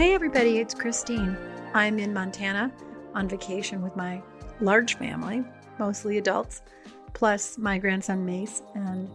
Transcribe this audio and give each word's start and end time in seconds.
Hey, 0.00 0.14
everybody, 0.14 0.56
it's 0.56 0.72
Christine. 0.72 1.36
I'm 1.74 1.98
in 1.98 2.14
Montana 2.14 2.72
on 3.12 3.28
vacation 3.28 3.82
with 3.82 3.94
my 3.96 4.22
large 4.58 4.96
family, 4.96 5.44
mostly 5.78 6.16
adults, 6.16 6.62
plus 7.12 7.58
my 7.58 7.76
grandson 7.76 8.24
Mace 8.24 8.62
and 8.74 9.08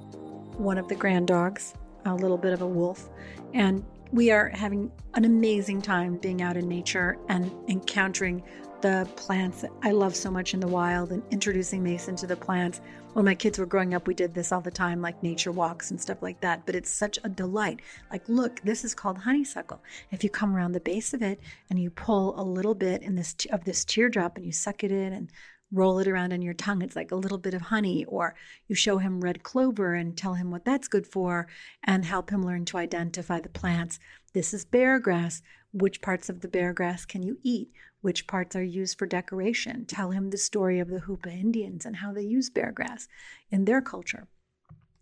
one 0.59 0.77
of 0.77 0.87
the 0.87 0.93
grand 0.93 1.27
dogs, 1.27 1.73
a 2.05 2.13
little 2.13 2.37
bit 2.37 2.53
of 2.53 2.61
a 2.61 2.67
wolf. 2.67 3.09
And 3.55 3.83
we 4.11 4.29
are 4.29 4.49
having 4.49 4.91
an 5.15 5.25
amazing 5.25 5.81
time 5.81 6.17
being 6.17 6.43
out 6.43 6.55
in 6.55 6.69
nature 6.69 7.17
and 7.29 7.51
encountering 7.67 8.43
the 8.81 9.09
plants 9.15 9.61
that 9.61 9.71
I 9.81 9.89
love 9.89 10.15
so 10.15 10.29
much 10.29 10.53
in 10.53 10.59
the 10.59 10.67
wild 10.67 11.11
and 11.11 11.23
introducing 11.31 11.81
Mason 11.81 12.15
to 12.17 12.27
the 12.27 12.35
plants. 12.35 12.79
When 13.15 13.23
my 13.23 13.33
kids 13.33 13.57
were 13.57 13.65
growing 13.65 13.93
up, 13.93 14.07
we 14.07 14.13
did 14.13 14.33
this 14.33 14.51
all 14.51 14.59
the 14.59 14.69
time, 14.69 15.01
like 15.01 15.23
nature 15.23 15.53
walks 15.53 15.89
and 15.89 16.01
stuff 16.01 16.21
like 16.21 16.41
that. 16.41 16.65
But 16.65 16.75
it's 16.75 16.89
such 16.89 17.17
a 17.23 17.29
delight. 17.29 17.79
Like, 18.11 18.27
look, 18.27 18.59
this 18.65 18.83
is 18.83 18.93
called 18.93 19.19
honeysuckle. 19.19 19.81
If 20.11 20.21
you 20.21 20.29
come 20.29 20.53
around 20.53 20.73
the 20.73 20.81
base 20.81 21.13
of 21.13 21.21
it 21.21 21.39
and 21.69 21.79
you 21.79 21.89
pull 21.89 22.37
a 22.37 22.43
little 22.43 22.75
bit 22.75 23.01
in 23.01 23.15
this 23.15 23.33
of 23.53 23.63
this 23.63 23.85
teardrop 23.85 24.35
and 24.35 24.45
you 24.45 24.51
suck 24.51 24.83
it 24.83 24.91
in 24.91 25.13
and 25.13 25.29
roll 25.71 25.99
it 25.99 26.09
around 26.09 26.33
on 26.33 26.41
your 26.41 26.53
tongue. 26.53 26.81
It's 26.81 26.97
like 26.97 27.11
a 27.11 27.15
little 27.15 27.37
bit 27.37 27.53
of 27.53 27.61
honey, 27.61 28.03
or 28.03 28.35
you 28.67 28.75
show 28.75 28.97
him 28.97 29.21
red 29.21 29.43
clover 29.43 29.93
and 29.93 30.17
tell 30.17 30.33
him 30.33 30.51
what 30.51 30.65
that's 30.65 30.89
good 30.89 31.07
for 31.07 31.47
and 31.85 32.03
help 32.03 32.31
him 32.31 32.45
learn 32.45 32.65
to 32.65 32.77
identify 32.77 33.39
the 33.39 33.47
plants. 33.47 33.97
This 34.33 34.53
is 34.53 34.65
bear 34.65 34.99
grass. 34.99 35.41
Which 35.71 36.01
parts 36.01 36.29
of 36.29 36.41
the 36.41 36.47
bear 36.49 36.73
grass 36.73 37.05
can 37.05 37.23
you 37.23 37.37
eat? 37.43 37.69
Which 38.05 38.27
parts 38.27 38.55
are 38.55 38.63
used 38.63 38.99
for 38.99 39.07
decoration? 39.07 39.87
Tell 39.87 40.11
him 40.11 40.29
the 40.29 40.37
story 40.37 40.77
of 40.77 40.89
the 40.89 40.99
Hoopa 40.99 41.25
Indians 41.25 41.87
and 41.87 41.95
how 41.95 42.13
they 42.13 42.21
use 42.21 42.51
bear 42.51 42.71
grass 42.71 43.07
in 43.49 43.65
their 43.65 43.81
culture. 43.81 44.27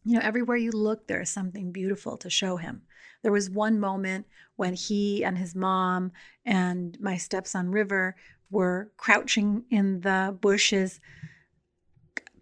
You 0.06 0.14
know, 0.14 0.22
everywhere 0.24 0.56
you 0.56 0.72
look, 0.72 1.06
there 1.06 1.20
is 1.20 1.30
something 1.30 1.74
beautiful 1.74 2.16
to 2.16 2.30
show 2.30 2.56
him. 2.56 2.84
There 3.22 3.34
was 3.34 3.50
one 3.50 3.78
moment 3.78 4.28
when 4.56 4.74
he 4.74 5.22
and 5.22 5.38
his 5.38 5.54
mom 5.54 6.14
and 6.46 6.98
my 7.02 7.18
stepson 7.18 7.72
River 7.72 8.16
were 8.50 8.94
crouching 8.96 9.66
in 9.70 10.00
the 10.00 10.38
bushes 10.40 11.02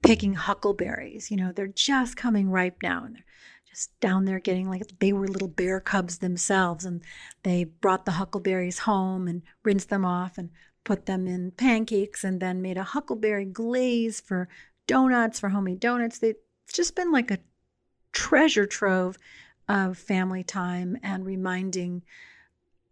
picking 0.04 0.36
huckleberries. 0.36 1.32
You 1.32 1.38
know, 1.38 1.52
they're 1.52 1.70
just 1.70 2.16
coming 2.18 2.52
ripe 2.52 2.84
now 2.84 3.04
and 3.06 3.16
they're 3.16 3.26
just 3.72 3.98
down 4.00 4.26
there 4.26 4.40
getting 4.40 4.70
like 4.70 4.84
they 5.00 5.14
were 5.14 5.28
little 5.28 5.48
bear 5.48 5.80
cubs 5.80 6.18
themselves 6.18 6.86
and 6.86 7.02
they 7.44 7.64
brought 7.64 8.06
the 8.06 8.12
huckleberries 8.12 8.80
home 8.80 9.28
and 9.28 9.42
rinsed 9.64 9.90
them 9.90 10.06
off 10.06 10.38
and 10.38 10.50
put 10.84 11.06
them 11.06 11.28
in 11.28 11.52
pancakes 11.52 12.24
and 12.24 12.40
then 12.40 12.62
made 12.62 12.78
a 12.78 12.84
huckleberry 12.84 13.46
glaze 13.46 14.20
for 14.20 14.50
donuts 14.88 15.40
for 15.40 15.50
homemade 15.50 15.80
donuts. 15.80 16.20
They, 16.20 16.36
it's 16.66 16.74
just 16.74 16.96
been 16.96 17.12
like 17.12 17.32
a 17.32 17.40
treasure 18.12 18.66
trove 18.66 19.18
of 19.70 19.98
family 19.98 20.44
time 20.44 20.98
and 21.02 21.26
reminding 21.26 22.04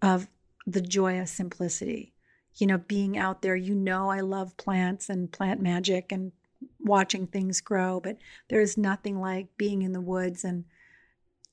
of 0.01 0.27
the 0.65 0.81
joy 0.81 1.19
of 1.19 1.27
simplicity. 1.27 2.13
You 2.55 2.67
know 2.67 2.77
being 2.77 3.17
out 3.17 3.41
there 3.41 3.55
you 3.55 3.73
know 3.73 4.09
i 4.09 4.19
love 4.19 4.57
plants 4.57 5.07
and 5.07 5.31
plant 5.31 5.61
magic 5.61 6.11
and 6.11 6.33
watching 6.79 7.27
things 7.27 7.61
grow, 7.61 7.99
but 7.99 8.17
there 8.49 8.61
is 8.61 8.77
nothing 8.77 9.19
like 9.19 9.47
being 9.57 9.81
in 9.81 9.91
the 9.91 10.01
woods 10.01 10.43
and 10.43 10.65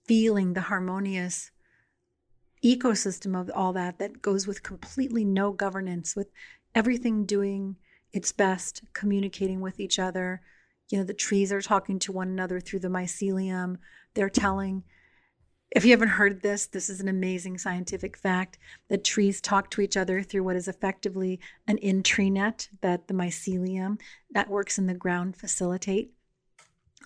feeling 0.06 0.52
the 0.52 0.62
harmonious 0.62 1.50
ecosystem 2.64 3.38
of 3.38 3.50
all 3.54 3.72
that 3.72 3.98
that 3.98 4.22
goes 4.22 4.46
with 4.46 4.62
completely 4.62 5.24
no 5.24 5.52
governance, 5.52 6.16
with 6.16 6.28
everything 6.74 7.24
doing 7.24 7.76
its 8.12 8.32
best, 8.32 8.82
communicating 8.92 9.60
with 9.60 9.80
each 9.80 9.98
other. 9.98 10.40
You 10.88 10.98
know, 10.98 11.04
the 11.04 11.14
trees 11.14 11.52
are 11.52 11.60
talking 11.60 11.98
to 12.00 12.12
one 12.12 12.28
another 12.28 12.60
through 12.60 12.80
the 12.80 12.88
mycelium. 12.88 13.78
They're 14.14 14.30
telling 14.30 14.84
if 15.70 15.84
you 15.84 15.90
haven't 15.90 16.08
heard 16.08 16.42
this, 16.42 16.66
this 16.66 16.88
is 16.88 17.00
an 17.00 17.08
amazing 17.08 17.58
scientific 17.58 18.16
fact 18.16 18.58
that 18.88 19.04
trees 19.04 19.40
talk 19.40 19.70
to 19.70 19.80
each 19.80 19.96
other 19.96 20.22
through 20.22 20.44
what 20.44 20.56
is 20.56 20.68
effectively 20.68 21.40
an 21.66 21.78
in 21.78 22.02
tree 22.02 22.30
net 22.30 22.68
that 22.82 23.08
the 23.08 23.14
mycelium 23.14 24.00
that 24.30 24.48
works 24.48 24.78
in 24.78 24.86
the 24.86 24.94
ground 24.94 25.36
facilitate. 25.36 26.12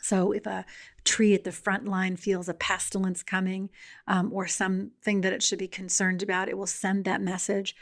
So, 0.02 0.32
if 0.32 0.46
a 0.46 0.64
tree 1.04 1.34
at 1.34 1.44
the 1.44 1.52
front 1.52 1.86
line 1.86 2.16
feels 2.16 2.48
a 2.48 2.54
pestilence 2.54 3.22
coming 3.22 3.70
um, 4.06 4.32
or 4.32 4.46
something 4.46 5.20
that 5.20 5.32
it 5.32 5.42
should 5.42 5.58
be 5.58 5.68
concerned 5.68 6.22
about, 6.22 6.48
it 6.48 6.56
will 6.56 6.66
send 6.66 7.04
that 7.04 7.20
message 7.20 7.74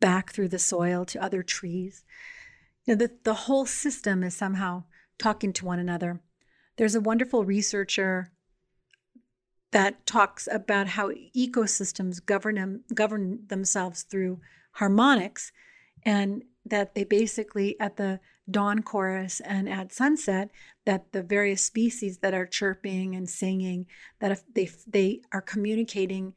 back 0.00 0.32
through 0.32 0.48
the 0.48 0.58
soil 0.58 1.04
to 1.06 1.22
other 1.22 1.42
trees. 1.42 2.04
You 2.84 2.94
know, 2.94 3.06
the, 3.06 3.12
the 3.24 3.34
whole 3.34 3.66
system 3.66 4.22
is 4.22 4.34
somehow 4.34 4.84
talking 5.18 5.52
to 5.54 5.66
one 5.66 5.78
another. 5.78 6.20
There's 6.76 6.94
a 6.94 7.00
wonderful 7.00 7.44
researcher 7.44 8.30
that 9.70 10.06
talks 10.06 10.48
about 10.50 10.88
how 10.88 11.10
ecosystems 11.36 12.24
govern 12.24 12.54
them, 12.54 12.84
govern 12.94 13.40
themselves 13.48 14.02
through 14.02 14.40
harmonics, 14.72 15.52
and 16.04 16.44
that 16.64 16.94
they 16.94 17.04
basically 17.04 17.78
at 17.80 17.96
the 17.96 18.20
dawn 18.50 18.82
chorus 18.82 19.40
and 19.40 19.68
at 19.68 19.92
sunset 19.92 20.50
that 20.86 21.12
the 21.12 21.22
various 21.22 21.62
species 21.62 22.18
that 22.18 22.32
are 22.32 22.46
chirping 22.46 23.14
and 23.14 23.28
singing 23.28 23.86
that 24.20 24.30
if 24.30 24.42
they 24.54 24.70
they 24.86 25.20
are 25.32 25.42
communicating 25.42 26.32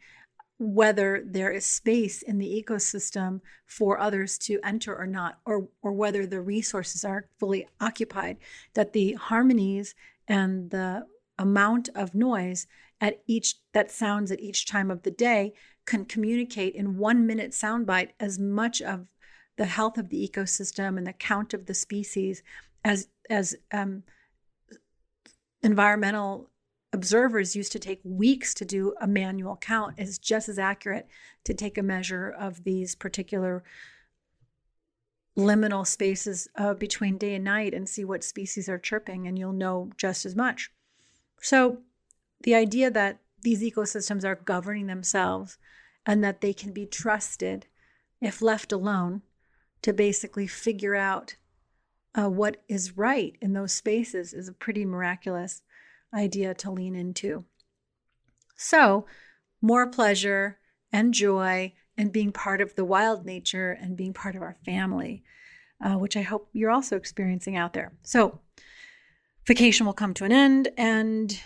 whether 0.60 1.24
there 1.26 1.52
is 1.52 1.66
space 1.66 2.22
in 2.22 2.38
the 2.38 2.64
ecosystem 2.64 3.40
for 3.66 3.98
others 3.98 4.38
to 4.38 4.60
enter 4.64 4.96
or 4.96 5.08
not 5.08 5.40
or 5.46 5.70
or 5.82 5.94
whether 5.94 6.26
the 6.26 6.42
resources 6.42 7.06
are 7.06 7.28
fully 7.40 7.68
occupied 7.80 8.38
that 8.74 8.94
the 8.94 9.14
harmonies 9.14 9.96
and 10.28 10.70
the 10.72 11.06
amount 11.40 11.90
of 11.96 12.14
noise 12.14 12.68
at 13.02 13.22
each 13.28 13.56
that 13.74 13.92
sounds 13.92 14.32
at 14.32 14.40
each 14.40 14.66
time 14.66 14.90
of 14.90 15.02
the 15.02 15.12
day 15.12 15.54
can 15.86 16.06
communicate 16.06 16.76
in 16.76 16.98
one 16.98 17.26
minute 17.26 17.52
soundbite 17.52 18.12
as 18.20 18.40
much 18.40 18.82
of 18.82 19.08
the 19.58 19.66
health 19.66 19.98
of 19.98 20.10
the 20.10 20.30
ecosystem 20.30 20.98
and 20.98 21.06
the 21.06 21.14
count 21.14 21.54
of 21.54 21.66
the 21.66 21.74
species 21.74 22.44
as 22.86 23.10
as 23.30 23.56
um, 23.74 24.04
environmental 25.64 26.50
observers 26.94 27.56
used 27.56 27.72
to 27.72 27.80
take 27.80 28.02
weeks 28.04 28.54
to 28.54 28.66
do 28.66 28.94
a 29.02 29.08
manual 29.08 29.56
count 29.56 29.96
is 29.98 30.18
just 30.18 30.50
as 30.50 30.60
accurate 30.60 31.08
to 31.44 31.54
take 31.54 31.78
a 31.78 31.84
measure 31.84 32.30
of 32.30 32.64
these 32.64 32.96
particular 32.96 33.64
liminal 35.38 35.88
spaces 35.88 36.50
uh, 36.58 36.74
between 36.74 37.18
day 37.18 37.36
and 37.36 37.46
night 37.46 37.74
and 37.74 37.88
see 37.88 38.04
what 38.04 38.24
species 38.24 38.68
are 38.68 38.78
chirping 38.78 39.26
and 39.26 39.40
you'll 39.40 39.54
know 39.54 39.90
just 39.96 40.26
as 40.26 40.36
much. 40.36 40.70
So 41.42 41.78
the 42.44 42.56
idea 42.56 42.90
that 42.92 43.20
these 43.42 43.62
ecosystems 43.64 44.24
are 44.24 44.36
governing 44.36 44.88
themselves 44.88 45.58
and 46.06 46.24
that 46.24 46.42
they 46.42 46.54
can 46.54 46.74
be 46.74 46.86
trusted 46.86 47.68
if 48.20 48.42
left 48.42 48.72
alone 48.72 49.22
to 49.82 49.94
basically 49.94 50.48
figure 50.48 50.96
out 50.96 51.36
uh, 52.14 52.30
what 52.30 52.58
is 52.68 52.98
right 52.98 53.36
in 53.42 53.54
those 53.54 53.74
spaces 53.74 54.34
is 54.34 54.48
a 54.48 54.54
pretty 54.54 54.86
miraculous 54.86 55.62
idea 56.14 56.54
to 56.54 56.72
lean 56.72 56.96
into. 56.96 57.46
So, 58.58 59.06
more 59.62 59.88
pleasure 59.88 60.60
and 60.92 61.14
joy 61.14 61.74
and 61.98 62.12
being 62.12 62.32
part 62.32 62.62
of 62.62 62.76
the 62.76 62.86
wild 62.86 63.26
nature 63.26 63.72
and 63.72 63.96
being 63.96 64.14
part 64.14 64.36
of 64.36 64.42
our 64.42 64.58
family, 64.66 65.24
uh, 65.84 65.94
which 65.94 66.18
I 66.18 66.22
hope 66.22 66.50
you're 66.54 66.72
also 66.72 66.96
experiencing 66.96 67.56
out 67.56 67.74
there. 67.74 67.94
So, 68.04 68.40
vacation 69.48 69.86
will 69.86 69.94
come 69.94 70.14
to 70.16 70.26
an 70.26 70.32
end 70.32 70.70
and 70.78 71.40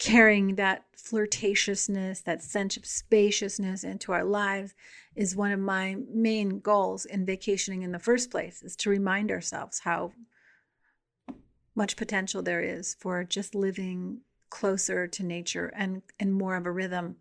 carrying 0.00 0.56
that 0.56 0.86
flirtatiousness, 0.96 2.24
that 2.24 2.42
sense 2.42 2.76
of 2.76 2.86
spaciousness 2.86 3.84
into 3.84 4.12
our 4.12 4.24
lives 4.24 4.74
is 5.14 5.36
one 5.36 5.52
of 5.52 5.60
my 5.60 5.94
main 6.12 6.58
goals 6.58 7.04
in 7.04 7.26
vacationing 7.26 7.82
in 7.82 7.92
the 7.92 7.98
first 7.98 8.30
place 8.30 8.62
is 8.62 8.74
to 8.74 8.90
remind 8.90 9.30
ourselves 9.30 9.80
how 9.80 10.10
much 11.74 11.96
potential 11.96 12.42
there 12.42 12.62
is 12.62 12.96
for 12.98 13.22
just 13.24 13.54
living 13.54 14.22
closer 14.48 15.06
to 15.06 15.22
nature 15.22 15.72
and 15.76 16.02
in 16.18 16.32
more 16.32 16.56
of 16.56 16.66
a 16.66 16.72
rhythm 16.72 17.16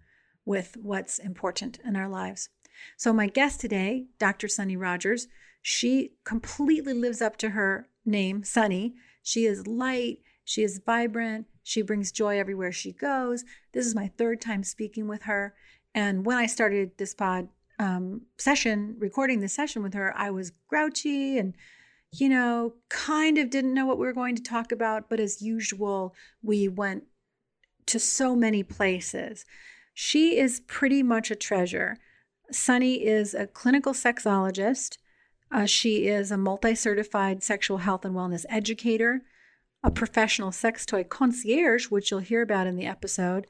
with 0.45 0.77
what's 0.81 1.19
important 1.19 1.79
in 1.85 1.97
our 1.97 2.07
lives. 2.07 2.49
So 2.97 3.11
my 3.11 3.27
guest 3.27 3.59
today, 3.59 4.05
Dr. 4.19 4.47
Sunny 4.47 4.77
Rodgers, 4.77 5.27
she 5.61 6.13
completely 6.23 6.93
lives 6.93 7.21
up 7.21 7.35
to 7.37 7.49
her 7.49 7.89
name, 8.05 8.43
Sunny. 8.45 8.95
She 9.21 9.45
is 9.45 9.67
light, 9.67 10.19
she 10.45 10.63
is 10.63 10.81
vibrant, 10.83 11.45
she 11.69 11.83
brings 11.83 12.11
joy 12.11 12.39
everywhere 12.39 12.71
she 12.71 12.91
goes. 12.91 13.43
This 13.73 13.85
is 13.85 13.93
my 13.93 14.07
third 14.17 14.41
time 14.41 14.63
speaking 14.63 15.07
with 15.07 15.23
her. 15.23 15.53
And 15.93 16.25
when 16.25 16.35
I 16.35 16.47
started 16.47 16.97
this 16.97 17.13
pod 17.13 17.47
um, 17.77 18.23
session, 18.39 18.95
recording 18.97 19.39
this 19.39 19.53
session 19.53 19.83
with 19.83 19.93
her, 19.93 20.11
I 20.17 20.31
was 20.31 20.51
grouchy 20.67 21.37
and, 21.37 21.55
you 22.11 22.27
know, 22.27 22.73
kind 22.89 23.37
of 23.37 23.51
didn't 23.51 23.75
know 23.75 23.85
what 23.85 23.99
we 23.99 24.07
were 24.07 24.13
going 24.13 24.35
to 24.35 24.41
talk 24.41 24.71
about. 24.71 25.11
But 25.11 25.19
as 25.19 25.43
usual, 25.43 26.15
we 26.41 26.67
went 26.67 27.03
to 27.85 27.99
so 27.99 28.35
many 28.35 28.63
places. 28.63 29.45
She 29.93 30.39
is 30.39 30.61
pretty 30.61 31.03
much 31.03 31.29
a 31.29 31.35
treasure. 31.35 31.97
Sunny 32.51 33.05
is 33.05 33.35
a 33.35 33.45
clinical 33.45 33.93
sexologist. 33.93 34.97
Uh, 35.51 35.67
she 35.67 36.07
is 36.07 36.31
a 36.31 36.37
multi 36.37 36.73
certified 36.73 37.43
sexual 37.43 37.77
health 37.77 38.05
and 38.05 38.15
wellness 38.15 38.45
educator 38.49 39.21
a 39.83 39.91
professional 39.91 40.51
sex 40.51 40.85
toy 40.85 41.03
concierge, 41.03 41.85
which 41.87 42.11
you'll 42.11 42.19
hear 42.19 42.41
about 42.41 42.67
in 42.67 42.75
the 42.75 42.85
episode, 42.85 43.47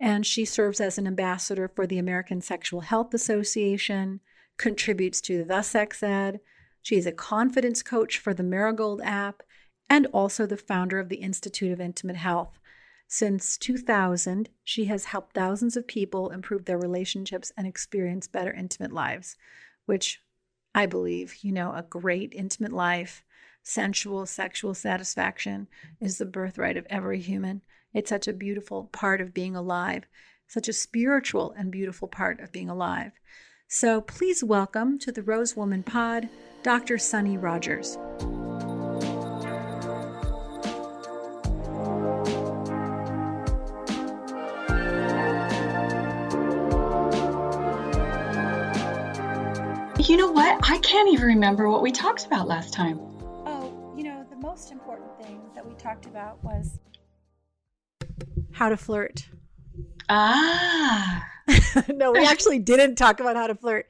And 0.00 0.24
she 0.24 0.44
serves 0.44 0.80
as 0.80 0.96
an 0.96 1.06
ambassador 1.06 1.68
for 1.68 1.86
the 1.86 1.98
American 1.98 2.40
Sexual 2.40 2.82
Health 2.82 3.12
Association, 3.14 4.20
contributes 4.56 5.20
to 5.22 5.44
the 5.44 5.62
Sex 5.62 6.02
Ed. 6.02 6.40
She's 6.82 7.06
a 7.06 7.12
confidence 7.12 7.82
coach 7.82 8.18
for 8.18 8.32
the 8.32 8.42
Marigold 8.42 9.00
app 9.02 9.42
and 9.90 10.06
also 10.06 10.46
the 10.46 10.56
founder 10.56 10.98
of 10.98 11.08
the 11.08 11.16
Institute 11.16 11.72
of 11.72 11.80
Intimate 11.80 12.16
Health. 12.16 12.58
Since 13.08 13.56
2000, 13.58 14.50
she 14.62 14.84
has 14.84 15.06
helped 15.06 15.34
thousands 15.34 15.76
of 15.76 15.86
people 15.86 16.30
improve 16.30 16.66
their 16.66 16.78
relationships 16.78 17.52
and 17.56 17.66
experience 17.66 18.28
better 18.28 18.52
intimate 18.52 18.92
lives, 18.92 19.36
which 19.86 20.20
I 20.74 20.86
believe, 20.86 21.36
you 21.42 21.50
know, 21.50 21.72
a 21.72 21.82
great 21.82 22.34
intimate 22.34 22.72
life, 22.72 23.24
sensual, 23.68 24.24
sexual 24.24 24.72
satisfaction 24.72 25.68
is 26.00 26.16
the 26.16 26.24
birthright 26.24 26.78
of 26.78 26.86
every 26.88 27.20
human. 27.20 27.60
It's 27.92 28.08
such 28.08 28.26
a 28.26 28.32
beautiful 28.32 28.84
part 28.92 29.20
of 29.20 29.34
being 29.34 29.54
alive, 29.54 30.06
such 30.46 30.68
a 30.68 30.72
spiritual 30.72 31.54
and 31.56 31.70
beautiful 31.70 32.08
part 32.08 32.40
of 32.40 32.50
being 32.50 32.70
alive. 32.70 33.12
So 33.68 34.00
please 34.00 34.42
welcome 34.42 34.98
to 35.00 35.12
the 35.12 35.22
Rosebud 35.22 35.58
Woman 35.58 35.82
Pod, 35.82 36.30
Dr. 36.62 36.96
Sunny 36.96 37.36
Rodgers. 37.36 37.98
You 50.08 50.16
know 50.16 50.32
what? 50.32 50.58
I 50.62 50.78
can't 50.82 51.12
even 51.12 51.26
remember 51.26 51.68
what 51.68 51.82
we 51.82 51.92
talked 51.92 52.24
about 52.24 52.48
last 52.48 52.72
time. 52.72 53.17
Most 54.40 54.70
important 54.70 55.10
thing 55.20 55.40
that 55.54 55.66
we 55.66 55.74
talked 55.74 56.06
about 56.06 56.42
was 56.44 56.78
how 58.52 58.68
to 58.68 58.76
flirt. 58.76 59.28
Ah. 60.08 61.24
no, 61.88 62.12
we 62.12 62.24
actually 62.26 62.58
didn't 62.58 62.96
talk 62.96 63.20
about 63.20 63.36
how 63.36 63.46
to 63.46 63.54
flirt. 63.54 63.86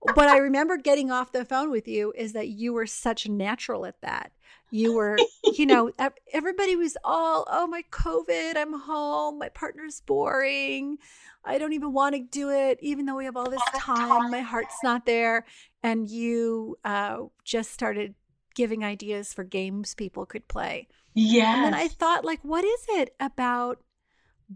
What 0.00 0.28
I 0.28 0.38
remember 0.38 0.76
getting 0.76 1.10
off 1.10 1.32
the 1.32 1.44
phone 1.44 1.70
with 1.70 1.88
you 1.88 2.12
is 2.16 2.34
that 2.34 2.48
you 2.48 2.72
were 2.72 2.86
such 2.86 3.28
natural 3.28 3.86
at 3.86 4.00
that. 4.02 4.32
You 4.70 4.94
were, 4.94 5.16
you 5.44 5.66
know, 5.66 5.92
everybody 6.32 6.76
was 6.76 6.96
all, 7.04 7.46
oh, 7.48 7.66
my 7.66 7.82
COVID, 7.90 8.56
I'm 8.56 8.78
home, 8.78 9.38
my 9.38 9.48
partner's 9.48 10.00
boring. 10.00 10.98
I 11.44 11.58
don't 11.58 11.72
even 11.72 11.92
want 11.92 12.14
to 12.16 12.22
do 12.22 12.50
it, 12.50 12.78
even 12.82 13.06
though 13.06 13.16
we 13.16 13.26
have 13.26 13.36
all 13.36 13.48
this 13.48 13.62
time. 13.76 14.30
My 14.30 14.40
heart's 14.40 14.78
not 14.82 15.06
there. 15.06 15.46
And 15.82 16.08
you 16.08 16.76
uh, 16.84 17.18
just 17.44 17.70
started 17.70 18.14
giving 18.54 18.84
ideas 18.84 19.32
for 19.32 19.44
games 19.44 19.94
people 19.94 20.26
could 20.26 20.48
play. 20.48 20.88
Yeah. 21.14 21.54
And 21.54 21.64
then 21.66 21.74
I 21.74 21.88
thought, 21.88 22.24
like, 22.24 22.40
what 22.42 22.64
is 22.64 22.86
it 22.88 23.14
about 23.20 23.80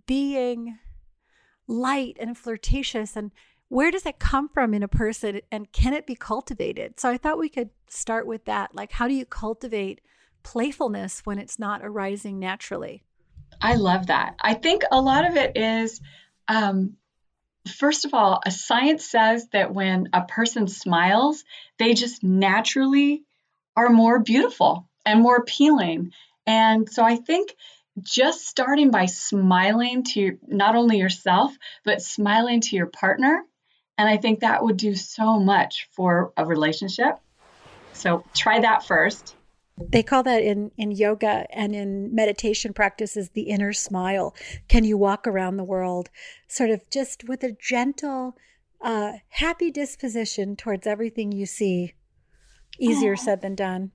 being 0.07 0.79
light 1.67 2.17
and 2.21 2.37
flirtatious 2.37 3.17
and 3.17 3.31
where 3.69 3.91
does 3.91 4.07
it 4.07 4.19
come 4.19 4.49
from 4.49 4.73
in 4.73 4.83
a 4.83 4.89
person 4.89 5.41
and 5.53 5.71
can 5.73 5.93
it 5.93 6.07
be 6.07 6.15
cultivated? 6.15 6.99
So 6.99 7.11
I 7.11 7.19
thought 7.19 7.39
we 7.39 7.51
could 7.51 7.71
start 7.89 8.27
with 8.27 8.47
that. 8.47 8.75
Like, 8.75 8.93
how 8.93 9.07
do 9.07 9.15
you 9.15 9.27
cultivate 9.27 10.01
playfulness 10.43 11.21
when 11.25 11.39
it's 11.39 11.59
not 11.59 11.83
arising 11.85 12.39
naturally? 12.39 13.03
I 13.61 13.75
love 13.75 14.07
that. 14.07 14.37
I 14.41 14.55
think 14.55 14.85
a 14.91 15.01
lot 15.01 15.27
of 15.27 15.37
it 15.37 15.57
is 15.57 16.01
um, 16.49 16.97
first 17.69 18.05
of 18.05 18.15
all, 18.15 18.41
a 18.45 18.51
science 18.51 19.09
says 19.09 19.47
that 19.53 19.75
when 19.75 20.09
a 20.13 20.23
person 20.23 20.67
smiles, 20.67 21.45
they 21.79 21.95
just 21.95 22.23
naturally 22.23 23.25
are 23.79 23.89
more 23.89 24.19
beautiful 24.19 24.89
and 25.07 25.21
more 25.21 25.37
appealing. 25.37 26.11
And 26.47 26.91
so 26.91 27.05
I 27.05 27.15
think 27.15 27.55
just 28.03 28.47
starting 28.47 28.91
by 28.91 29.07
smiling 29.07 30.03
to 30.15 30.37
not 30.47 30.75
only 30.75 30.99
yourself, 30.99 31.57
but 31.85 32.03
smiling 32.03 32.61
to 32.63 32.77
your 32.77 32.87
partner. 32.87 33.45
And 33.97 34.09
I 34.09 34.17
think 34.17 34.41
that 34.41 34.65
would 34.65 34.77
do 34.77 34.97
so 34.97 35.39
much 35.39 35.89
for 35.93 36.33
a 36.37 36.45
relationship. 36.45 37.19
So 37.93 38.25
try 38.35 38.61
that 38.61 38.85
first. 38.85 39.37
They 39.77 40.03
call 40.03 40.25
that 40.25 40.43
in, 40.43 40.73
in 40.77 40.91
yoga 40.91 41.47
and 41.51 41.73
in 41.73 42.13
meditation 42.13 42.73
practices 42.73 43.31
the 43.31 43.43
inner 43.43 43.73
smile. 43.73 44.35
Can 44.67 44.83
you 44.83 44.99
walk 44.99 45.27
around 45.27 45.57
the 45.57 45.65
world 45.65 46.11
sort 46.49 46.71
of 46.71 46.83
just 46.91 47.29
with 47.29 47.45
a 47.45 47.53
gentle, 47.53 48.37
uh, 48.81 49.13
happy 49.29 49.71
disposition 49.71 50.57
towards 50.57 50.85
everything 50.85 51.31
you 51.31 51.47
see? 51.47 51.95
Easier 52.79 53.13
oh. 53.13 53.23
said 53.23 53.41
than 53.41 53.55
done. 53.55 53.93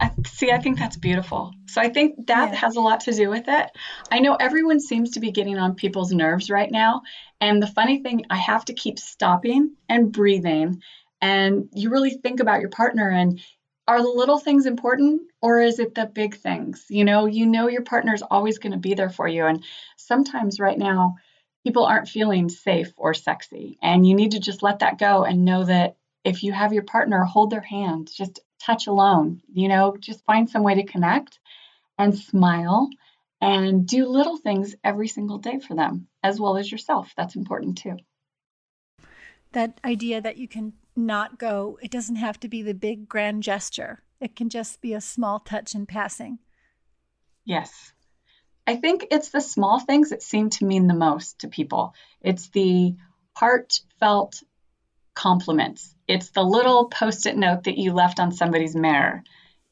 I, 0.00 0.10
see, 0.26 0.50
I 0.50 0.58
think 0.58 0.78
that's 0.78 0.96
beautiful. 0.96 1.52
So 1.66 1.80
I 1.80 1.88
think 1.88 2.26
that 2.28 2.52
yeah. 2.52 2.58
has 2.58 2.76
a 2.76 2.80
lot 2.80 3.00
to 3.00 3.12
do 3.12 3.28
with 3.28 3.44
it. 3.48 3.70
I 4.10 4.20
know 4.20 4.34
everyone 4.34 4.80
seems 4.80 5.12
to 5.12 5.20
be 5.20 5.30
getting 5.30 5.58
on 5.58 5.74
people's 5.74 6.12
nerves 6.12 6.50
right 6.50 6.70
now. 6.70 7.02
And 7.40 7.62
the 7.62 7.66
funny 7.66 8.02
thing, 8.02 8.24
I 8.30 8.36
have 8.36 8.64
to 8.66 8.72
keep 8.72 8.98
stopping 8.98 9.74
and 9.88 10.12
breathing. 10.12 10.80
And 11.20 11.68
you 11.74 11.90
really 11.90 12.10
think 12.10 12.40
about 12.40 12.60
your 12.60 12.70
partner 12.70 13.08
and 13.10 13.40
are 13.86 14.02
the 14.02 14.08
little 14.08 14.38
things 14.38 14.66
important 14.66 15.22
or 15.40 15.60
is 15.60 15.78
it 15.78 15.94
the 15.94 16.06
big 16.06 16.36
things? 16.36 16.84
You 16.88 17.04
know, 17.04 17.26
you 17.26 17.46
know 17.46 17.68
your 17.68 17.82
partner 17.82 18.14
is 18.14 18.22
always 18.22 18.58
going 18.58 18.72
to 18.72 18.78
be 18.78 18.94
there 18.94 19.10
for 19.10 19.26
you. 19.26 19.46
And 19.46 19.64
sometimes 19.96 20.60
right 20.60 20.78
now, 20.78 21.16
people 21.64 21.84
aren't 21.84 22.08
feeling 22.08 22.48
safe 22.48 22.92
or 22.96 23.14
sexy. 23.14 23.78
And 23.82 24.06
you 24.06 24.14
need 24.14 24.32
to 24.32 24.40
just 24.40 24.62
let 24.62 24.80
that 24.80 24.98
go 24.98 25.24
and 25.24 25.44
know 25.44 25.64
that 25.64 25.96
if 26.28 26.42
you 26.42 26.52
have 26.52 26.74
your 26.74 26.82
partner, 26.82 27.24
hold 27.24 27.50
their 27.50 27.62
hand, 27.62 28.10
just 28.14 28.40
touch 28.60 28.86
alone, 28.86 29.40
you 29.50 29.66
know, 29.66 29.96
just 29.98 30.24
find 30.26 30.48
some 30.48 30.62
way 30.62 30.74
to 30.74 30.84
connect 30.84 31.38
and 31.96 32.16
smile 32.16 32.90
and 33.40 33.86
do 33.86 34.06
little 34.06 34.36
things 34.36 34.74
every 34.84 35.08
single 35.08 35.38
day 35.38 35.58
for 35.58 35.74
them 35.74 36.06
as 36.22 36.38
well 36.38 36.58
as 36.58 36.70
yourself. 36.70 37.14
That's 37.16 37.34
important 37.34 37.78
too. 37.78 37.96
That 39.52 39.80
idea 39.84 40.20
that 40.20 40.36
you 40.36 40.46
can 40.46 40.74
not 40.94 41.38
go, 41.38 41.78
it 41.80 41.90
doesn't 41.90 42.16
have 42.16 42.38
to 42.40 42.48
be 42.48 42.62
the 42.62 42.74
big 42.74 43.08
grand 43.08 43.42
gesture. 43.42 44.02
It 44.20 44.36
can 44.36 44.50
just 44.50 44.82
be 44.82 44.92
a 44.92 45.00
small 45.00 45.40
touch 45.40 45.74
in 45.74 45.86
passing. 45.86 46.40
Yes. 47.46 47.92
I 48.66 48.76
think 48.76 49.06
it's 49.10 49.30
the 49.30 49.40
small 49.40 49.80
things 49.80 50.10
that 50.10 50.22
seem 50.22 50.50
to 50.50 50.66
mean 50.66 50.88
the 50.88 50.94
most 50.94 51.38
to 51.38 51.48
people. 51.48 51.94
It's 52.20 52.50
the 52.50 52.96
heartfelt 53.34 54.42
compliments. 55.18 55.92
It's 56.06 56.30
the 56.30 56.44
little 56.44 56.86
post 56.86 57.26
it 57.26 57.36
note 57.36 57.64
that 57.64 57.76
you 57.76 57.92
left 57.92 58.20
on 58.20 58.30
somebody's 58.30 58.76
mirror. 58.76 59.24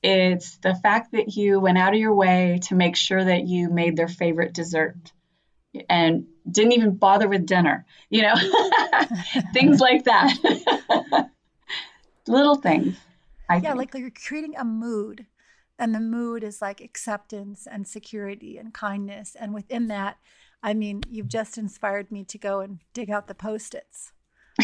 It's 0.03 0.57
the 0.57 0.75
fact 0.75 1.13
that 1.13 1.37
you 1.37 1.61
went 1.61 1.79
out 1.79 1.95
of 1.95 2.01
your 2.01 2.15
way 2.15 2.59
to 2.65 2.75
make 2.75 2.97
sure 2.97 3.25
that 3.25 3.47
you 3.47 3.71
made 3.71 3.97
their 3.97 4.09
favorite 4.09 4.53
dessert 4.53 4.97
and 5.89 6.27
didn't 6.51 6.73
even 6.73 6.97
bother 6.97 7.29
with 7.29 7.47
dinner, 7.47 7.87
you 8.11 8.23
know, 8.23 8.35
things 9.53 9.79
like 9.79 10.05
that. 10.05 10.37
Little 12.27 12.57
things. 12.57 12.97
I 13.49 13.59
yeah, 13.59 13.75
like 13.75 13.95
you're 13.95 14.11
creating 14.11 14.57
a 14.57 14.65
mood, 14.65 15.27
and 15.79 15.95
the 15.95 16.01
mood 16.01 16.43
is 16.43 16.61
like 16.61 16.81
acceptance 16.81 17.69
and 17.71 17.87
security 17.87 18.59
and 18.59 18.75
kindness. 18.75 19.37
And 19.39 19.55
within 19.55 19.87
that, 19.87 20.17
I 20.61 20.75
mean, 20.75 21.03
you've 21.09 21.29
just 21.29 21.57
inspired 21.57 22.11
me 22.11 22.25
to 22.25 22.37
go 22.37 22.59
and 22.59 22.81
dig 22.93 23.11
out 23.11 23.29
the 23.29 23.35
post 23.35 23.77
its. 23.77 24.13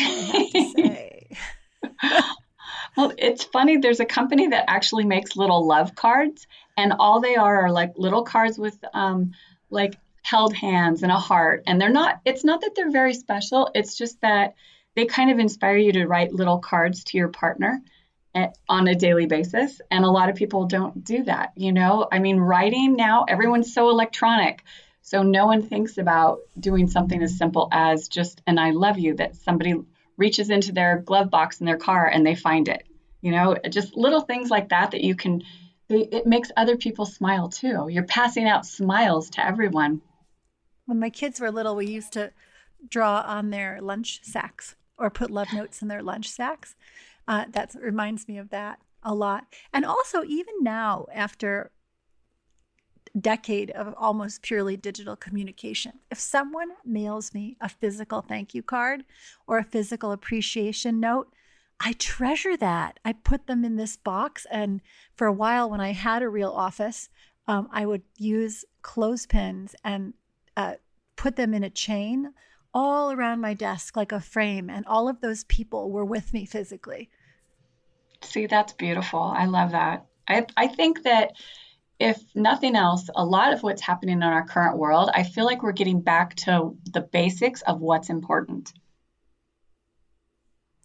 well, 2.97 3.13
it's 3.19 3.45
funny. 3.45 3.77
There's 3.77 4.01
a 4.01 4.05
company 4.05 4.49
that 4.49 4.65
actually 4.69 5.05
makes 5.05 5.37
little 5.37 5.67
love 5.67 5.95
cards, 5.95 6.47
and 6.77 6.95
all 6.99 7.21
they 7.21 7.37
are 7.37 7.67
are 7.67 7.73
like 7.73 7.93
little 7.97 8.23
cards 8.23 8.59
with 8.59 8.79
um, 8.95 9.33
like 9.71 9.97
held 10.23 10.55
hands 10.55 11.03
and 11.03 11.13
a 11.13 11.19
heart. 11.19 11.65
And 11.67 11.81
they're 11.81 11.91
not, 11.91 12.21
it's 12.25 12.45
not 12.45 12.61
that 12.61 12.75
they're 12.75 12.91
very 12.91 13.15
special, 13.15 13.71
it's 13.75 13.97
just 13.97 14.21
that 14.21 14.55
they 14.95 15.07
kind 15.07 15.31
of 15.31 15.39
inspire 15.39 15.77
you 15.77 15.93
to 15.93 16.07
write 16.07 16.33
little 16.33 16.59
cards 16.59 17.05
to 17.05 17.19
your 17.19 17.29
partner 17.29 17.83
at, 18.35 18.57
on 18.69 18.89
a 18.89 18.95
daily 18.95 19.27
basis. 19.27 19.81
And 19.91 20.05
a 20.05 20.11
lot 20.11 20.29
of 20.29 20.37
people 20.37 20.67
don't 20.67 21.03
do 21.03 21.25
that, 21.25 21.53
you 21.57 21.73
know? 21.73 22.07
I 22.11 22.19
mean, 22.19 22.39
writing 22.39 22.95
now, 22.95 23.25
everyone's 23.29 23.75
so 23.75 23.89
electronic. 23.91 24.63
So 25.03 25.23
no 25.23 25.47
one 25.47 25.63
thinks 25.63 25.99
about 25.99 26.39
doing 26.59 26.89
something 26.89 27.23
as 27.23 27.37
simple 27.37 27.69
as 27.73 28.09
just 28.09 28.41
an 28.47 28.59
I 28.59 28.71
love 28.71 28.99
you 28.99 29.15
that 29.17 29.37
somebody 29.37 29.75
reaches 30.17 30.49
into 30.49 30.73
their 30.73 30.99
glove 30.99 31.29
box 31.29 31.61
in 31.61 31.67
their 31.67 31.77
car 31.77 32.07
and 32.07 32.25
they 32.25 32.37
find 32.37 32.69
it. 32.69 32.87
You 33.21 33.33
know, 33.33 33.57
just 33.69 33.97
little 33.97 34.21
things 34.21 34.49
like 34.49 34.69
that 34.69 34.93
that 34.93 35.03
you 35.03 35.17
can, 35.17 35.43
it 35.89 36.27
makes 36.27 36.51
other 36.57 36.77
people 36.77 37.05
smile 37.05 37.49
too. 37.49 37.89
You're 37.89 38.05
passing 38.05 38.49
out 38.49 38.65
smiles 38.65 39.31
to 39.31 39.45
everyone. 39.45 40.01
When 40.87 41.01
my 41.01 41.11
kids 41.11 41.41
were 41.41 41.51
little, 41.51 41.77
we 41.77 41.87
used 41.87 42.13
to 42.13 42.33
draw 42.89 43.23
on 43.27 43.51
their 43.51 43.81
lunch 43.81 44.21
sacks 44.23 44.77
or 44.97 45.11
put 45.11 45.31
love 45.31 45.53
notes 45.53 45.83
in 45.83 45.89
their 45.89 46.03
lunch 46.03 46.29
sacks. 46.31 46.77
Uh, 47.27 47.47
that 47.51 47.75
reminds 47.81 48.29
me 48.29 48.39
of 48.39 48.51
that 48.51 48.81
a 49.03 49.15
lot. 49.15 49.47
And 49.73 49.85
also, 49.85 50.23
even 50.25 50.55
now, 50.61 51.07
after 51.13 51.71
decade 53.21 53.71
of 53.73 53.95
almost 53.99 54.43
purely 54.43 54.77
digital 54.77 55.17
communication. 55.17 55.93
If 56.11 56.19
someone 56.19 56.71
mails 56.85 57.35
me 57.35 57.57
a 57.61 57.69
physical 57.69 58.23
thank 58.23 58.55
you 58.55 58.63
card 58.63 59.05
or 59.47 59.59
a 59.59 59.65
physical 59.65 60.13
appreciation 60.13 60.99
note, 60.99 61.33
I 61.79 61.93
treasure 61.95 62.57
that. 62.57 63.01
I 63.05 63.13
put 63.13 63.47
them 63.47 63.65
in 63.65 63.77
this 63.77 63.97
box. 63.97 64.47
And 64.51 64.81
for 65.15 65.27
a 65.27 65.33
while, 65.33 65.69
when 65.69 65.81
I 65.81 65.93
had 65.93 66.23
a 66.23 66.29
real 66.29 66.51
office, 66.51 67.09
um, 67.49 67.69
I 67.73 67.87
would 67.87 68.03
use 68.17 68.65
clothespins 68.83 69.75
and 69.85 70.15
uh, 70.57 70.75
put 71.17 71.37
them 71.37 71.55
in 71.55 71.65
a 71.65 71.71
chain 71.71 72.33
all 72.75 73.13
around 73.13 73.41
my 73.41 73.55
desk 73.55 73.97
like 73.97 74.13
a 74.13 74.21
frame, 74.21 74.71
and 74.71 74.87
all 74.87 75.09
of 75.09 75.21
those 75.21 75.45
people 75.45 75.91
were 75.91 76.05
with 76.05 76.33
me 76.33 76.47
physically. 76.47 77.11
See, 78.23 78.47
that's 78.47 78.73
beautiful. 78.73 79.21
I 79.21 79.45
love 79.45 79.73
that. 79.73 80.07
I, 80.29 80.47
I 80.57 80.69
think 80.69 81.03
that 81.03 81.33
if 82.03 82.21
nothing 82.35 82.75
else, 82.75 83.09
a 83.15 83.25
lot 83.25 83.53
of 83.53 83.63
what's 83.63 83.81
happening 83.81 84.17
in 84.17 84.23
our 84.25 84.45
current 84.45 84.77
world, 84.77 85.09
I 85.15 85.23
feel 85.23 85.45
like 85.45 85.63
we're 85.63 85.71
getting 85.71 86.01
back 86.01 86.35
to 86.37 86.77
the 86.93 87.01
basics 87.01 87.63
of 87.63 87.81
what's 87.81 88.11
important. 88.11 88.73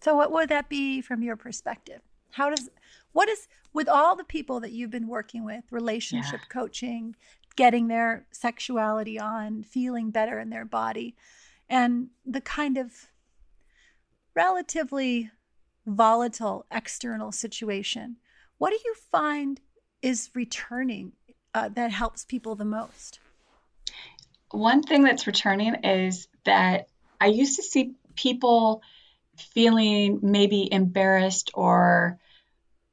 So, 0.02 0.16
what 0.16 0.32
would 0.32 0.50
that 0.50 0.70
be 0.70 1.02
from 1.02 1.24
your 1.24 1.36
perspective? 1.36 2.02
How 2.30 2.52
does, 2.52 2.70
what 3.14 3.28
is, 3.30 3.48
with 3.74 3.90
all 3.90 4.16
the 4.16 4.24
people 4.24 4.60
that 4.60 4.72
you've 4.72 4.92
been 4.92 5.08
working 5.08 5.44
with, 5.44 5.64
relationship 5.72 6.42
yeah. 6.42 6.48
coaching, 6.50 7.16
getting 7.56 7.88
their 7.88 8.28
sexuality 8.32 9.20
on, 9.20 9.64
feeling 9.64 10.12
better 10.12 10.40
in 10.40 10.52
their 10.52 10.66
body, 10.66 11.16
and 11.68 12.10
the 12.26 12.42
kind 12.42 12.78
of 12.78 13.08
relatively 14.36 15.32
volatile 15.88 16.68
external 16.72 17.32
situation, 17.32 18.18
what 18.60 18.70
do 18.70 18.78
you 18.86 18.94
find 19.12 19.62
is 20.08 20.30
returning 20.34 21.12
uh, 21.54 21.68
that 21.68 21.92
helps 21.92 22.24
people 22.24 22.56
the 22.56 22.64
most? 22.64 23.20
One 24.52 24.82
thing 24.82 25.04
that's 25.04 25.28
returning 25.28 25.76
is 25.84 26.30
that 26.46 26.88
I 27.20 27.26
used 27.26 27.58
to 27.58 27.64
see 27.64 27.92
people 28.16 28.82
feeling 29.54 30.20
maybe 30.24 30.72
embarrassed 30.72 31.52
or 31.54 32.18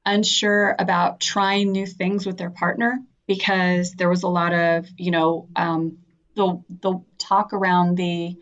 unsure 0.04 0.74
about 0.76 1.20
trying 1.20 1.70
new 1.70 1.86
things 1.86 2.26
with 2.26 2.36
their 2.36 2.50
partner 2.50 2.98
because 3.28 3.92
there 3.92 4.08
was 4.08 4.24
a 4.24 4.28
lot 4.28 4.52
of, 4.52 4.88
you 4.98 5.12
know, 5.12 5.48
um, 5.54 5.98
the 6.34 6.60
the 6.80 7.00
talk 7.18 7.52
around 7.52 7.96
the 7.96 8.36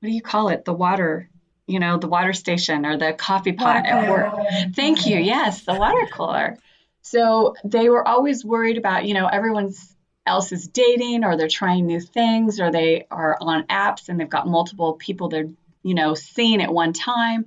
what 0.00 0.08
do 0.08 0.12
you 0.12 0.20
call 0.20 0.48
it? 0.48 0.64
The 0.64 0.72
water, 0.72 1.30
you 1.68 1.78
know, 1.78 1.96
the 1.96 2.08
water 2.08 2.32
station 2.32 2.84
or 2.84 2.96
the 2.98 3.12
coffee 3.12 3.52
pot 3.52 3.86
at 3.86 4.10
work. 4.10 4.34
Thank 4.74 5.06
you. 5.06 5.16
Yes, 5.16 5.62
the 5.62 5.74
water 5.74 6.08
cooler. 6.12 6.58
So 7.02 7.54
they 7.64 7.88
were 7.88 8.06
always 8.06 8.44
worried 8.44 8.78
about, 8.78 9.06
you 9.06 9.14
know, 9.14 9.26
everyone's 9.26 9.94
else 10.26 10.52
is 10.52 10.68
dating 10.68 11.24
or 11.24 11.36
they're 11.36 11.48
trying 11.48 11.86
new 11.86 12.00
things 12.00 12.60
or 12.60 12.70
they 12.70 13.06
are 13.10 13.36
on 13.40 13.66
apps 13.66 14.08
and 14.08 14.20
they've 14.20 14.28
got 14.28 14.46
multiple 14.46 14.94
people 14.94 15.28
they're, 15.28 15.50
you 15.82 15.94
know, 15.94 16.14
seeing 16.14 16.62
at 16.62 16.72
one 16.72 16.92
time. 16.92 17.46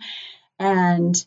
And 0.59 1.23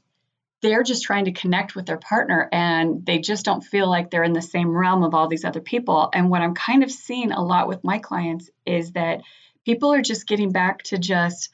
they're 0.62 0.83
just 0.83 1.04
trying 1.04 1.26
to 1.26 1.33
connect 1.33 1.76
with 1.76 1.87
their 1.87 1.99
partner 1.99 2.49
and 2.50 3.04
they 3.04 3.18
just 3.18 3.45
don't 3.45 3.62
feel 3.62 3.88
like 3.88 4.11
they're 4.11 4.25
in 4.25 4.33
the 4.33 4.42
same 4.42 4.75
realm 4.75 5.02
of 5.04 5.14
all 5.14 5.28
these 5.28 5.45
other 5.45 5.61
people. 5.61 6.09
And 6.12 6.30
what 6.30 6.42
I'm 6.42 6.54
kind 6.54 6.83
of 6.83 6.90
seeing 6.90 7.30
a 7.30 7.45
lot 7.45 7.68
with 7.68 7.85
my 7.85 7.99
clients 7.99 8.50
is 8.64 8.92
that 8.92 9.21
people 9.64 9.92
are 9.92 10.02
just 10.02 10.26
getting 10.26 10.50
back 10.50 10.83
to 10.85 10.99
just 10.99 11.50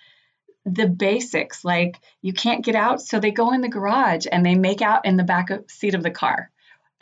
the 0.64 0.86
basics 0.86 1.64
like 1.64 1.98
you 2.20 2.32
can't 2.32 2.64
get 2.64 2.76
out 2.76 3.00
so 3.00 3.18
they 3.18 3.32
go 3.32 3.52
in 3.52 3.62
the 3.62 3.68
garage 3.68 4.26
and 4.30 4.46
they 4.46 4.54
make 4.54 4.80
out 4.80 5.04
in 5.04 5.16
the 5.16 5.24
back 5.24 5.48
seat 5.68 5.94
of 5.94 6.04
the 6.04 6.10
car 6.10 6.51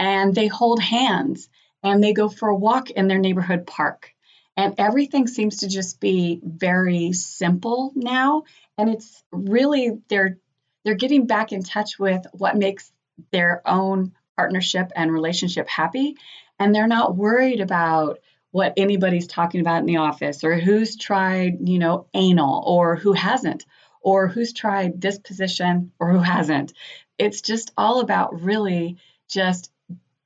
and 0.01 0.35
they 0.35 0.49
hold 0.49 0.81
hands 0.81 1.51
and 1.83 2.03
they 2.03 2.15
go 2.15 2.29
for 2.29 2.49
a 2.49 2.57
walk 2.57 2.91
in 2.91 3.07
their 3.07 3.19
neighborhood 3.19 3.67
park. 3.67 4.13
And 4.57 4.75
everything 4.79 5.27
seems 5.27 5.59
to 5.59 5.69
just 5.69 6.01
be 6.01 6.41
very 6.43 7.13
simple 7.13 7.93
now. 7.95 8.45
And 8.77 8.89
it's 8.89 9.23
really 9.31 9.99
they're 10.09 10.39
they're 10.85 10.95
getting 10.95 11.27
back 11.27 11.53
in 11.53 11.63
touch 11.63 11.99
with 11.99 12.27
what 12.33 12.57
makes 12.57 12.91
their 13.31 13.63
own 13.67 14.13
partnership 14.37 14.91
and 14.97 15.13
relationship 15.13 15.69
happy. 15.69 16.17
And 16.59 16.75
they're 16.75 16.87
not 16.87 17.15
worried 17.15 17.61
about 17.61 18.19
what 18.51 18.73
anybody's 18.79 19.27
talking 19.27 19.61
about 19.61 19.81
in 19.81 19.87
the 19.87 19.99
office 19.99 20.43
or 20.43 20.57
who's 20.57 20.97
tried, 20.97 21.69
you 21.69 21.79
know, 21.79 22.07
anal 22.15 22.65
or 22.67 22.97
who 22.97 23.13
hasn't, 23.13 23.67
or 24.01 24.29
who's 24.29 24.55
tried 24.55 25.01
this 25.01 25.19
position 25.19 25.93
or 26.01 26.11
who 26.11 26.19
hasn't. 26.19 26.73
It's 27.19 27.43
just 27.43 27.71
all 27.77 28.01
about 28.01 28.43
really 28.43 28.97
just 29.29 29.71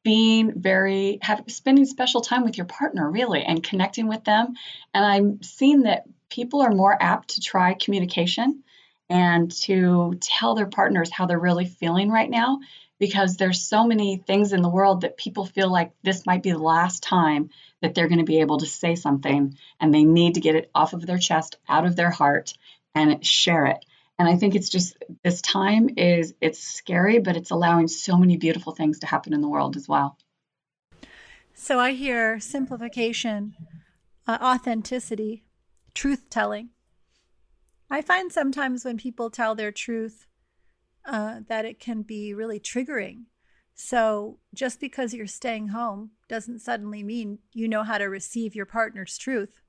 being 0.05 0.53
very 0.55 1.19
spending 1.49 1.87
special 1.87 2.21
time 2.21 2.45
with 2.45 2.57
your 2.57 2.67
partner 2.67 3.11
really 3.11 3.43
and 3.43 3.65
connecting 3.65 4.07
with 4.07 4.23
them. 4.25 4.55
And 4.93 5.05
i'm 5.05 5.43
seeing 5.43 5.83
that 5.83 6.05
people 6.29 6.63
are 6.63 6.71
more 6.71 6.97
apt 7.01 7.31
to 7.31 7.41
try 7.41 7.75
communication 7.75 8.63
and 9.09 9.51
to 9.51 10.15
tell 10.21 10.55
their 10.55 10.67
partners 10.67 11.11
how 11.11 11.27
they're 11.27 11.39
really 11.39 11.67
feeling 11.67 12.11
right 12.11 12.31
now 12.31 12.61
because 12.99 13.37
there's 13.37 13.63
so 13.63 13.87
many 13.87 14.17
things 14.17 14.53
in 14.53 14.63
the 14.63 14.69
world 14.69 15.03
that 15.03 15.17
people 15.17 15.45
feel 15.45 15.71
like 15.71 15.93
this 16.03 16.25
might 16.27 16.43
be 16.43 16.53
the 16.53 16.59
last 16.59 17.03
time 17.03 17.51
that 17.83 17.95
they're 17.95 18.09
going 18.09 18.19
to 18.19 18.25
be 18.25 18.41
able 18.41 18.59
to 18.59 18.67
say 18.67 18.95
something 18.95 19.57
and 19.81 19.95
they 19.95 20.05
need 20.05 20.35
to 20.35 20.41
get 20.41 20.55
it 20.55 20.71
off 20.75 20.93
of 20.93 21.05
their 21.07 21.19
chest 21.19 21.57
out 21.69 21.85
of 21.85 21.97
their 21.97 22.11
heart 22.11 22.55
and 22.95 23.25
share 23.25 23.67
it 23.67 23.85
and 24.19 24.29
I 24.29 24.37
think 24.37 24.55
it's 24.55 24.69
just 24.69 24.97
this 25.23 25.43
time 25.43 25.91
is 25.97 26.35
it's 26.41 26.61
scary, 26.61 27.19
but 27.19 27.37
it's 27.37 27.51
allowing 27.51 27.89
so 27.89 28.17
many 28.17 28.37
beautiful 28.37 28.73
things 28.73 29.01
to 29.01 29.07
happen 29.07 29.33
in 29.33 29.41
the 29.41 29.49
world 29.49 29.77
as 29.77 29.89
well. 29.89 30.17
So 31.55 31.79
I 31.79 31.93
hear 31.93 32.41
simplification, 32.41 33.55
uh, 34.27 34.39
authenticity, 34.41 35.45
truth 35.95 36.29
telling. 36.31 36.71
I 37.91 38.03
find 38.03 38.33
sometimes 38.33 38.85
when 38.85 38.97
people 38.97 39.31
tell 39.31 39.55
their 39.55 39.73
truth 39.73 40.27
uh, 41.05 41.41
that 41.49 41.65
it 41.65 41.79
can 41.79 42.03
be 42.03 42.35
really 42.35 42.61
triggering. 42.61 43.25
So 43.75 44.39
just 44.55 44.81
because 44.81 45.13
you're 45.13 45.27
staying 45.27 45.69
home 45.69 46.11
doesn't 46.29 46.61
suddenly 46.61 47.03
mean 47.03 47.41
you 47.53 47.69
know 47.69 47.83
how 47.83 47.99
to 47.99 48.05
receive 48.05 48.55
your 48.55 48.67
partner's 48.67 49.19
truth. 49.19 49.61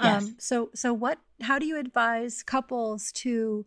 Yes. 0.00 0.22
Um, 0.22 0.36
so, 0.38 0.70
so 0.74 0.92
what? 0.92 1.18
How 1.40 1.58
do 1.58 1.66
you 1.66 1.78
advise 1.78 2.42
couples 2.42 3.12
to 3.12 3.66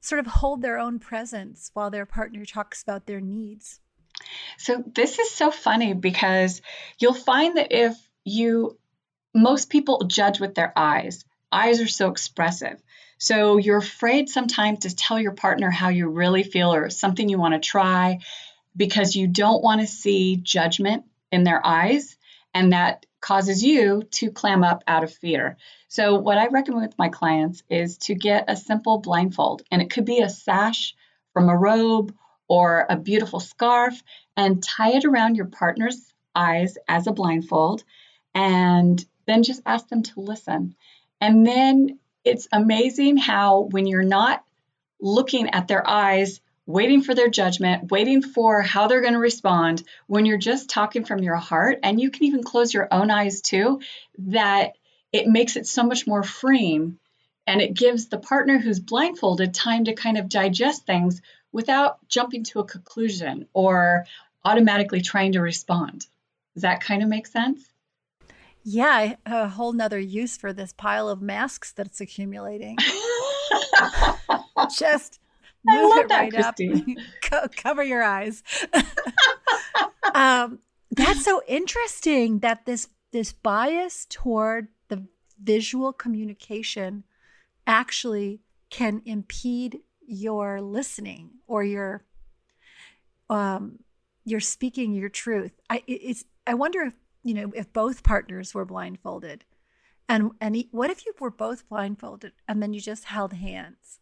sort 0.00 0.18
of 0.18 0.26
hold 0.26 0.62
their 0.62 0.78
own 0.78 0.98
presence 0.98 1.70
while 1.74 1.90
their 1.90 2.06
partner 2.06 2.44
talks 2.44 2.82
about 2.82 3.06
their 3.06 3.20
needs? 3.20 3.80
So 4.58 4.82
this 4.94 5.18
is 5.18 5.30
so 5.30 5.50
funny 5.50 5.94
because 5.94 6.60
you'll 6.98 7.14
find 7.14 7.56
that 7.56 7.72
if 7.72 7.96
you, 8.24 8.78
most 9.34 9.70
people 9.70 10.04
judge 10.06 10.40
with 10.40 10.54
their 10.54 10.72
eyes. 10.76 11.24
Eyes 11.50 11.80
are 11.80 11.88
so 11.88 12.10
expressive. 12.10 12.82
So 13.18 13.56
you're 13.56 13.78
afraid 13.78 14.28
sometimes 14.28 14.80
to 14.80 14.94
tell 14.94 15.18
your 15.20 15.32
partner 15.32 15.70
how 15.70 15.90
you 15.90 16.08
really 16.08 16.42
feel 16.42 16.74
or 16.74 16.90
something 16.90 17.28
you 17.28 17.38
want 17.38 17.54
to 17.54 17.60
try 17.60 18.18
because 18.76 19.14
you 19.14 19.28
don't 19.28 19.62
want 19.62 19.80
to 19.80 19.86
see 19.86 20.36
judgment 20.36 21.04
in 21.30 21.44
their 21.44 21.64
eyes. 21.64 22.16
And 22.54 22.72
that 22.72 23.06
causes 23.20 23.62
you 23.62 24.02
to 24.12 24.30
clam 24.30 24.64
up 24.64 24.82
out 24.86 25.04
of 25.04 25.14
fear. 25.14 25.56
So, 25.94 26.14
what 26.14 26.38
I 26.38 26.46
recommend 26.46 26.86
with 26.86 26.96
my 26.96 27.10
clients 27.10 27.62
is 27.68 27.98
to 27.98 28.14
get 28.14 28.46
a 28.48 28.56
simple 28.56 28.96
blindfold, 28.96 29.60
and 29.70 29.82
it 29.82 29.90
could 29.90 30.06
be 30.06 30.20
a 30.20 30.30
sash 30.30 30.94
from 31.34 31.50
a 31.50 31.54
robe 31.54 32.16
or 32.48 32.86
a 32.88 32.96
beautiful 32.96 33.40
scarf, 33.40 34.02
and 34.34 34.62
tie 34.62 34.92
it 34.92 35.04
around 35.04 35.36
your 35.36 35.44
partner's 35.44 36.14
eyes 36.34 36.78
as 36.88 37.06
a 37.06 37.12
blindfold, 37.12 37.84
and 38.34 39.04
then 39.26 39.42
just 39.42 39.60
ask 39.66 39.86
them 39.88 40.02
to 40.02 40.20
listen. 40.20 40.74
And 41.20 41.46
then 41.46 41.98
it's 42.24 42.48
amazing 42.50 43.18
how, 43.18 43.68
when 43.70 43.86
you're 43.86 44.02
not 44.02 44.42
looking 44.98 45.50
at 45.50 45.68
their 45.68 45.86
eyes, 45.86 46.40
waiting 46.64 47.02
for 47.02 47.14
their 47.14 47.28
judgment, 47.28 47.90
waiting 47.90 48.22
for 48.22 48.62
how 48.62 48.86
they're 48.86 49.02
going 49.02 49.12
to 49.12 49.18
respond, 49.18 49.82
when 50.06 50.24
you're 50.24 50.38
just 50.38 50.70
talking 50.70 51.04
from 51.04 51.22
your 51.22 51.36
heart, 51.36 51.80
and 51.82 52.00
you 52.00 52.10
can 52.10 52.24
even 52.24 52.42
close 52.42 52.72
your 52.72 52.88
own 52.90 53.10
eyes 53.10 53.42
too, 53.42 53.82
that 54.16 54.72
it 55.12 55.26
makes 55.26 55.56
it 55.56 55.66
so 55.66 55.82
much 55.82 56.06
more 56.06 56.22
freeing. 56.22 56.98
And 57.46 57.60
it 57.60 57.74
gives 57.74 58.08
the 58.08 58.18
partner 58.18 58.58
who's 58.58 58.78
blindfolded 58.78 59.52
time 59.52 59.84
to 59.84 59.94
kind 59.94 60.16
of 60.16 60.28
digest 60.28 60.86
things 60.86 61.20
without 61.50 61.98
jumping 62.08 62.44
to 62.44 62.60
a 62.60 62.64
conclusion 62.64 63.48
or 63.52 64.06
automatically 64.44 65.00
trying 65.00 65.32
to 65.32 65.40
respond. 65.40 66.06
Does 66.54 66.62
that 66.62 66.80
kind 66.80 67.02
of 67.02 67.08
make 67.08 67.26
sense? 67.26 67.64
Yeah, 68.64 69.16
a 69.26 69.48
whole 69.48 69.72
nother 69.72 69.98
use 69.98 70.36
for 70.36 70.52
this 70.52 70.72
pile 70.72 71.08
of 71.08 71.20
masks 71.20 71.72
that's 71.72 72.00
accumulating. 72.00 72.76
Just 74.78 75.18
Move 75.64 75.96
it 75.96 76.08
that, 76.08 76.20
right 76.20 76.32
Christine. 76.32 76.96
up. 77.32 77.54
cover 77.54 77.82
your 77.82 78.02
eyes. 78.02 78.42
um, 80.14 80.58
that's 80.90 81.24
so 81.24 81.42
interesting 81.46 82.40
that 82.40 82.66
this 82.66 82.88
this 83.12 83.32
bias 83.32 84.06
toward 84.08 84.68
visual 85.42 85.92
communication 85.92 87.04
actually 87.66 88.40
can 88.70 89.02
impede 89.04 89.80
your 90.06 90.60
listening 90.60 91.30
or 91.46 91.62
your 91.64 92.04
um 93.30 93.78
you're 94.24 94.40
speaking 94.40 94.92
your 94.92 95.08
truth. 95.08 95.52
I 95.68 95.82
it's 95.86 96.24
I 96.46 96.54
wonder 96.54 96.82
if 96.82 96.94
you 97.24 97.34
know 97.34 97.52
if 97.54 97.72
both 97.72 98.02
partners 98.02 98.54
were 98.54 98.64
blindfolded, 98.64 99.44
and 100.08 100.32
and 100.40 100.64
what 100.70 100.90
if 100.90 101.04
you 101.06 101.12
were 101.18 101.30
both 101.30 101.68
blindfolded 101.68 102.32
and 102.48 102.62
then 102.62 102.72
you 102.72 102.80
just 102.80 103.04
held 103.04 103.32
hands? 103.32 104.00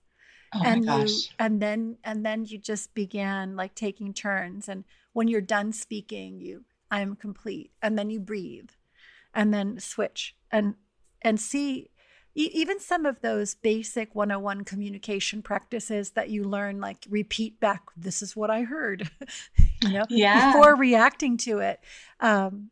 Oh 0.52 0.62
and 0.64 0.84
you 0.84 1.06
and 1.38 1.62
then 1.62 1.98
and 2.04 2.24
then 2.26 2.44
you 2.44 2.58
just 2.58 2.92
began 2.94 3.56
like 3.56 3.74
taking 3.74 4.12
turns. 4.12 4.68
And 4.68 4.84
when 5.12 5.28
you're 5.28 5.40
done 5.40 5.72
speaking 5.72 6.40
you 6.40 6.64
i'm 6.90 7.14
complete. 7.16 7.70
And 7.82 7.98
then 7.98 8.10
you 8.10 8.20
breathe 8.20 8.70
and 9.34 9.54
then 9.54 9.78
switch. 9.78 10.34
And 10.50 10.74
and 11.22 11.40
see 11.40 11.90
even 12.34 12.78
some 12.78 13.06
of 13.06 13.20
those 13.22 13.54
basic 13.56 14.14
101 14.14 14.64
communication 14.64 15.42
practices 15.42 16.12
that 16.12 16.30
you 16.30 16.44
learn 16.44 16.80
like 16.80 17.04
repeat 17.10 17.58
back 17.58 17.82
this 17.96 18.22
is 18.22 18.36
what 18.36 18.50
i 18.50 18.62
heard 18.62 19.10
you 19.82 19.92
know 19.92 20.04
yeah. 20.08 20.52
before 20.52 20.76
reacting 20.76 21.36
to 21.36 21.58
it. 21.58 21.80
Um 22.20 22.70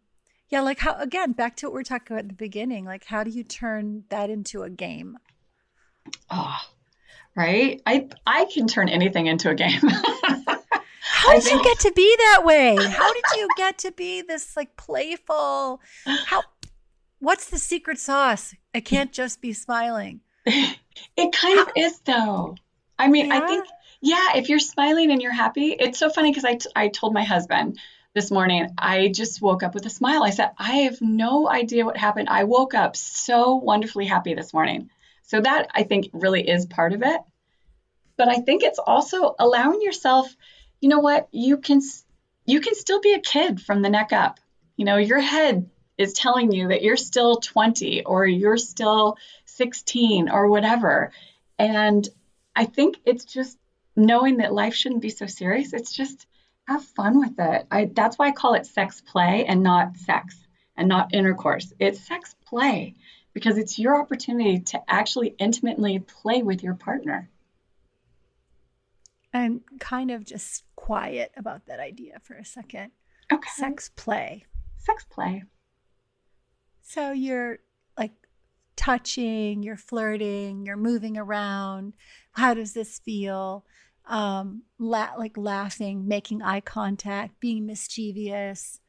yeah 0.49 0.61
like 0.61 0.79
how 0.79 0.97
again 0.99 1.33
back 1.33 1.57
to 1.57 1.67
what 1.67 1.75
we 1.75 1.81
are 1.81 1.85
talking 1.85 2.15
about 2.15 2.25
at 2.25 2.29
the 2.29 2.35
beginning 2.35 2.85
like 2.85 3.05
how 3.05 3.25
do 3.25 3.31
you 3.31 3.43
turn 3.43 4.05
that 4.11 4.31
into 4.31 4.63
a 4.63 4.71
game? 4.71 5.19
Oh 6.31 6.59
right? 7.39 7.81
I 7.87 8.09
i 8.27 8.47
can 8.47 8.67
turn 8.67 8.89
anything 8.89 9.27
into 9.27 9.51
a 9.51 9.55
game. 9.55 9.81
How 11.01 11.35
did 11.35 11.43
think... 11.43 11.59
you 11.59 11.65
get 11.65 11.79
to 11.81 11.93
be 11.93 12.17
that 12.19 12.45
way? 12.45 12.77
How 12.77 13.13
did 13.13 13.25
you 13.37 13.49
get 13.57 13.79
to 13.79 13.93
be 13.93 14.23
this 14.23 14.57
like 14.57 14.77
playful? 14.77 15.81
How 16.05 16.43
what's 17.19 17.51
the 17.51 17.59
secret 17.59 17.99
sauce? 17.99 18.55
I 18.75 18.81
can't 18.81 19.13
just 19.13 19.41
be 19.41 19.53
smiling. 19.53 20.21
it 20.47 21.33
kind 21.33 21.59
of 21.61 21.69
is, 21.77 22.01
though. 22.01 22.57
I 22.99 23.09
mean, 23.09 23.29
yeah. 23.29 23.41
I 23.43 23.47
think, 23.47 23.67
yeah, 24.01 24.37
if 24.37 24.49
you're 24.49 24.59
smiling 24.59 25.11
and 25.11 25.23
you're 25.23 25.33
happy, 25.33 25.77
it's 25.79 25.99
so 25.99 26.11
funny 26.11 26.31
because 26.31 26.45
I, 26.45 26.55
t- 26.55 26.71
I 26.75 26.89
told 26.89 27.15
my 27.15 27.25
husband 27.25 27.79
this 28.15 28.31
morning, 28.31 28.69
I 28.77 29.09
just 29.09 29.41
woke 29.41 29.63
up 29.63 29.75
with 29.75 29.87
a 29.87 29.91
smile. 29.91 30.23
I 30.23 30.31
said, 30.31 30.51
I 30.59 30.79
have 30.79 31.01
no 31.01 31.49
idea 31.49 31.85
what 31.85 31.97
happened. 31.97 32.29
I 32.29 32.45
woke 32.45 32.75
up 32.75 32.97
so 32.97 33.57
wonderfully 33.57 34.07
happy 34.07 34.35
this 34.35 34.53
morning. 34.53 34.91
So 35.23 35.41
that 35.41 35.69
I 35.75 35.83
think 35.83 36.09
really 36.13 36.49
is 36.49 36.67
part 36.67 36.93
of 36.95 37.03
it. 37.03 37.21
But 38.17 38.29
I 38.29 38.37
think 38.37 38.63
it's 38.63 38.81
also 38.81 39.35
allowing 39.39 39.83
yourself, 39.83 40.35
you 40.81 40.89
know 40.89 41.01
what, 41.01 41.29
you 41.31 41.59
can 41.59 41.81
you 42.47 42.61
can 42.61 42.75
still 42.75 43.01
be 43.01 43.13
a 43.13 43.21
kid 43.21 43.61
from 43.61 43.83
the 43.83 43.91
neck 43.91 44.13
up. 44.13 44.41
You 44.77 44.87
know, 44.87 44.97
your 44.97 45.21
head 45.21 45.69
is 45.99 46.13
telling 46.13 46.53
you 46.53 46.69
that 46.69 46.83
you're 46.83 46.97
still 46.97 47.37
20 47.37 48.05
or 48.05 48.27
you're 48.27 48.57
still 48.57 49.19
16 49.47 50.31
or 50.31 50.49
whatever. 50.49 51.13
And 51.59 52.09
I 52.55 52.65
think 52.65 52.99
it's 53.05 53.25
just 53.25 53.59
knowing 53.97 54.39
that 54.39 54.55
life 54.55 54.75
shouldn't 54.75 55.03
be 55.03 55.11
so 55.11 55.27
serious. 55.27 55.73
It's 55.73 55.93
just 55.93 56.27
have 56.69 56.85
fun 56.85 57.19
with 57.19 57.39
it. 57.39 57.67
I, 57.71 57.91
that's 57.93 58.19
why 58.19 58.29
I 58.29 58.33
call 58.33 58.55
it 58.55 58.67
sex 58.67 59.01
play 59.01 59.45
and 59.47 59.63
not 59.63 59.97
sex 59.97 60.37
and 60.77 60.89
not 60.89 61.15
intercourse. 61.15 61.73
It's 61.79 62.07
sex 62.07 62.35
play 62.47 62.95
because 63.35 63.59
it's 63.59 63.79
your 63.79 64.01
opportunity 64.01 64.61
to 64.61 64.81
actually 64.89 65.35
intimately 65.39 65.99
play 65.99 66.43
with 66.43 66.63
your 66.63 66.75
partner. 66.75 67.29
I'm 69.35 69.63
kind 69.79 70.11
of 70.11 70.25
just 70.25 70.65
quiet 70.77 71.33
about 71.37 71.67
that 71.67 71.81
idea 71.81 72.21
for 72.23 72.35
a 72.35 72.45
second. 72.45 72.93
Okay. 73.33 73.51
Sex 73.57 73.91
play. 73.95 74.45
Sex 74.79 75.05
play. 75.11 75.45
So 76.89 77.13
you're 77.13 77.59
like 77.99 78.15
touching, 78.75 79.63
you're 79.63 79.77
flirting, 79.77 80.65
you're 80.65 80.79
moving 80.79 81.19
around. 81.19 81.93
How 82.33 82.55
does 82.55 82.73
this 82.73 82.99
feel? 83.01 83.67
Um, 84.07 84.63
la- 84.79 85.13
like 85.19 85.37
laughing, 85.37 86.09
making 86.09 86.41
eye 86.41 86.63
contact, 86.63 87.41
being 87.41 87.67
mischievous, 87.67 88.81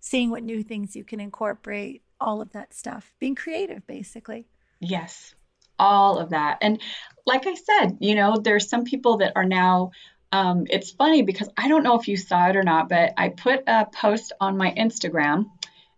seeing 0.00 0.30
what 0.30 0.42
new 0.42 0.62
things 0.62 0.94
you 0.94 1.02
can 1.02 1.18
incorporate, 1.18 2.02
all 2.20 2.42
of 2.42 2.52
that 2.52 2.74
stuff. 2.74 3.14
Being 3.20 3.34
creative, 3.34 3.86
basically. 3.86 4.48
Yes, 4.80 5.34
all 5.78 6.18
of 6.18 6.30
that. 6.30 6.58
And 6.60 6.78
like 7.24 7.46
I 7.46 7.54
said, 7.54 7.96
you 8.00 8.16
know, 8.16 8.36
there's 8.36 8.68
some 8.68 8.84
people 8.84 9.16
that 9.18 9.32
are 9.34 9.46
now 9.46 9.92
um, 10.32 10.66
it's 10.68 10.90
funny 10.90 11.22
because 11.22 11.48
I 11.56 11.68
don't 11.68 11.84
know 11.84 11.98
if 11.98 12.08
you 12.08 12.16
saw 12.16 12.48
it 12.48 12.56
or 12.56 12.62
not, 12.62 12.88
but 12.88 13.14
I 13.16 13.30
put 13.30 13.62
a 13.66 13.86
post 13.86 14.32
on 14.40 14.56
my 14.56 14.72
Instagram 14.72 15.46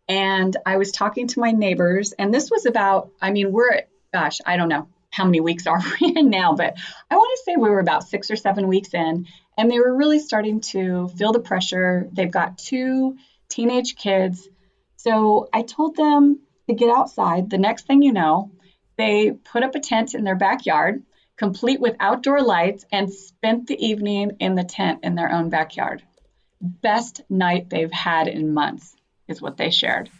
and 0.08 0.56
I 0.64 0.78
was 0.78 0.90
talking 0.90 1.28
to 1.28 1.40
my 1.40 1.52
neighbors, 1.52 2.12
and 2.12 2.32
this 2.32 2.50
was 2.50 2.64
about, 2.64 3.10
I 3.20 3.30
mean, 3.30 3.52
we're, 3.52 3.82
gosh, 4.12 4.38
I 4.46 4.56
don't 4.56 4.70
know 4.70 4.88
how 5.10 5.24
many 5.24 5.40
weeks 5.40 5.66
are 5.66 5.80
we 6.00 6.14
in 6.16 6.30
now, 6.30 6.54
but 6.54 6.76
I 7.10 7.16
want 7.16 7.38
to 7.38 7.42
say 7.44 7.56
we 7.56 7.68
were 7.68 7.80
about 7.80 8.08
six 8.08 8.30
or 8.30 8.36
seven 8.36 8.68
weeks 8.68 8.94
in, 8.94 9.26
and 9.56 9.70
they 9.70 9.78
were 9.78 9.94
really 9.94 10.18
starting 10.18 10.60
to 10.60 11.08
feel 11.08 11.32
the 11.32 11.40
pressure. 11.40 12.08
They've 12.12 12.30
got 12.30 12.58
two 12.58 13.16
teenage 13.50 13.96
kids. 13.96 14.48
So 14.96 15.48
I 15.52 15.62
told 15.62 15.96
them 15.96 16.40
to 16.68 16.74
get 16.74 16.90
outside. 16.90 17.50
The 17.50 17.58
next 17.58 17.86
thing 17.86 18.02
you 18.02 18.12
know, 18.12 18.50
they 18.96 19.32
put 19.32 19.62
up 19.62 19.74
a 19.74 19.80
tent 19.80 20.14
in 20.14 20.24
their 20.24 20.36
backyard, 20.36 21.02
complete 21.36 21.80
with 21.80 21.96
outdoor 22.00 22.42
lights, 22.42 22.84
and 22.90 23.12
spent 23.12 23.66
the 23.66 23.86
evening 23.86 24.36
in 24.40 24.54
the 24.54 24.64
tent 24.64 25.00
in 25.02 25.14
their 25.14 25.30
own 25.30 25.50
backyard. 25.50 26.02
Best 26.60 27.20
night 27.28 27.70
they've 27.70 27.92
had 27.92 28.26
in 28.26 28.52
months 28.52 28.96
is 29.28 29.40
what 29.40 29.56
they 29.56 29.70
shared. 29.70 30.10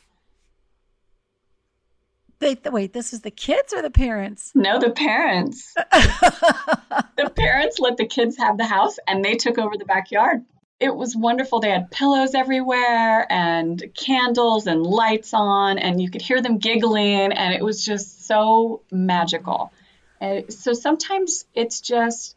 They, 2.41 2.57
wait, 2.67 2.93
this 2.93 3.13
is 3.13 3.23
the 3.23 3.33
kids 3.33 3.73
or 3.73 3.83
the 3.83 3.91
parents? 3.91 4.53
No, 4.55 4.79
the 4.79 4.91
parents. 4.91 5.75
the 5.93 7.33
parents 7.35 7.81
let 7.81 7.97
the 7.97 8.07
kids 8.07 8.37
have 8.39 8.57
the 8.57 8.65
house 8.65 8.97
and 9.09 9.25
they 9.25 9.35
took 9.35 9.59
over 9.59 9.77
the 9.77 9.85
backyard. 9.85 10.45
It 10.79 10.95
was 10.95 11.17
wonderful. 11.17 11.59
They 11.59 11.71
had 11.71 11.91
pillows 11.91 12.37
everywhere 12.37 13.27
and 13.29 13.83
candles 13.97 14.69
and 14.69 14.85
lights 14.85 15.35
on, 15.35 15.79
and 15.79 16.01
you 16.01 16.09
could 16.09 16.23
hear 16.23 16.41
them 16.41 16.59
giggling, 16.59 17.33
and 17.33 17.53
it 17.53 17.65
was 17.65 17.85
just 17.85 18.29
so 18.29 18.83
magical. 18.93 19.73
And 20.21 20.53
so 20.53 20.75
sometimes 20.75 21.47
it's 21.53 21.81
just, 21.81 22.37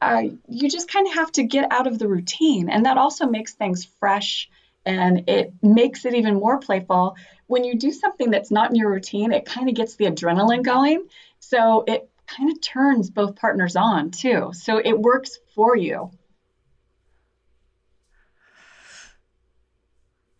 uh, 0.00 0.22
you 0.48 0.70
just 0.70 0.90
kind 0.90 1.06
of 1.06 1.12
have 1.14 1.32
to 1.32 1.42
get 1.42 1.70
out 1.70 1.86
of 1.86 1.98
the 1.98 2.08
routine, 2.08 2.70
and 2.70 2.86
that 2.86 2.96
also 2.96 3.26
makes 3.26 3.52
things 3.52 3.84
fresh 4.00 4.48
and 4.84 5.28
it 5.28 5.52
makes 5.62 6.04
it 6.04 6.14
even 6.14 6.34
more 6.34 6.58
playful. 6.58 7.16
When 7.46 7.64
you 7.64 7.76
do 7.76 7.92
something 7.92 8.30
that's 8.30 8.50
not 8.50 8.70
in 8.70 8.76
your 8.76 8.90
routine, 8.90 9.32
it 9.32 9.44
kind 9.44 9.68
of 9.68 9.74
gets 9.74 9.96
the 9.96 10.06
adrenaline 10.06 10.62
going. 10.62 11.06
So 11.38 11.84
it 11.86 12.08
kind 12.26 12.50
of 12.50 12.60
turns 12.60 13.10
both 13.10 13.36
partners 13.36 13.76
on 13.76 14.10
too. 14.10 14.50
So 14.54 14.78
it 14.78 14.98
works 14.98 15.38
for 15.54 15.76
you. 15.76 16.10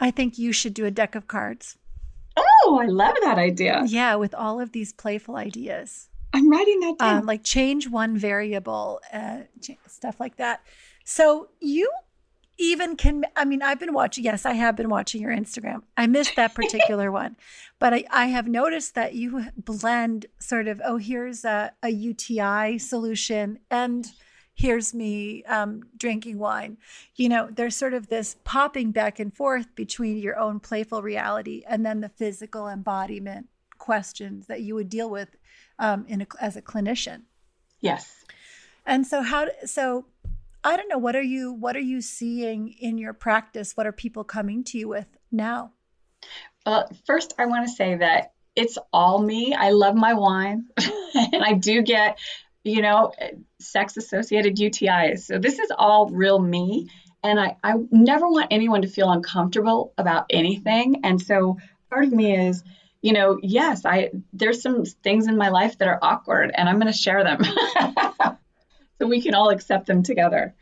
I 0.00 0.11
think 0.11 0.37
you 0.38 0.52
should 0.52 0.74
do 0.74 0.85
a 0.85 0.90
deck 0.90 1.14
of 1.14 1.28
cards. 1.28 1.78
Oh, 2.37 2.81
I 2.83 2.87
love 2.87 3.14
that 3.22 3.38
idea. 3.38 3.85
Yeah, 3.87 4.16
with 4.16 4.35
all 4.35 4.59
of 4.61 4.72
these 4.72 4.92
playful 4.92 5.37
ideas. 5.37 6.09
I'm 6.33 6.50
writing 6.50 6.81
that 6.81 6.98
down. 6.98 7.18
Um, 7.18 7.26
like 7.26 7.44
change 7.44 7.88
one 7.88 8.16
variable, 8.16 9.00
uh, 9.12 9.40
stuff 9.87 10.18
like 10.18 10.37
that. 10.37 10.62
So 11.05 11.50
you 11.61 11.90
even 12.59 12.97
can 12.97 13.25
i 13.37 13.45
mean 13.45 13.62
i've 13.62 13.81
been 13.81 13.93
watching 13.93 14.25
yes 14.25 14.45
i 14.47 14.53
have 14.53 14.77
been 14.77 14.88
watching 14.88 15.21
your 15.21 15.35
instagram. 15.35 15.83
I 15.97 16.07
missed 16.07 16.37
that 16.37 16.55
particular 16.55 17.11
one 17.23 17.37
but 17.79 17.93
I, 17.93 18.05
I 18.11 18.27
have 18.27 18.47
noticed 18.47 18.95
that 18.95 19.15
you 19.15 19.47
blend 19.57 20.27
sort 20.38 20.69
of 20.69 20.81
oh 20.85 20.99
here's 20.99 21.45
a, 21.45 21.73
a 21.83 21.88
uti 21.88 22.79
solution 22.79 23.59
and 23.71 24.07
here's 24.55 24.95
me 24.95 25.43
um, 25.45 25.83
drinking 25.97 26.38
wine. 26.38 26.77
You 27.17 27.29
know 27.29 27.49
there's 27.51 27.77
sort 27.77 27.95
of 27.95 28.09
this 28.09 28.37
popping 28.45 28.93
back 28.93 29.19
and 29.19 29.35
forth 29.35 29.75
between 29.75 30.19
your 30.19 30.38
own 30.38 30.61
playful 30.61 31.03
reality 31.03 31.62
and 31.67 31.85
then 31.85 32.01
the 32.01 32.09
physical 32.09 32.69
embodiment 32.69 33.49
questions 33.79 34.47
that 34.47 34.61
you 34.61 34.75
would 34.75 34.88
deal 34.88 35.11
with 35.11 35.37
um, 35.79 36.05
in 36.07 36.23
a, 36.23 36.27
as 36.41 36.57
a 36.57 36.62
clinician. 36.62 37.23
Yes. 37.81 38.25
And 38.87 39.07
so 39.07 39.23
how 39.23 39.49
so 39.65 40.07
I 40.64 40.77
don't 40.77 40.88
know 40.88 40.98
what 40.98 41.16
are 41.16 41.22
you 41.22 41.53
what 41.53 41.77
are 41.77 41.81
you 41.81 42.01
seeing 42.01 42.68
in 42.68 42.98
your 42.98 43.12
practice? 43.12 43.77
What 43.77 43.87
are 43.87 43.92
people 43.92 44.25
coming 44.25 44.64
to 44.64 44.79
you 44.79 44.88
with 44.88 45.07
now? 45.31 45.72
Well, 46.64 46.88
first 47.07 47.35
I 47.38 47.46
want 47.46 47.66
to 47.66 47.72
say 47.72 47.96
that 47.96 48.33
it's 48.55 48.79
all 48.92 49.20
me. 49.20 49.55
I 49.55 49.70
love 49.70 49.94
my 49.94 50.14
wine 50.14 50.66
and 51.14 51.42
I 51.42 51.55
do 51.55 51.83
get, 51.83 52.18
you 52.62 52.83
know, 52.83 53.12
sex 53.59 53.96
associated 53.96 54.57
UTIs. 54.57 55.20
So 55.20 55.38
this 55.38 55.59
is 55.59 55.72
all 55.77 56.09
real 56.11 56.38
me 56.38 56.88
and 57.25 57.40
I, 57.40 57.57
I 57.62 57.75
never 57.90 58.29
want 58.29 58.48
anyone 58.51 58.83
to 58.83 58.88
feel 58.88 59.11
uncomfortable 59.11 59.92
about 59.96 60.27
anything. 60.31 61.01
And 61.05 61.20
so 61.20 61.59
part 61.90 62.05
of 62.05 62.12
me 62.12 62.37
is, 62.37 62.62
you 63.01 63.12
know, 63.12 63.38
yes, 63.42 63.85
I 63.85 64.11
there's 64.33 64.62
some 64.62 64.85
things 64.85 65.27
in 65.27 65.37
my 65.37 65.48
life 65.48 65.79
that 65.79 65.88
are 65.88 65.98
awkward 66.03 66.53
and 66.55 66.68
I'm 66.68 66.79
going 66.79 66.92
to 66.92 66.98
share 66.98 67.25
them. 67.25 67.42
so 69.03 69.09
we 69.09 69.21
can 69.21 69.35
all 69.35 69.51
accept 69.51 69.87
them 69.87 70.05
together. 70.05 70.55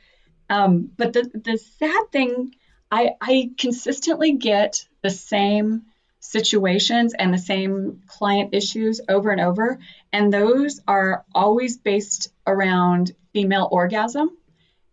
Um, 0.48 0.90
but 0.96 1.12
the, 1.12 1.30
the 1.34 1.58
sad 1.58 2.10
thing, 2.10 2.54
I, 2.90 3.10
I 3.20 3.50
consistently 3.58 4.32
get 4.32 4.86
the 5.02 5.10
same 5.10 5.82
situations 6.20 7.12
and 7.12 7.34
the 7.34 7.38
same 7.38 8.00
client 8.06 8.54
issues 8.54 9.02
over 9.10 9.30
and 9.30 9.42
over. 9.42 9.78
And 10.10 10.32
those 10.32 10.80
are 10.88 11.26
always 11.34 11.76
based 11.76 12.32
around 12.46 13.12
female 13.34 13.68
orgasm. 13.70 14.30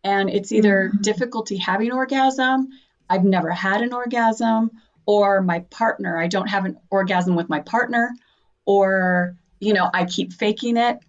And 0.04 0.30
it's 0.30 0.52
either 0.52 0.90
mm-hmm. 0.90 1.02
difficulty 1.02 1.56
having 1.56 1.94
orgasm, 1.94 2.68
I've 3.10 3.24
never 3.24 3.52
had 3.52 3.82
an 3.82 3.94
orgasm, 3.94 4.72
or 5.06 5.42
my 5.42 5.60
partner, 5.60 6.18
I 6.18 6.28
don't 6.28 6.50
have 6.50 6.66
an 6.66 6.78
orgasm 6.90 7.38
with 7.38 7.48
my 7.48 7.62
partner, 7.62 8.12
or, 8.66 9.38
you 9.62 9.74
know, 9.74 9.90
I 9.94 10.04
keep 10.04 10.34
faking 10.34 10.76
it 10.76 11.00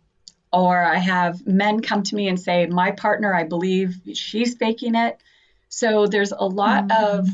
or 0.53 0.79
I 0.79 0.97
have 0.97 1.47
men 1.47 1.81
come 1.81 2.03
to 2.05 2.15
me 2.15 2.29
and 2.29 2.41
say, 2.41 2.67
My 2.67 2.91
partner, 2.93 3.35
I 3.35 3.45
believe 3.45 4.01
she's 4.15 4.55
faking 4.55 4.95
it. 4.95 5.21
So 5.69 6.07
there's 6.07 6.33
a 6.33 6.47
lot 6.47 6.89
mm-hmm. 6.89 7.19
of 7.19 7.29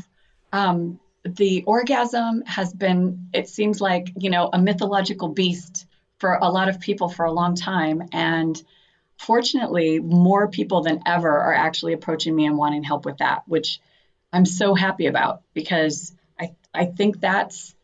um, 0.51 0.99
the 1.23 1.63
orgasm 1.65 2.43
has 2.45 2.73
been, 2.73 3.29
it 3.33 3.49
seems 3.49 3.81
like, 3.81 4.11
you 4.17 4.29
know, 4.29 4.49
a 4.51 4.59
mythological 4.59 5.29
beast 5.29 5.85
for 6.19 6.35
a 6.35 6.49
lot 6.49 6.69
of 6.69 6.79
people 6.79 7.09
for 7.09 7.25
a 7.25 7.31
long 7.31 7.55
time. 7.55 8.03
And 8.11 8.61
fortunately, 9.17 9.99
more 9.99 10.47
people 10.47 10.81
than 10.81 11.01
ever 11.05 11.29
are 11.29 11.53
actually 11.53 11.93
approaching 11.93 12.35
me 12.35 12.45
and 12.45 12.57
wanting 12.57 12.83
help 12.83 13.05
with 13.05 13.17
that, 13.17 13.43
which 13.47 13.79
I'm 14.31 14.45
so 14.45 14.75
happy 14.75 15.07
about 15.07 15.41
because 15.53 16.13
I, 16.39 16.51
I 16.73 16.85
think 16.85 17.19
that's, 17.19 17.74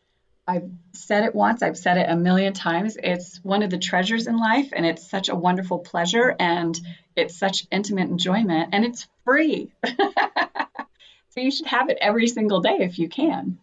I've 0.46 0.70
said 0.92 1.24
it 1.24 1.34
once, 1.34 1.62
I've 1.62 1.78
said 1.78 1.98
it 1.98 2.10
a 2.10 2.16
million 2.16 2.52
times. 2.52 2.96
It's 3.02 3.38
one 3.44 3.62
of 3.62 3.70
the 3.70 3.78
treasures 3.78 4.26
in 4.26 4.36
life, 4.38 4.70
and 4.72 4.84
it's 4.84 5.08
such 5.08 5.28
a 5.28 5.36
wonderful 5.36 5.78
pleasure, 5.78 6.34
and 6.38 6.78
it's 7.14 7.36
such 7.36 7.66
intimate 7.70 8.10
enjoyment, 8.10 8.70
and 8.72 8.84
it's 8.84 9.06
free. 9.24 9.70
so 9.86 11.36
you 11.36 11.50
should 11.50 11.66
have 11.66 11.90
it 11.90 11.98
every 12.00 12.26
single 12.26 12.60
day 12.60 12.78
if 12.80 12.98
you 12.98 13.08
can. 13.08 13.58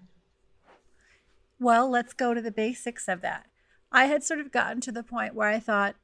Well, 1.59 1.89
let's 1.89 2.13
go 2.13 2.33
to 2.33 2.41
the 2.41 2.51
basics 2.51 3.09
of 3.09 3.19
that. 3.21 3.47
I 3.91 4.05
had 4.05 4.23
sort 4.23 4.39
of 4.39 4.51
gotten 4.51 4.79
to 4.81 4.91
the 4.91 5.03
point 5.03 5.35
where 5.35 5.49
I 5.49 5.59
thought 5.59 5.95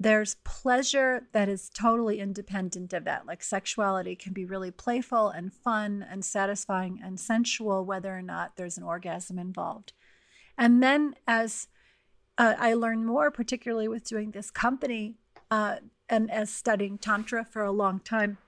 there's 0.00 0.36
pleasure 0.42 1.28
that 1.32 1.48
is 1.48 1.70
totally 1.72 2.18
independent 2.18 2.92
of 2.92 3.04
that. 3.04 3.26
Like 3.26 3.44
sexuality 3.44 4.16
can 4.16 4.32
be 4.32 4.46
really 4.46 4.70
playful 4.70 5.28
and 5.28 5.52
fun 5.52 6.04
and 6.10 6.24
satisfying 6.24 7.00
and 7.04 7.20
sensual, 7.20 7.84
whether 7.84 8.16
or 8.16 8.22
not 8.22 8.56
there's 8.56 8.78
an 8.78 8.82
orgasm 8.82 9.38
involved. 9.38 9.92
And 10.60 10.82
then 10.82 11.14
as 11.26 11.66
uh, 12.38 12.54
I 12.58 12.74
learned 12.74 13.06
more, 13.06 13.30
particularly 13.30 13.88
with 13.88 14.04
doing 14.04 14.30
this 14.30 14.50
company 14.50 15.16
uh, 15.50 15.76
and 16.08 16.30
as 16.30 16.50
studying 16.50 16.98
Tantra 16.98 17.44
for 17.44 17.62
a 17.64 17.72
long 17.72 17.98
time, 17.98 18.38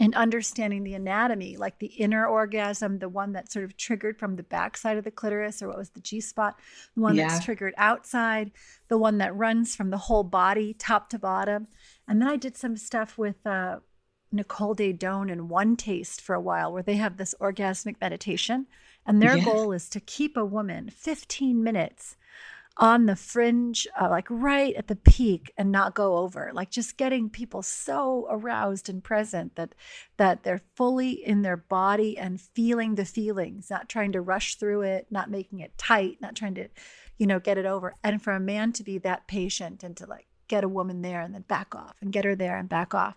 and 0.00 0.14
understanding 0.14 0.82
the 0.82 0.94
anatomy, 0.94 1.56
like 1.56 1.78
the 1.78 1.86
inner 1.86 2.26
orgasm, 2.26 2.98
the 2.98 3.08
one 3.08 3.32
that 3.32 3.52
sort 3.52 3.64
of 3.64 3.76
triggered 3.76 4.18
from 4.18 4.34
the 4.34 4.42
backside 4.42 4.96
of 4.96 5.04
the 5.04 5.10
clitoris, 5.10 5.62
or 5.62 5.68
what 5.68 5.78
was 5.78 5.90
the 5.90 6.00
G 6.00 6.20
spot, 6.20 6.58
the 6.96 7.02
one 7.02 7.14
yeah. 7.14 7.28
that's 7.28 7.44
triggered 7.44 7.74
outside, 7.76 8.50
the 8.88 8.98
one 8.98 9.18
that 9.18 9.36
runs 9.36 9.76
from 9.76 9.90
the 9.90 9.98
whole 9.98 10.24
body, 10.24 10.74
top 10.74 11.08
to 11.10 11.18
bottom. 11.18 11.68
And 12.08 12.20
then 12.20 12.28
I 12.28 12.36
did 12.36 12.56
some 12.56 12.76
stuff 12.76 13.16
with 13.16 13.46
uh, 13.46 13.76
Nicole 14.32 14.74
Daedone 14.74 15.30
and 15.30 15.48
One 15.48 15.76
Taste 15.76 16.20
for 16.20 16.34
a 16.34 16.40
while, 16.40 16.72
where 16.72 16.82
they 16.82 16.96
have 16.96 17.16
this 17.16 17.34
orgasmic 17.40 17.96
meditation. 18.00 18.66
And 19.04 19.20
their 19.20 19.36
yeah. 19.36 19.44
goal 19.44 19.72
is 19.72 19.88
to 19.90 20.00
keep 20.00 20.36
a 20.36 20.44
woman 20.44 20.88
15 20.90 21.62
minutes 21.62 22.16
on 22.76 23.06
the 23.06 23.16
fringe, 23.16 23.86
uh, 24.00 24.08
like 24.08 24.26
right 24.30 24.74
at 24.74 24.86
the 24.86 24.96
peak, 24.96 25.52
and 25.58 25.70
not 25.70 25.94
go 25.94 26.18
over. 26.18 26.50
Like 26.54 26.70
just 26.70 26.96
getting 26.96 27.28
people 27.28 27.62
so 27.62 28.26
aroused 28.30 28.88
and 28.88 29.04
present 29.04 29.56
that 29.56 29.74
that 30.16 30.42
they're 30.42 30.62
fully 30.74 31.10
in 31.10 31.42
their 31.42 31.56
body 31.56 32.16
and 32.16 32.40
feeling 32.40 32.94
the 32.94 33.04
feelings, 33.04 33.68
not 33.70 33.88
trying 33.88 34.12
to 34.12 34.20
rush 34.20 34.54
through 34.54 34.82
it, 34.82 35.06
not 35.10 35.30
making 35.30 35.60
it 35.60 35.76
tight, 35.76 36.18
not 36.20 36.34
trying 36.34 36.54
to, 36.54 36.68
you 37.18 37.26
know, 37.26 37.40
get 37.40 37.58
it 37.58 37.66
over. 37.66 37.94
And 38.02 38.22
for 38.22 38.32
a 38.32 38.40
man 38.40 38.72
to 38.72 38.82
be 38.82 38.98
that 38.98 39.26
patient 39.26 39.82
and 39.82 39.96
to 39.98 40.06
like 40.06 40.26
get 40.48 40.64
a 40.64 40.68
woman 40.68 41.02
there 41.02 41.20
and 41.20 41.34
then 41.34 41.42
back 41.42 41.74
off 41.74 41.96
and 42.00 42.12
get 42.12 42.24
her 42.24 42.34
there 42.34 42.56
and 42.56 42.68
back 42.68 42.94
off. 42.94 43.16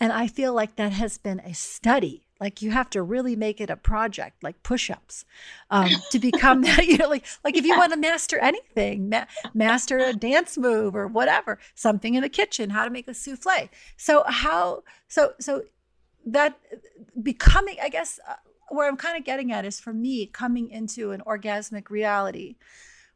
And 0.00 0.12
I 0.12 0.26
feel 0.26 0.54
like 0.54 0.76
that 0.76 0.92
has 0.92 1.18
been 1.18 1.40
a 1.40 1.52
study 1.52 2.24
like 2.40 2.62
you 2.62 2.70
have 2.70 2.88
to 2.90 3.02
really 3.02 3.36
make 3.36 3.60
it 3.60 3.68
a 3.68 3.76
project, 3.76 4.42
like 4.42 4.62
push-ups, 4.62 5.26
um, 5.70 5.90
to 6.10 6.18
become 6.18 6.62
that. 6.62 6.86
You 6.86 6.96
know, 6.96 7.08
like 7.08 7.26
like 7.44 7.56
if 7.56 7.66
you 7.66 7.76
want 7.76 7.92
to 7.92 7.98
master 7.98 8.38
anything, 8.38 9.10
ma- 9.10 9.26
master 9.52 9.98
a 9.98 10.14
dance 10.14 10.56
move 10.56 10.96
or 10.96 11.06
whatever, 11.06 11.58
something 11.74 12.14
in 12.14 12.22
the 12.22 12.30
kitchen, 12.30 12.70
how 12.70 12.84
to 12.84 12.90
make 12.90 13.06
a 13.06 13.14
souffle. 13.14 13.68
So 13.98 14.24
how 14.26 14.82
so 15.06 15.34
so 15.38 15.64
that 16.24 16.58
becoming, 17.22 17.76
I 17.82 17.90
guess, 17.90 18.18
uh, 18.26 18.34
where 18.70 18.88
I'm 18.88 18.96
kind 18.96 19.18
of 19.18 19.24
getting 19.24 19.52
at 19.52 19.66
is 19.66 19.78
for 19.78 19.92
me 19.92 20.26
coming 20.26 20.70
into 20.70 21.10
an 21.10 21.22
orgasmic 21.26 21.90
reality 21.90 22.56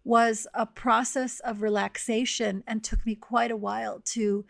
was 0.05 0.47
a 0.53 0.67
process 0.67 1.41
of 1.41 1.63
relaxation 1.63 2.63
and 2.67 2.85
took 2.85 3.07
me 3.07 3.15
quite 3.15 3.51
a 3.51 3.57
while 3.57 4.03
to 4.05 4.45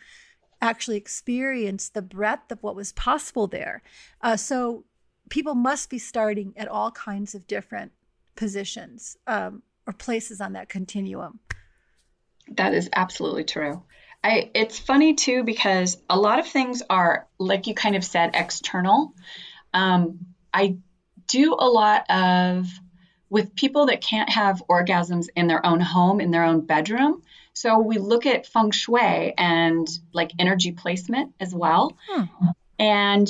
actually 0.65 0.97
experience 0.97 1.91
the 1.91 2.03
breadth 2.03 2.51
of 2.51 2.63
what 2.63 2.75
was 2.75 2.93
possible 2.93 3.47
there. 3.47 3.83
Uh, 4.23 4.37
so 4.37 4.85
people 5.29 5.55
must 5.55 5.91
be 5.91 5.99
starting 5.99 6.55
at 6.57 6.69
all 6.69 6.91
kinds 6.91 7.35
of 7.35 7.47
different 7.47 7.93
positions 8.35 9.17
um, 9.27 9.63
or 9.87 9.93
places 9.93 10.41
on 10.41 10.55
that 10.55 10.69
continuum. 10.69 11.39
That 12.49 12.75
is 12.75 12.89
absolutely 12.95 13.45
true. 13.45 13.83
I, 14.23 14.51
it's 14.55 14.79
funny 14.79 15.15
too 15.15 15.45
because 15.45 15.99
a 16.09 16.19
lot 16.19 16.39
of 16.39 16.47
things 16.47 16.83
are, 16.89 17.29
like 17.39 17.67
you 17.67 17.75
kind 17.75 17.95
of 17.95 18.05
said, 18.05 18.31
external. 18.33 19.13
Um, 19.75 20.21
I 20.53 20.79
do 21.27 21.55
a 21.59 21.69
lot 21.69 22.11
of 22.11 22.67
with 23.29 23.55
people 23.55 23.87
that 23.87 24.01
can't 24.01 24.31
have 24.31 24.63
orgasms 24.69 25.27
in 25.37 25.47
their 25.47 25.65
own 25.65 25.81
home, 25.81 26.21
in 26.21 26.31
their 26.31 26.45
own 26.45 26.61
bedroom. 26.61 27.23
So 27.55 27.79
we 27.79 27.99
look 27.99 28.27
at 28.27 28.47
feng 28.47 28.73
shui 28.73 29.33
and 29.39 29.89
like 30.13 30.33
energy 30.39 30.73
placement 30.73 31.35
as 31.41 31.55
well. 31.55 31.97
Hmm. 32.09 32.25
And 32.79 33.29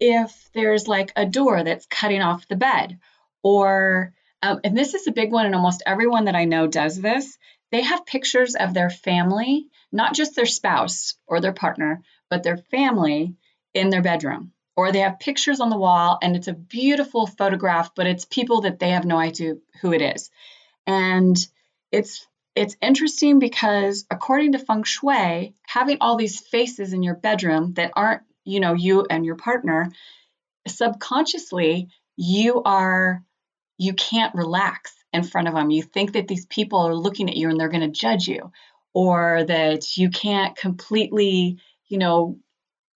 if 0.00 0.50
there's 0.54 0.88
like 0.88 1.12
a 1.16 1.24
door 1.24 1.62
that's 1.62 1.86
cutting 1.86 2.20
off 2.20 2.48
the 2.48 2.56
bed, 2.56 2.98
or, 3.42 4.12
um, 4.42 4.60
and 4.64 4.76
this 4.76 4.94
is 4.94 5.06
a 5.06 5.12
big 5.12 5.30
one, 5.30 5.46
and 5.46 5.54
almost 5.54 5.82
everyone 5.86 6.24
that 6.24 6.34
I 6.34 6.44
know 6.44 6.66
does 6.66 7.00
this, 7.00 7.38
they 7.70 7.82
have 7.82 8.06
pictures 8.06 8.56
of 8.56 8.74
their 8.74 8.90
family, 8.90 9.68
not 9.92 10.14
just 10.14 10.34
their 10.34 10.46
spouse 10.46 11.14
or 11.26 11.40
their 11.40 11.52
partner, 11.52 12.02
but 12.28 12.42
their 12.42 12.56
family 12.56 13.36
in 13.72 13.90
their 13.90 14.02
bedroom. 14.02 14.52
Or 14.76 14.90
they 14.90 15.00
have 15.00 15.20
pictures 15.20 15.60
on 15.60 15.70
the 15.70 15.78
wall 15.78 16.18
and 16.22 16.34
it's 16.34 16.48
a 16.48 16.54
beautiful 16.54 17.26
photograph, 17.26 17.94
but 17.94 18.06
it's 18.06 18.24
people 18.24 18.62
that 18.62 18.78
they 18.78 18.90
have 18.90 19.04
no 19.04 19.18
idea 19.18 19.54
who 19.80 19.92
it 19.92 20.02
is. 20.02 20.30
And 20.86 21.36
it's 21.92 22.26
it's 22.54 22.76
interesting 22.80 23.38
because 23.38 24.06
according 24.10 24.52
to 24.52 24.58
feng 24.58 24.82
shui, 24.82 25.54
having 25.66 25.98
all 26.00 26.16
these 26.16 26.40
faces 26.40 26.92
in 26.92 27.02
your 27.02 27.14
bedroom 27.14 27.74
that 27.74 27.92
aren't, 27.94 28.22
you 28.44 28.60
know, 28.60 28.74
you 28.74 29.06
and 29.08 29.24
your 29.24 29.36
partner, 29.36 29.90
subconsciously 30.66 31.88
you 32.16 32.62
are 32.62 33.24
you 33.78 33.94
can't 33.94 34.34
relax 34.34 34.92
in 35.12 35.22
front 35.22 35.48
of 35.48 35.54
them. 35.54 35.70
You 35.70 35.82
think 35.82 36.12
that 36.12 36.28
these 36.28 36.44
people 36.44 36.80
are 36.80 36.94
looking 36.94 37.30
at 37.30 37.36
you 37.36 37.48
and 37.48 37.58
they're 37.58 37.70
going 37.70 37.80
to 37.80 38.00
judge 38.00 38.28
you 38.28 38.52
or 38.92 39.44
that 39.44 39.96
you 39.96 40.10
can't 40.10 40.54
completely, 40.54 41.58
you 41.88 41.96
know, 41.96 42.38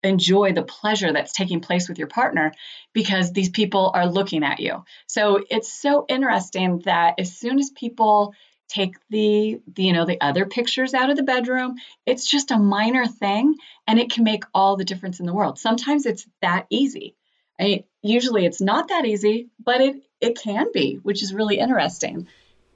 enjoy 0.04 0.52
the 0.52 0.64
pleasure 0.64 1.14
that's 1.14 1.32
taking 1.32 1.62
place 1.62 1.88
with 1.88 1.98
your 1.98 2.10
partner 2.10 2.52
because 2.92 3.32
these 3.32 3.50
people 3.50 3.92
are 3.94 4.06
looking 4.06 4.44
at 4.44 4.60
you. 4.60 4.84
So 5.08 5.42
it's 5.50 5.72
so 5.72 6.06
interesting 6.10 6.80
that 6.80 7.16
as 7.18 7.38
soon 7.38 7.60
as 7.60 7.70
people 7.70 8.34
take 8.74 8.96
the, 9.10 9.62
the, 9.68 9.84
you 9.84 9.94
know 9.94 10.06
the 10.06 10.20
other 10.20 10.46
pictures 10.46 10.94
out 10.94 11.10
of 11.10 11.18
the 11.18 11.24
bedroom. 11.24 11.76
It's 12.06 12.30
just 12.30 12.52
a 12.52 12.58
minor 12.58 13.06
thing 13.06 13.56
and 13.88 14.00
it 14.00 14.12
can 14.12 14.24
make 14.24 14.44
all 14.54 14.78
the 14.78 14.86
difference 14.86 15.20
in 15.20 15.26
the 15.26 15.34
world. 15.34 15.60
Sometimes 15.60 16.06
it's 16.06 16.28
that 16.42 16.66
easy. 16.70 17.16
I 17.60 17.84
usually 18.02 18.46
it's 18.46 18.62
not 18.62 18.88
that 18.90 19.06
easy 19.06 19.50
but 19.64 19.82
it 19.82 19.96
it 20.20 20.38
can 20.38 20.68
be 20.74 21.00
which 21.04 21.22
is 21.22 21.34
really 21.34 21.60
interesting. 21.60 22.28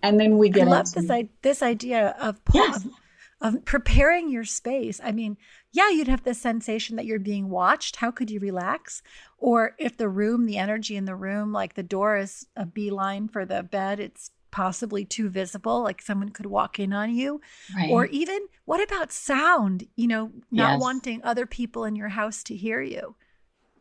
And 0.04 0.20
then 0.20 0.38
we 0.38 0.50
get 0.50 0.68
I 0.68 0.72
love 0.72 0.86
into, 0.96 1.02
this 1.02 1.28
this 1.42 1.62
idea 1.64 2.16
of, 2.20 2.40
yes. 2.54 2.86
of 2.86 2.92
of 3.40 3.66
preparing 3.66 4.30
your 4.30 4.46
space. 4.46 5.02
I 5.04 5.12
mean 5.12 5.38
yeah 5.72 5.90
you'd 5.90 6.08
have 6.08 6.24
the 6.24 6.36
sensation 6.36 6.96
that 6.98 7.06
you're 7.06 7.20
being 7.20 7.50
watched. 7.50 7.98
How 7.98 8.12
could 8.12 8.30
you 8.30 8.40
relax? 8.40 9.02
Or 9.40 9.76
if 9.80 9.98
the 9.98 10.10
room 10.10 10.46
the 10.46 10.58
energy 10.58 10.96
in 10.96 11.06
the 11.06 11.16
room 11.16 11.52
like 11.52 11.74
the 11.74 11.84
door 11.84 12.18
is 12.18 12.46
a 12.56 12.66
beeline 12.66 13.28
for 13.28 13.46
the 13.46 13.64
bed 13.64 14.00
it's 14.00 14.30
possibly 14.52 15.06
too 15.06 15.30
visible, 15.30 15.84
like 15.84 16.02
someone 16.02 16.30
could 16.30 16.46
walk 16.46 16.80
in 16.80 16.94
on 16.94 17.14
you. 17.14 17.42
Right. 17.76 17.90
Or 17.90 18.06
even, 18.08 18.40
what 18.66 18.82
about 18.82 19.12
sound? 19.12 19.88
You 19.96 20.08
know, 20.08 20.32
not 20.52 20.74
yes. 20.74 20.82
wanting 20.82 21.22
other 21.24 21.46
people 21.46 21.86
in 21.86 21.96
your 21.96 22.10
house 22.10 22.44
to 22.44 22.56
hear 22.56 22.82
you. 22.82 23.16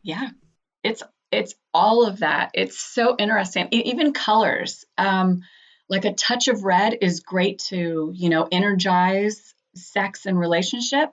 Yeah, 0.03 0.31
it's 0.83 1.03
it's 1.33 1.55
all 1.75 2.07
of 2.07 2.21
that. 2.21 2.51
It's 2.55 2.79
so 2.79 3.17
interesting. 3.19 3.69
Even 3.73 4.13
colors, 4.13 4.85
um, 4.97 5.43
like 5.89 6.05
a 6.05 6.13
touch 6.13 6.49
of 6.49 6.65
red 6.65 6.99
is 7.01 7.21
great 7.21 7.59
to 7.69 8.13
you 8.15 8.29
know 8.29 8.49
energize 8.51 9.55
sex 9.75 10.27
and 10.27 10.39
relationship. 10.39 11.13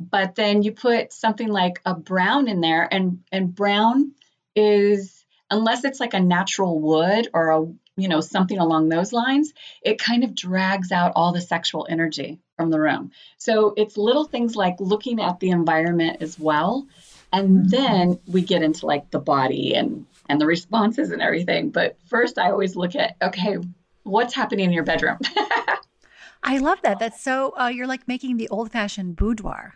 But 0.00 0.36
then 0.36 0.62
you 0.62 0.72
put 0.72 1.12
something 1.12 1.48
like 1.48 1.80
a 1.84 1.94
brown 1.94 2.48
in 2.48 2.60
there, 2.60 2.86
and 2.90 3.20
and 3.32 3.54
brown 3.54 4.12
is 4.54 5.24
unless 5.50 5.84
it's 5.84 6.00
like 6.00 6.14
a 6.14 6.20
natural 6.20 6.78
wood 6.78 7.28
or 7.32 7.50
a 7.50 7.66
you 7.98 8.08
know, 8.08 8.20
something 8.20 8.58
along 8.58 8.88
those 8.88 9.12
lines, 9.12 9.52
it 9.82 9.98
kind 9.98 10.24
of 10.24 10.34
drags 10.34 10.92
out 10.92 11.12
all 11.16 11.32
the 11.32 11.40
sexual 11.40 11.86
energy 11.90 12.38
from 12.56 12.70
the 12.70 12.80
room. 12.80 13.10
So 13.36 13.74
it's 13.76 13.96
little 13.96 14.24
things 14.24 14.56
like 14.56 14.76
looking 14.78 15.20
at 15.20 15.40
the 15.40 15.50
environment 15.50 16.18
as 16.20 16.38
well. 16.38 16.86
And 17.32 17.66
mm-hmm. 17.66 17.68
then 17.68 18.20
we 18.26 18.42
get 18.42 18.62
into 18.62 18.86
like 18.86 19.10
the 19.10 19.18
body 19.18 19.74
and 19.74 20.06
and 20.30 20.40
the 20.40 20.46
responses 20.46 21.10
and 21.10 21.20
everything. 21.20 21.70
But 21.70 21.96
first 22.06 22.38
I 22.38 22.50
always 22.50 22.76
look 22.76 22.94
at 22.94 23.16
okay, 23.20 23.58
what's 24.04 24.34
happening 24.34 24.66
in 24.66 24.72
your 24.72 24.84
bedroom? 24.84 25.18
I 26.42 26.58
love 26.58 26.78
that. 26.82 27.00
That's 27.00 27.20
so 27.20 27.52
uh, 27.58 27.68
you're 27.68 27.88
like 27.88 28.06
making 28.06 28.36
the 28.36 28.48
old-fashioned 28.48 29.16
boudoir. 29.16 29.74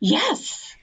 Yes. 0.00 0.74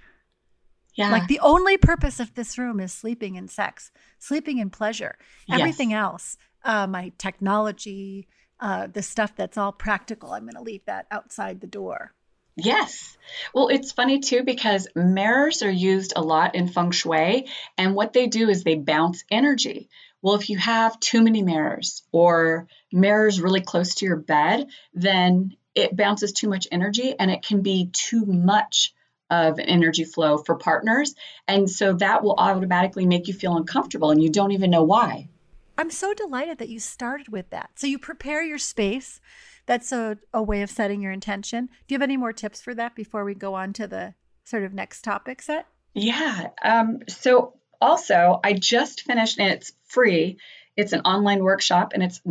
Yeah. 0.97 1.11
Like 1.11 1.27
the 1.27 1.39
only 1.39 1.77
purpose 1.77 2.19
of 2.19 2.33
this 2.33 2.57
room 2.57 2.79
is 2.79 2.91
sleeping 2.91 3.37
and 3.37 3.49
sex, 3.49 3.91
sleeping 4.17 4.59
and 4.59 4.71
pleasure. 4.71 5.15
Everything 5.49 5.91
yes. 5.91 5.97
else, 5.97 6.37
uh, 6.67 6.85
my 6.85 7.11
technology, 7.17 8.27
uh, 8.59 8.87
the 8.87 9.01
stuff 9.01 9.35
that's 9.35 9.57
all 9.57 9.71
practical, 9.71 10.33
I'm 10.33 10.43
going 10.43 10.55
to 10.55 10.61
leave 10.61 10.85
that 10.85 11.07
outside 11.09 11.61
the 11.61 11.67
door. 11.67 12.13
Yes. 12.55 13.17
Well, 13.53 13.67
it's 13.69 13.91
funny 13.91 14.19
too 14.19 14.43
because 14.43 14.87
mirrors 14.95 15.61
are 15.61 15.71
used 15.71 16.13
a 16.15 16.21
lot 16.21 16.55
in 16.55 16.67
feng 16.67 16.91
shui, 16.91 17.47
and 17.77 17.95
what 17.95 18.13
they 18.13 18.27
do 18.27 18.49
is 18.49 18.63
they 18.63 18.75
bounce 18.75 19.23
energy. 19.31 19.89
Well, 20.21 20.35
if 20.35 20.49
you 20.49 20.57
have 20.57 20.99
too 20.99 21.21
many 21.21 21.43
mirrors 21.43 22.03
or 22.11 22.67
mirrors 22.91 23.39
really 23.39 23.61
close 23.61 23.95
to 23.95 24.05
your 24.05 24.17
bed, 24.17 24.67
then 24.93 25.55
it 25.75 25.95
bounces 25.95 26.33
too 26.33 26.49
much 26.49 26.67
energy 26.71 27.13
and 27.17 27.29
it 27.29 27.43
can 27.43 27.61
be 27.61 27.91
too 27.93 28.25
much 28.25 28.95
of 29.29 29.59
an 29.59 29.65
energy 29.65 30.03
flow 30.03 30.39
for 30.39 30.55
partners. 30.55 31.13
And 31.47 31.69
so 31.69 31.93
that 31.93 32.23
will 32.23 32.35
automatically 32.37 33.05
make 33.05 33.27
you 33.27 33.35
feel 33.35 33.55
uncomfortable 33.55 34.09
and 34.09 34.23
you 34.23 34.31
don't 34.31 34.53
even 34.53 34.71
know 34.71 34.83
why. 34.83 35.29
I'm 35.77 35.91
so 35.91 36.13
delighted 36.13 36.57
that 36.57 36.69
you 36.69 36.79
started 36.79 37.29
with 37.29 37.49
that. 37.51 37.71
So 37.75 37.87
you 37.87 37.99
prepare 37.99 38.43
your 38.43 38.57
space. 38.57 39.19
That's 39.65 39.91
a, 39.91 40.17
a 40.33 40.41
way 40.41 40.61
of 40.61 40.69
setting 40.69 41.01
your 41.01 41.11
intention. 41.11 41.65
Do 41.65 41.93
you 41.93 41.95
have 41.95 42.01
any 42.01 42.17
more 42.17 42.33
tips 42.33 42.61
for 42.61 42.73
that 42.75 42.95
before 42.95 43.23
we 43.23 43.35
go 43.35 43.53
on 43.53 43.73
to 43.73 43.87
the 43.87 44.13
sort 44.43 44.63
of 44.63 44.73
next 44.73 45.03
topic 45.03 45.41
set? 45.41 45.67
Yeah. 45.93 46.47
Um, 46.63 46.99
so 47.07 47.53
also, 47.81 48.39
I 48.43 48.53
just 48.53 49.01
finished, 49.01 49.39
and 49.39 49.51
it's 49.51 49.73
free. 49.85 50.37
It's 50.75 50.93
an 50.93 51.01
online 51.01 51.43
workshop, 51.43 51.91
and 51.93 52.01
it's 52.01 52.21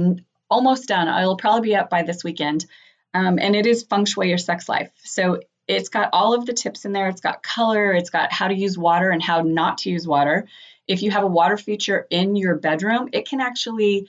almost 0.49 0.89
done. 0.89 1.09
It'll 1.09 1.37
probably 1.37 1.71
be 1.71 1.77
up 1.77 1.91
by 1.91 2.03
this 2.03 2.25
weekend. 2.25 2.67
Um, 3.15 3.39
and 3.39 3.55
it 3.55 3.67
is 3.67 3.83
feng 3.83 4.05
shui 4.05 4.29
your 4.29 4.39
sex 4.39 4.69
life. 4.69 4.91
So 5.05 5.41
it's 5.69 5.89
got 5.89 6.11
all 6.13 6.35
of 6.35 6.47
the 6.47 6.53
tips 6.53 6.85
in 6.85 6.93
there. 6.93 7.09
It's 7.09 7.21
got 7.21 7.43
color. 7.43 7.93
It's 7.93 8.11
got 8.11 8.33
how 8.33 8.49
to 8.49 8.55
use 8.55 8.79
water 8.79 9.11
and 9.11 9.23
how 9.23 9.43
not 9.43 9.79
to 9.79 9.91
use 9.91 10.07
water. 10.07 10.47
If 10.89 11.03
you 11.03 11.11
have 11.11 11.25
a 11.25 11.29
water 11.29 11.57
feature 11.57 12.07
in 12.11 12.37
your 12.37 12.57
bedroom, 12.57 13.09
it 13.13 13.29
can 13.29 13.41
actually, 13.41 14.09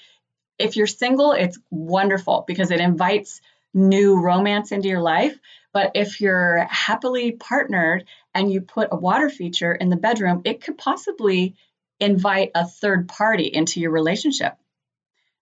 if 0.60 0.76
you're 0.76 0.88
single, 0.88 1.32
it's 1.32 1.60
wonderful 1.70 2.44
because 2.48 2.72
it 2.72 2.80
invites 2.80 3.42
new 3.74 4.20
romance 4.20 4.72
into 4.72 4.88
your 4.88 5.02
life. 5.02 5.38
But 5.74 5.92
if 5.96 6.22
you're 6.22 6.66
happily 6.70 7.34
partnered 7.34 8.06
and 8.34 8.52
you 8.52 8.62
put 8.62 8.90
a 8.92 8.96
water 8.96 9.30
feature 9.30 9.74
in 9.74 9.90
the 9.90 9.96
bedroom, 9.96 10.42
it 10.46 10.62
could 10.62 10.78
possibly 10.78 11.56
invite 12.00 12.52
a 12.56 12.66
third 12.66 13.08
party 13.08 13.46
into 13.46 13.80
your 13.80 13.92
relationship. 13.92 14.56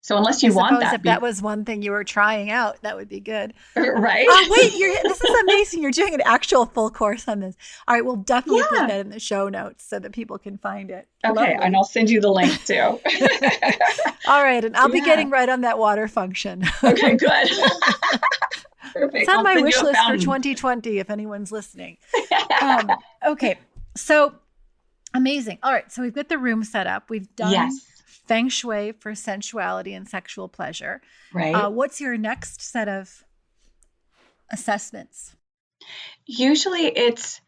So 0.06 0.16
unless 0.18 0.44
you 0.44 0.54
want 0.54 0.80
that, 0.82 0.94
if 0.94 1.02
be- 1.02 1.10
that 1.10 1.20
was 1.20 1.42
one 1.42 1.66
thing 1.66 1.82
you 1.82 1.90
were 1.90 2.04
trying 2.04 2.52
out, 2.52 2.80
that 2.84 2.96
would 2.96 3.10
be 3.10 3.20
good, 3.20 3.56
right? 3.76 4.28
Oh, 4.30 4.48
wait, 4.52 4.72
this 5.02 5.20
is 5.20 5.42
amazing. 5.42 5.82
You're 5.82 5.90
doing 5.90 6.14
an 6.14 6.22
actual 6.24 6.68
full 6.68 6.92
course 6.92 7.28
on 7.28 7.40
this. 7.40 7.56
All 7.88 7.96
right, 7.96 8.06
we'll 8.06 8.18
definitely 8.18 8.60
yeah. 8.60 8.68
put 8.70 8.88
that 8.88 9.00
in 9.00 9.10
the 9.10 9.20
show 9.20 9.50
notes 9.50 9.84
so 9.84 9.98
that 9.98 10.12
people 10.12 10.38
can 10.38 10.60
find 10.60 10.92
it. 10.92 11.08
Okay, 11.26 11.34
Lovely. 11.34 11.56
and 11.56 11.76
I'll 11.76 11.84
send 11.84 12.12
you 12.12 12.22
the 12.22 12.30
link 12.30 12.54
too. 12.68 12.76
All 14.28 14.44
right, 14.44 14.64
and 14.64 14.78
I'll 14.78 14.90
yeah. 14.90 14.94
be 14.94 15.02
getting 15.02 15.32
right 15.32 15.50
on 15.50 15.62
that 15.62 15.80
water 15.80 16.08
function. 16.08 16.64
okay, 16.84 17.16
good. 17.16 17.50
Perfect. 18.94 19.16
It's 19.16 19.30
on 19.30 19.38
I'll 19.38 19.44
my 19.44 19.60
wish 19.60 19.82
list 19.82 20.00
for 20.08 20.20
2020 20.20 21.00
if 21.00 21.10
anyone's 21.10 21.52
listening. 21.52 21.98
Um, 22.62 22.92
okay, 23.26 23.58
so 23.98 24.36
amazing. 25.16 25.58
All 25.64 25.74
right, 25.74 25.92
so 25.92 26.04
we've 26.04 26.14
got 26.14 26.30
the 26.30 26.38
room 26.38 26.64
set 26.64 26.86
up. 26.86 27.10
We've 27.10 27.36
done. 27.36 27.54
Yes 27.54 27.95
feng 28.28 28.50
shui 28.50 28.92
for 28.92 29.16
sensuality 29.16 29.94
and 29.94 30.08
sexual 30.08 30.48
pleasure. 30.48 31.02
Right. 31.34 31.54
Uh, 31.54 31.70
what's 31.70 32.02
your 32.02 32.18
next 32.18 32.62
set 32.62 32.88
of 32.88 33.24
assessments? 34.52 35.36
Usually 36.26 36.86
it's 36.86 37.42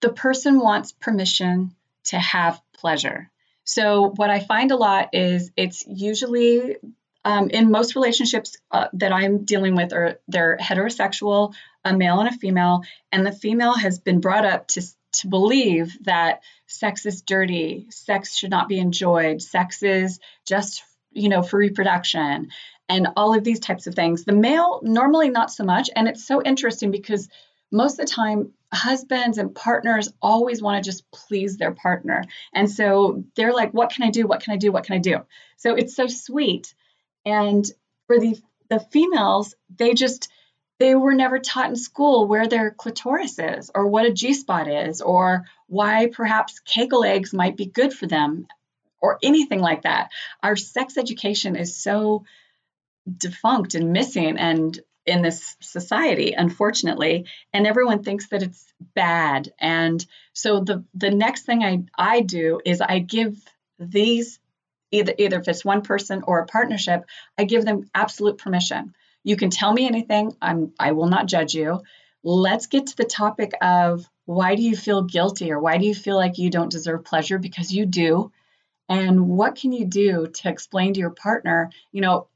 the 0.00 0.12
person 0.12 0.60
wants 0.60 0.92
permission 0.92 1.74
to 2.04 2.18
have 2.18 2.60
pleasure. 2.74 3.30
So, 3.64 4.12
what 4.16 4.30
I 4.30 4.40
find 4.40 4.70
a 4.70 4.76
lot 4.76 5.10
is 5.12 5.50
it's 5.56 5.84
usually 5.86 6.76
um, 7.24 7.50
in 7.50 7.70
most 7.70 7.94
relationships 7.94 8.56
uh, 8.70 8.88
that 8.94 9.12
I'm 9.12 9.44
dealing 9.44 9.74
with, 9.74 9.92
are 9.92 10.18
they're 10.28 10.56
heterosexual, 10.58 11.54
a 11.84 11.94
male 11.94 12.20
and 12.20 12.28
a 12.28 12.38
female, 12.38 12.82
and 13.12 13.26
the 13.26 13.32
female 13.32 13.74
has 13.74 13.98
been 13.98 14.20
brought 14.20 14.46
up 14.46 14.68
to 14.68 14.82
to 15.12 15.28
believe 15.28 15.96
that 16.04 16.42
sex 16.66 17.06
is 17.06 17.22
dirty, 17.22 17.86
sex 17.90 18.36
should 18.36 18.50
not 18.50 18.68
be 18.68 18.78
enjoyed, 18.78 19.42
sex 19.42 19.82
is 19.82 20.20
just, 20.46 20.82
you 21.12 21.28
know, 21.28 21.42
for 21.42 21.58
reproduction 21.58 22.48
and 22.88 23.08
all 23.16 23.34
of 23.34 23.44
these 23.44 23.60
types 23.60 23.86
of 23.86 23.94
things. 23.94 24.24
The 24.24 24.32
male, 24.32 24.80
normally 24.82 25.30
not 25.30 25.50
so 25.50 25.64
much. 25.64 25.90
And 25.94 26.08
it's 26.08 26.26
so 26.26 26.42
interesting 26.42 26.90
because 26.90 27.28
most 27.70 27.98
of 27.98 28.06
the 28.06 28.12
time, 28.12 28.52
husbands 28.72 29.38
and 29.38 29.54
partners 29.54 30.10
always 30.20 30.60
want 30.60 30.82
to 30.82 30.88
just 30.88 31.10
please 31.10 31.56
their 31.56 31.72
partner. 31.72 32.22
And 32.52 32.70
so 32.70 33.24
they're 33.34 33.54
like, 33.54 33.72
what 33.72 33.90
can 33.90 34.04
I 34.04 34.10
do? 34.10 34.26
What 34.26 34.42
can 34.42 34.54
I 34.54 34.56
do? 34.56 34.72
What 34.72 34.84
can 34.84 34.96
I 34.96 34.98
do? 34.98 35.24
So 35.56 35.74
it's 35.74 35.96
so 35.96 36.06
sweet. 36.06 36.74
And 37.24 37.64
for 38.06 38.18
the 38.18 38.36
the 38.68 38.80
females, 38.80 39.54
they 39.74 39.94
just 39.94 40.28
they 40.78 40.94
were 40.94 41.14
never 41.14 41.38
taught 41.38 41.70
in 41.70 41.76
school 41.76 42.26
where 42.26 42.46
their 42.46 42.70
clitoris 42.70 43.38
is 43.38 43.70
or 43.74 43.86
what 43.86 44.06
a 44.06 44.12
G 44.12 44.32
spot 44.32 44.68
is 44.68 45.00
or 45.00 45.44
why 45.66 46.08
perhaps 46.12 46.60
Kegel 46.60 47.04
eggs 47.04 47.32
might 47.32 47.56
be 47.56 47.66
good 47.66 47.92
for 47.92 48.06
them 48.06 48.46
or 49.00 49.18
anything 49.22 49.60
like 49.60 49.82
that. 49.82 50.10
Our 50.42 50.56
sex 50.56 50.96
education 50.96 51.56
is 51.56 51.76
so 51.76 52.24
defunct 53.16 53.74
and 53.74 53.92
missing 53.92 54.38
and 54.38 54.78
in 55.06 55.22
this 55.22 55.56
society 55.60 56.34
unfortunately 56.34 57.24
and 57.54 57.66
everyone 57.66 58.02
thinks 58.02 58.28
that 58.28 58.42
it's 58.42 58.70
bad 58.94 59.50
and 59.58 60.04
so 60.34 60.60
the 60.60 60.84
the 60.92 61.10
next 61.10 61.46
thing 61.46 61.62
I 61.62 61.84
I 61.96 62.20
do 62.20 62.60
is 62.62 62.82
I 62.82 62.98
give 62.98 63.42
these 63.78 64.38
either 64.90 65.14
either 65.16 65.40
if 65.40 65.48
it's 65.48 65.64
one 65.64 65.80
person 65.80 66.22
or 66.26 66.40
a 66.40 66.46
partnership 66.46 67.06
I 67.38 67.44
give 67.44 67.64
them 67.64 67.88
absolute 67.94 68.36
permission 68.36 68.94
you 69.24 69.36
can 69.36 69.50
tell 69.50 69.72
me 69.72 69.86
anything. 69.86 70.36
I'm 70.40 70.72
I 70.78 70.92
will 70.92 71.08
not 71.08 71.26
judge 71.26 71.54
you. 71.54 71.82
Let's 72.22 72.66
get 72.66 72.88
to 72.88 72.96
the 72.96 73.04
topic 73.04 73.52
of 73.60 74.08
why 74.24 74.54
do 74.54 74.62
you 74.62 74.76
feel 74.76 75.02
guilty 75.02 75.52
or 75.52 75.58
why 75.60 75.78
do 75.78 75.86
you 75.86 75.94
feel 75.94 76.16
like 76.16 76.38
you 76.38 76.50
don't 76.50 76.70
deserve 76.70 77.04
pleasure 77.04 77.38
because 77.38 77.72
you 77.72 77.86
do? 77.86 78.32
And 78.88 79.28
what 79.28 79.56
can 79.56 79.72
you 79.72 79.84
do 79.84 80.26
to 80.26 80.48
explain 80.48 80.94
to 80.94 81.00
your 81.00 81.10
partner, 81.10 81.70
you 81.92 82.00
know, 82.00 82.28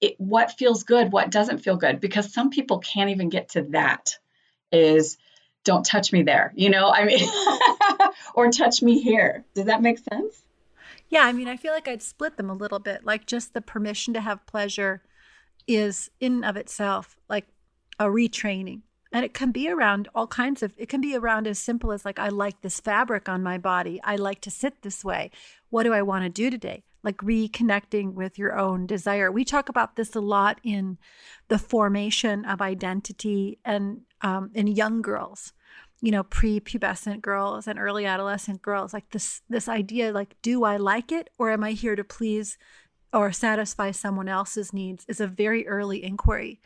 it, 0.00 0.14
what 0.18 0.52
feels 0.52 0.84
good, 0.84 1.12
what 1.12 1.30
doesn't 1.30 1.58
feel 1.58 1.76
good? 1.76 2.00
Because 2.00 2.32
some 2.32 2.50
people 2.50 2.78
can't 2.78 3.10
even 3.10 3.28
get 3.28 3.50
to 3.50 3.62
that. 3.70 4.18
Is 4.72 5.16
don't 5.64 5.84
touch 5.84 6.12
me 6.12 6.22
there, 6.22 6.52
you 6.54 6.70
know? 6.70 6.90
I 6.90 7.04
mean, 7.04 7.28
or 8.34 8.50
touch 8.50 8.82
me 8.82 9.00
here. 9.00 9.44
Does 9.54 9.66
that 9.66 9.82
make 9.82 9.98
sense? 9.98 10.42
Yeah, 11.08 11.22
I 11.22 11.32
mean, 11.32 11.48
I 11.48 11.56
feel 11.56 11.72
like 11.72 11.88
I'd 11.88 12.02
split 12.02 12.36
them 12.36 12.50
a 12.50 12.54
little 12.54 12.78
bit, 12.78 13.04
like 13.04 13.26
just 13.26 13.54
the 13.54 13.60
permission 13.60 14.14
to 14.14 14.20
have 14.20 14.44
pleasure 14.46 15.02
is 15.66 16.10
in 16.20 16.34
and 16.34 16.44
of 16.44 16.56
itself 16.56 17.16
like 17.28 17.46
a 17.98 18.06
retraining. 18.06 18.82
And 19.12 19.24
it 19.24 19.32
can 19.32 19.52
be 19.52 19.68
around 19.70 20.08
all 20.14 20.26
kinds 20.26 20.62
of, 20.62 20.74
it 20.76 20.88
can 20.88 21.00
be 21.00 21.16
around 21.16 21.46
as 21.46 21.58
simple 21.58 21.92
as 21.92 22.04
like, 22.04 22.18
I 22.18 22.28
like 22.28 22.60
this 22.60 22.80
fabric 22.80 23.28
on 23.28 23.42
my 23.42 23.56
body. 23.56 24.00
I 24.04 24.16
like 24.16 24.40
to 24.42 24.50
sit 24.50 24.82
this 24.82 25.04
way. 25.04 25.30
What 25.70 25.84
do 25.84 25.94
I 25.94 26.02
want 26.02 26.24
to 26.24 26.28
do 26.28 26.50
today? 26.50 26.84
Like 27.02 27.18
reconnecting 27.18 28.14
with 28.14 28.38
your 28.38 28.58
own 28.58 28.86
desire. 28.86 29.30
We 29.30 29.44
talk 29.44 29.68
about 29.68 29.96
this 29.96 30.14
a 30.14 30.20
lot 30.20 30.60
in 30.62 30.98
the 31.48 31.58
formation 31.58 32.44
of 32.44 32.60
identity 32.60 33.58
and 33.64 34.02
um, 34.22 34.50
in 34.54 34.66
young 34.66 35.02
girls, 35.02 35.52
you 36.02 36.10
know, 36.10 36.24
pre-pubescent 36.24 37.22
girls 37.22 37.66
and 37.66 37.78
early 37.78 38.04
adolescent 38.04 38.60
girls. 38.60 38.92
Like 38.92 39.10
this, 39.10 39.40
this 39.48 39.68
idea, 39.68 40.12
like, 40.12 40.34
do 40.42 40.64
I 40.64 40.76
like 40.76 41.12
it 41.12 41.30
or 41.38 41.50
am 41.50 41.62
I 41.62 41.70
here 41.72 41.96
to 41.96 42.04
please 42.04 42.58
or 43.12 43.32
satisfy 43.32 43.90
someone 43.90 44.28
else's 44.28 44.72
needs 44.72 45.04
is 45.08 45.20
a 45.20 45.26
very 45.26 45.66
early 45.66 46.04
inquiry. 46.04 46.60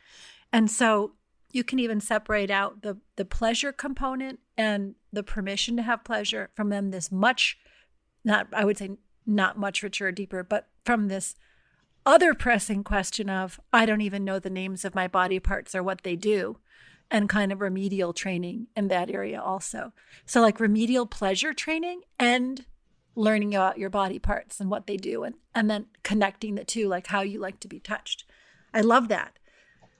And 0.53 0.71
so 0.71 1.13
you 1.53 1.65
can 1.65 1.79
even 1.79 2.01
separate 2.01 2.51
out 2.51 2.83
the 2.83 2.99
the 3.17 3.25
pleasure 3.25 3.73
component 3.73 4.41
and 4.57 4.95
the 5.13 5.23
permission 5.23 5.77
to 5.77 5.83
have 5.83 6.05
pleasure 6.05 6.51
from 6.55 6.69
them 6.69 6.91
this 6.91 7.11
much 7.11 7.59
not 8.25 8.49
I 8.53 8.65
would 8.65 8.79
say 8.79 8.91
not 9.27 9.59
much 9.59 9.83
richer 9.83 10.09
or 10.09 10.13
deeper, 10.13 10.43
but 10.43 10.69
from 10.85 11.09
this 11.09 11.35
other 12.07 12.35
pressing 12.35 12.83
question 12.83 13.29
of 13.29 13.61
I 13.73 13.87
don't 13.87 14.01
even 14.01 14.25
know 14.25 14.39
the 14.39 14.51
names 14.51 14.85
of 14.85 14.95
my 14.95 15.07
body 15.07 15.39
parts 15.39 15.75
or 15.75 15.83
what 15.83 16.03
they 16.03 16.17
do 16.17 16.59
and 17.11 17.29
kind 17.29 17.53
of 17.53 17.61
remedial 17.61 18.13
training 18.13 18.69
in 18.77 18.89
that 18.89 19.11
area 19.11 19.41
also. 19.41 19.93
So 20.25 20.41
like 20.41 20.61
remedial 20.61 21.07
pleasure 21.07 21.53
training 21.53 22.03
and 22.19 22.65
learning 23.17 23.55
about 23.55 23.79
your 23.79 23.91
body 23.91 24.19
parts 24.19 24.61
and 24.61 24.71
what 24.71 24.87
they 24.87 24.97
do 24.97 25.25
and 25.25 25.35
and 25.55 25.69
then 25.69 25.87
connecting 26.03 26.55
the 26.55 26.65
two 26.65 26.89
like 26.89 27.09
how 27.09 27.23
you 27.23 27.39
like 27.39 27.61
to 27.61 27.69
be 27.69 27.81
touched. 27.81 28.25
I 28.73 28.81
love 28.81 29.09
that. 29.09 29.39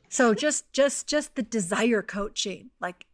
So 0.09 0.35
just 0.35 0.73
just 0.73 1.07
just 1.07 1.35
the 1.35 1.43
desire 1.43 2.03
coaching 2.03 2.71
like 2.81 3.07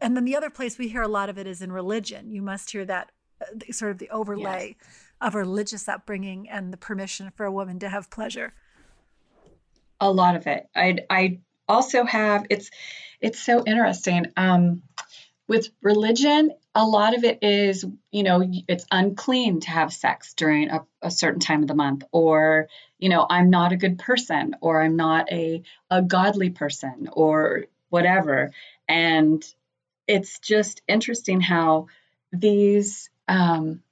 and 0.00 0.16
then 0.16 0.24
the 0.24 0.36
other 0.36 0.50
place 0.50 0.78
we 0.78 0.88
hear 0.88 1.02
a 1.02 1.08
lot 1.08 1.28
of 1.28 1.38
it 1.38 1.46
is 1.46 1.62
in 1.62 1.72
religion. 1.72 2.30
You 2.30 2.42
must 2.42 2.70
hear 2.70 2.84
that 2.84 3.10
uh, 3.40 3.72
sort 3.72 3.90
of 3.90 3.98
the 3.98 4.10
overlay 4.10 4.76
yes. 4.80 4.88
of 5.20 5.34
religious 5.34 5.88
upbringing 5.88 6.48
and 6.48 6.72
the 6.72 6.76
permission 6.76 7.30
for 7.34 7.44
a 7.44 7.52
woman 7.52 7.78
to 7.80 7.88
have 7.88 8.10
pleasure. 8.10 8.52
A 10.00 10.10
lot 10.10 10.36
of 10.36 10.46
it. 10.46 10.68
I 10.74 10.98
i 11.10 11.40
also 11.68 12.04
have 12.04 12.46
it's 12.50 12.70
it's 13.20 13.40
so 13.40 13.64
interesting. 13.64 14.26
Um 14.36 14.82
with 15.52 15.68
religion, 15.82 16.50
a 16.74 16.82
lot 16.82 17.14
of 17.14 17.24
it 17.24 17.40
is, 17.42 17.84
you 18.10 18.22
know, 18.22 18.42
it's 18.68 18.86
unclean 18.90 19.60
to 19.60 19.70
have 19.70 19.92
sex 19.92 20.32
during 20.32 20.70
a, 20.70 20.80
a, 21.02 21.10
certain 21.10 21.40
time 21.40 21.60
of 21.60 21.68
the 21.68 21.74
month, 21.74 22.04
or, 22.10 22.68
you 22.98 23.10
know, 23.10 23.26
I'm 23.28 23.50
not 23.50 23.70
a 23.72 23.76
good 23.76 23.98
person, 23.98 24.56
or 24.62 24.80
I'm 24.80 24.96
not 24.96 25.30
a, 25.30 25.62
a 25.90 26.00
godly 26.00 26.48
person, 26.48 27.10
or 27.12 27.66
whatever. 27.90 28.52
And 28.88 29.44
it's 30.08 30.38
just 30.38 30.80
interesting 30.88 31.42
how 31.42 31.88
these 32.32 33.10
um, 33.28 33.82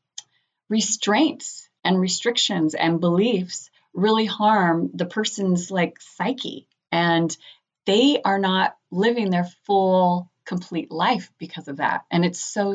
restraints 0.70 1.68
and 1.85 2.01
restrictions 2.01 2.75
and 2.75 3.01
beliefs 3.01 3.68
really 3.92 4.25
harm 4.25 4.92
the 4.94 5.05
person's 5.05 5.70
like 5.70 6.01
psyche 6.01 6.68
and 6.90 7.37
they 7.85 8.23
are 8.25 8.38
not 8.38 8.79
living 8.90 9.29
their 9.29 9.49
full 9.66 10.31
complete 10.46 10.90
life 10.90 11.31
because 11.38 11.68
of 11.68 11.76
that. 11.76 12.05
And 12.11 12.24
it's 12.24 12.40
so 12.40 12.74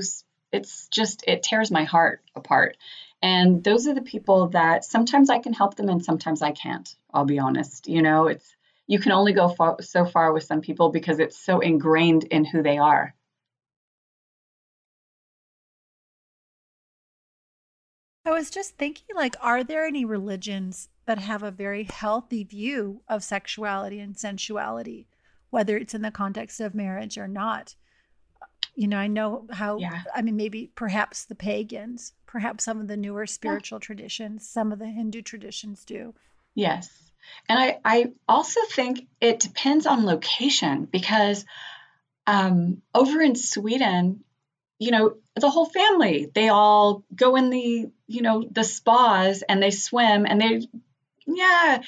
it's 0.52 0.88
just 0.90 1.24
it 1.28 1.44
tears 1.44 1.72
my 1.72 1.84
heart 1.84 2.22
apart. 2.36 2.78
And 3.22 3.64
those 3.64 3.88
are 3.88 3.94
the 3.94 4.02
people 4.02 4.50
that 4.50 4.84
sometimes 4.84 5.30
i 5.30 5.40
can 5.40 5.54
help 5.54 5.76
them 5.76 5.90
and 5.90 6.04
sometimes 6.04 6.42
i 6.42 6.52
can't 6.52 6.96
i'll 7.14 7.26
be 7.26 7.40
honest. 7.40 7.88
You 7.88 8.02
know 8.02 8.28
it's 8.28 8.56
you 8.88 9.00
can 9.00 9.12
only 9.12 9.34
go 9.34 9.56
so 9.82 10.06
far 10.06 10.32
with 10.32 10.44
some 10.44 10.62
people 10.62 10.90
because 10.90 11.20
it's 11.20 11.38
so 11.38 11.60
ingrained 11.60 12.26
in 12.26 12.46
who 12.46 12.62
they 12.62 12.78
are. 12.78 13.16
I 18.28 18.32
was 18.32 18.50
just 18.50 18.78
thinking, 18.78 19.16
like, 19.16 19.36
are 19.40 19.64
there 19.64 19.86
any 19.86 20.04
religions 20.04 20.90
that 21.06 21.20
have 21.20 21.44
a 21.44 21.52
very 21.52 21.84
healthy 21.84 22.44
view 22.44 23.02
of 23.08 23.24
sexuality 23.24 24.00
and 24.00 24.18
sensuality, 24.18 25.08
whether 25.56 25.78
it's 25.78 25.94
in 25.94 26.02
the 26.02 26.12
context 26.12 26.60
of 26.60 26.76
marriage 26.76 27.18
or 27.18 27.30
not? 27.30 27.76
You 28.76 28.90
know, 28.90 28.98
I 28.98 29.08
know 29.08 29.48
how, 29.50 29.78
yeah. 29.78 30.02
I 30.14 30.22
mean, 30.22 30.36
maybe 30.36 30.70
perhaps 30.76 31.24
the 31.24 31.34
pagans, 31.34 32.12
perhaps 32.26 32.66
some 32.66 32.82
of 32.82 32.90
the 32.90 32.98
newer 32.98 33.26
spiritual 33.26 33.78
yeah. 33.78 33.86
traditions, 33.86 34.46
some 34.50 34.74
of 34.74 34.80
the 34.80 34.86
Hindu 34.86 35.22
traditions 35.22 35.86
do. 35.86 36.14
Yes. 36.56 36.90
And 37.48 37.58
I, 37.58 37.80
I 37.86 38.12
also 38.28 38.60
think 38.70 39.08
it 39.22 39.40
depends 39.40 39.86
on 39.86 40.06
location 40.06 40.90
because 40.92 41.46
um, 42.28 42.82
over 42.94 43.22
in 43.22 43.36
Sweden, 43.36 44.26
you 44.78 44.92
know, 44.92 45.16
the 45.40 45.50
whole 45.50 45.68
family, 45.68 46.30
they 46.36 46.50
all 46.50 47.06
go 47.16 47.38
in 47.38 47.50
the, 47.50 47.90
you 48.08 48.22
know, 48.22 48.44
the 48.52 48.66
spas 48.66 49.42
and 49.42 49.64
they 49.64 49.72
swim 49.72 50.26
and 50.26 50.42
they 50.42 50.68
yeah, 51.26 51.82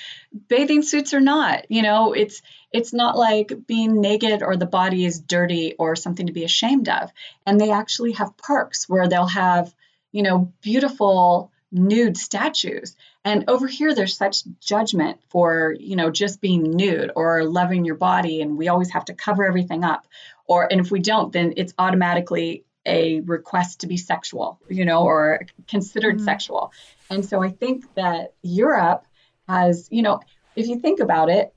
bathing 0.47 0.81
suits 0.81 1.13
or 1.13 1.19
not, 1.19 1.69
you 1.69 1.81
know, 1.81 2.13
it's 2.13 2.41
it's 2.71 2.93
not 2.93 3.17
like 3.17 3.51
being 3.65 4.01
naked 4.01 4.43
or 4.43 4.57
the 4.57 4.65
body 4.65 5.05
is 5.05 5.19
dirty 5.19 5.73
or 5.79 5.95
something 5.95 6.27
to 6.27 6.33
be 6.33 6.43
ashamed 6.43 6.89
of. 6.89 7.11
And 7.45 7.59
they 7.59 7.71
actually 7.71 8.13
have 8.13 8.37
parks 8.37 8.89
where 8.89 9.07
they'll 9.07 9.27
have, 9.27 9.73
you 10.11 10.23
know, 10.23 10.51
beautiful 10.61 11.51
nude 11.71 12.17
statues. 12.17 12.95
And 13.23 13.45
over 13.49 13.67
here 13.67 13.93
there's 13.93 14.17
such 14.17 14.43
judgment 14.59 15.19
for, 15.29 15.75
you 15.79 15.95
know, 15.95 16.09
just 16.09 16.41
being 16.41 16.75
nude 16.75 17.11
or 17.15 17.43
loving 17.43 17.85
your 17.85 17.95
body 17.95 18.41
and 18.41 18.57
we 18.57 18.67
always 18.67 18.91
have 18.91 19.05
to 19.05 19.13
cover 19.13 19.45
everything 19.45 19.83
up. 19.83 20.07
Or 20.45 20.71
and 20.71 20.79
if 20.79 20.91
we 20.91 20.99
don't 20.99 21.31
then 21.31 21.53
it's 21.57 21.73
automatically 21.77 22.63
a 22.85 23.19
request 23.21 23.81
to 23.81 23.87
be 23.87 23.97
sexual, 23.97 24.59
you 24.69 24.85
know, 24.85 25.03
or 25.03 25.41
considered 25.67 26.15
mm-hmm. 26.15 26.25
sexual. 26.25 26.71
And 27.09 27.25
so 27.25 27.43
I 27.43 27.49
think 27.49 27.93
that 27.95 28.33
Europe 28.41 29.05
has, 29.47 29.89
you 29.91 30.01
know, 30.01 30.21
if 30.55 30.67
you 30.67 30.79
think 30.79 31.01
about 31.01 31.29
it, 31.29 31.53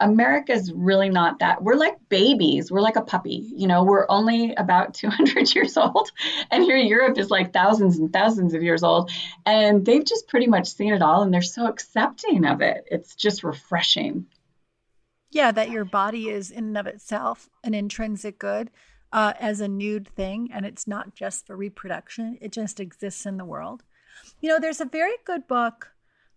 America's 0.00 0.72
really 0.72 1.08
not 1.08 1.38
that. 1.40 1.62
We're 1.62 1.76
like 1.76 1.96
babies. 2.08 2.70
We're 2.70 2.80
like 2.80 2.96
a 2.96 3.02
puppy. 3.02 3.50
You 3.54 3.66
know, 3.66 3.84
we're 3.84 4.06
only 4.08 4.54
about 4.54 4.94
200 5.02 5.54
years 5.54 5.76
old. 5.76 6.10
And 6.50 6.64
here 6.64 6.76
Europe 6.76 7.18
is 7.18 7.30
like 7.30 7.52
thousands 7.52 7.98
and 7.98 8.12
thousands 8.12 8.54
of 8.54 8.62
years 8.62 8.82
old. 8.82 9.10
And 9.46 9.84
they've 9.84 10.04
just 10.04 10.28
pretty 10.28 10.46
much 10.46 10.68
seen 10.68 10.94
it 10.94 11.02
all 11.02 11.22
and 11.22 11.32
they're 11.32 11.42
so 11.42 11.66
accepting 11.66 12.44
of 12.44 12.60
it. 12.60 12.86
It's 12.90 13.14
just 13.14 13.44
refreshing. 13.44 14.26
Yeah, 15.30 15.50
that 15.50 15.70
your 15.70 15.84
body 15.84 16.28
is 16.28 16.50
in 16.50 16.64
and 16.64 16.78
of 16.78 16.86
itself 16.86 17.50
an 17.64 17.74
intrinsic 17.74 18.38
good 18.38 18.70
uh, 19.14 19.32
as 19.38 19.60
a 19.60 19.68
nude 19.68 20.08
thing, 20.08 20.50
and 20.52 20.66
it's 20.66 20.88
not 20.88 21.14
just 21.14 21.46
for 21.46 21.56
reproduction, 21.56 22.36
it 22.40 22.50
just 22.50 22.80
exists 22.80 23.24
in 23.24 23.36
the 23.36 23.44
world. 23.44 23.84
You 24.40 24.48
know, 24.48 24.58
there's 24.58 24.80
a 24.80 24.84
very 24.84 25.14
good 25.24 25.46
book 25.46 25.92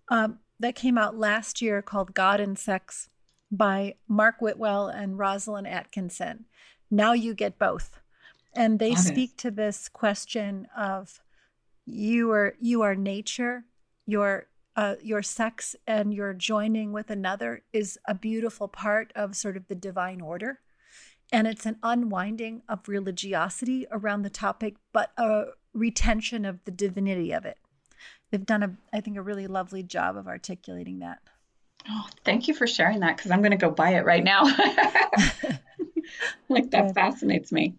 um, 0.10 0.40
that 0.60 0.76
came 0.76 0.98
out 0.98 1.18
last 1.18 1.60
year 1.62 1.82
called 1.82 2.14
God 2.14 2.40
and 2.40 2.58
Sex 2.58 3.10
by 3.52 3.96
Mark 4.08 4.36
Whitwell 4.40 4.88
and 4.88 5.18
Rosalind 5.18 5.68
Atkinson. 5.68 6.46
Now 6.90 7.14
you 7.14 7.34
get 7.34 7.58
both. 7.58 8.00
And 8.56 8.80
they 8.80 8.96
speak 8.96 9.38
to 9.38 9.52
this 9.52 9.88
question 9.88 10.68
of 10.76 11.22
you 11.86 12.32
are 12.32 12.56
you 12.60 12.82
are 12.82 12.96
nature, 12.96 13.66
your 14.06 14.48
uh, 14.76 14.96
your 15.02 15.22
sex 15.22 15.76
and 15.86 16.14
your 16.14 16.34
joining 16.34 16.92
with 16.92 17.10
another 17.10 17.64
is 17.74 17.98
a 18.08 18.14
beautiful 18.14 18.68
part 18.68 19.12
of 19.16 19.36
sort 19.36 19.58
of 19.58 19.68
the 19.68 19.76
divine 19.76 20.22
order. 20.22 20.60
And 21.32 21.46
it's 21.46 21.66
an 21.66 21.78
unwinding 21.84 22.62
of 22.70 22.88
religiosity 22.88 23.86
around 23.92 24.22
the 24.22 24.30
topic, 24.30 24.76
but 24.94 25.12
a 25.18 25.46
retention 25.74 26.46
of 26.46 26.64
the 26.66 26.72
divinity 26.72 27.32
of 27.32 27.46
it. 27.46 27.58
They've 28.32 28.46
done 28.46 28.64
a, 28.64 28.78
I 28.94 29.02
think, 29.02 29.18
a 29.18 29.22
really 29.22 29.48
lovely 29.48 29.84
job 29.84 30.16
of 30.16 30.28
articulating 30.28 31.00
that. 31.00 31.20
Oh, 31.90 32.08
thank 32.26 32.48
you 32.48 32.54
for 32.54 32.68
sharing 32.68 33.00
that 33.02 33.18
because 33.18 33.32
I'm 33.32 33.42
going 33.42 33.52
to 33.52 33.58
go 33.58 33.70
buy 33.72 33.92
it 33.92 34.06
right 34.06 34.24
now. 34.24 34.44
like 36.50 36.72
that 36.72 36.94
fascinates 36.94 37.52
me. 37.52 37.76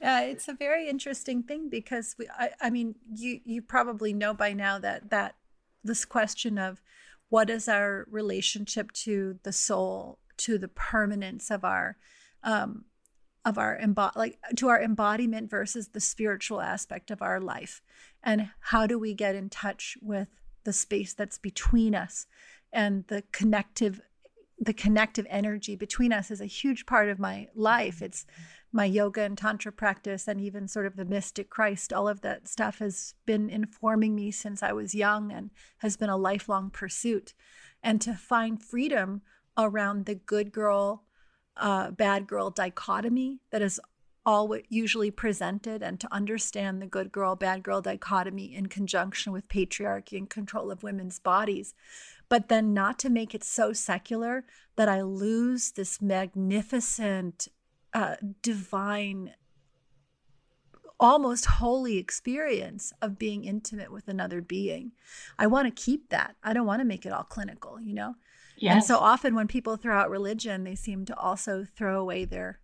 Yeah, 0.00 0.20
it's 0.22 0.48
a 0.48 0.54
very 0.54 0.88
interesting 0.88 1.42
thing 1.42 1.68
because 1.68 2.14
we, 2.18 2.28
I, 2.28 2.50
I 2.60 2.70
mean, 2.70 2.96
you 3.14 3.40
you 3.44 3.62
probably 3.62 4.12
know 4.12 4.34
by 4.34 4.52
now 4.52 4.78
that 4.78 5.10
that 5.10 5.36
this 5.82 6.04
question 6.04 6.58
of 6.58 6.80
what 7.28 7.50
is 7.50 7.68
our 7.68 8.06
relationship 8.10 8.92
to 8.92 9.38
the 9.42 9.52
soul, 9.52 10.18
to 10.38 10.58
the 10.58 10.68
permanence 10.68 11.50
of 11.50 11.64
our 11.64 11.96
um, 12.42 12.84
of 13.44 13.58
our 13.58 13.78
embo- 13.78 14.14
like 14.16 14.38
to 14.56 14.68
our 14.68 14.82
embodiment 14.82 15.48
versus 15.48 15.88
the 15.88 16.00
spiritual 16.00 16.60
aspect 16.60 17.10
of 17.10 17.22
our 17.22 17.40
life 17.40 17.80
and 18.22 18.50
how 18.58 18.86
do 18.86 18.98
we 18.98 19.14
get 19.14 19.34
in 19.34 19.48
touch 19.48 19.96
with 20.02 20.28
the 20.64 20.72
space 20.72 21.14
that's 21.14 21.38
between 21.38 21.94
us 21.94 22.26
and 22.76 23.04
the 23.08 23.22
connective 23.32 24.00
the 24.58 24.72
connective 24.72 25.26
energy 25.28 25.76
between 25.76 26.14
us 26.14 26.30
is 26.30 26.40
a 26.40 26.46
huge 26.46 26.86
part 26.86 27.10
of 27.10 27.18
my 27.18 27.46
life. 27.54 28.00
It's 28.00 28.24
my 28.72 28.86
yoga 28.86 29.20
and 29.20 29.36
tantra 29.36 29.70
practice 29.70 30.26
and 30.26 30.40
even 30.40 30.66
sort 30.66 30.86
of 30.86 30.96
the 30.96 31.04
mystic 31.04 31.50
christ. 31.50 31.92
All 31.92 32.08
of 32.08 32.22
that 32.22 32.48
stuff 32.48 32.78
has 32.78 33.12
been 33.26 33.50
informing 33.50 34.14
me 34.14 34.30
since 34.30 34.62
i 34.62 34.72
was 34.72 34.94
young 34.94 35.30
and 35.30 35.50
has 35.78 35.98
been 35.98 36.08
a 36.08 36.16
lifelong 36.16 36.70
pursuit. 36.70 37.34
And 37.82 38.00
to 38.00 38.14
find 38.14 38.62
freedom 38.62 39.20
around 39.58 40.06
the 40.06 40.14
good 40.14 40.52
girl 40.52 41.04
uh, 41.58 41.90
bad 41.90 42.26
girl 42.26 42.50
dichotomy 42.50 43.40
that 43.50 43.62
is 43.62 43.78
all 44.26 44.56
usually 44.68 45.10
presented 45.10 45.82
and 45.82 46.00
to 46.00 46.12
understand 46.12 46.82
the 46.82 46.86
good 46.86 47.12
girl 47.12 47.36
bad 47.36 47.62
girl 47.62 47.80
dichotomy 47.80 48.54
in 48.54 48.66
conjunction 48.66 49.32
with 49.32 49.48
patriarchy 49.48 50.18
and 50.18 50.28
control 50.28 50.70
of 50.70 50.82
women's 50.82 51.20
bodies 51.20 51.74
but 52.28 52.48
then 52.48 52.74
not 52.74 52.98
to 52.98 53.10
make 53.10 53.34
it 53.34 53.44
so 53.44 53.72
secular 53.72 54.44
that 54.76 54.88
i 54.88 55.00
lose 55.00 55.72
this 55.72 56.00
magnificent 56.00 57.48
uh, 57.94 58.16
divine 58.42 59.32
almost 60.98 61.44
holy 61.44 61.98
experience 61.98 62.92
of 63.02 63.18
being 63.18 63.44
intimate 63.44 63.92
with 63.92 64.08
another 64.08 64.40
being 64.40 64.92
i 65.38 65.46
want 65.46 65.66
to 65.66 65.82
keep 65.82 66.08
that 66.08 66.36
i 66.42 66.52
don't 66.52 66.66
want 66.66 66.80
to 66.80 66.86
make 66.86 67.04
it 67.04 67.12
all 67.12 67.24
clinical 67.24 67.80
you 67.80 67.94
know 67.94 68.14
Yes. 68.56 68.74
And 68.74 68.84
so 68.84 68.98
often 68.98 69.34
when 69.34 69.48
people 69.48 69.76
throw 69.76 69.96
out 69.96 70.10
religion, 70.10 70.64
they 70.64 70.74
seem 70.74 71.04
to 71.06 71.16
also 71.16 71.64
throw 71.64 72.00
away 72.00 72.24
their 72.24 72.60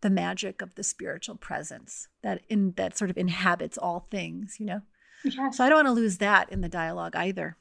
the 0.00 0.10
magic 0.10 0.60
of 0.60 0.74
the 0.74 0.82
spiritual 0.82 1.36
presence 1.36 2.08
that 2.22 2.42
in 2.50 2.72
that 2.76 2.98
sort 2.98 3.10
of 3.10 3.16
inhabits 3.16 3.78
all 3.78 4.06
things, 4.10 4.56
you 4.60 4.66
know? 4.66 4.82
Yes. 5.24 5.56
So 5.56 5.64
I 5.64 5.70
don't 5.70 5.78
want 5.78 5.86
to 5.86 5.92
lose 5.92 6.18
that 6.18 6.52
in 6.52 6.60
the 6.60 6.68
dialogue 6.68 7.16
either. 7.16 7.56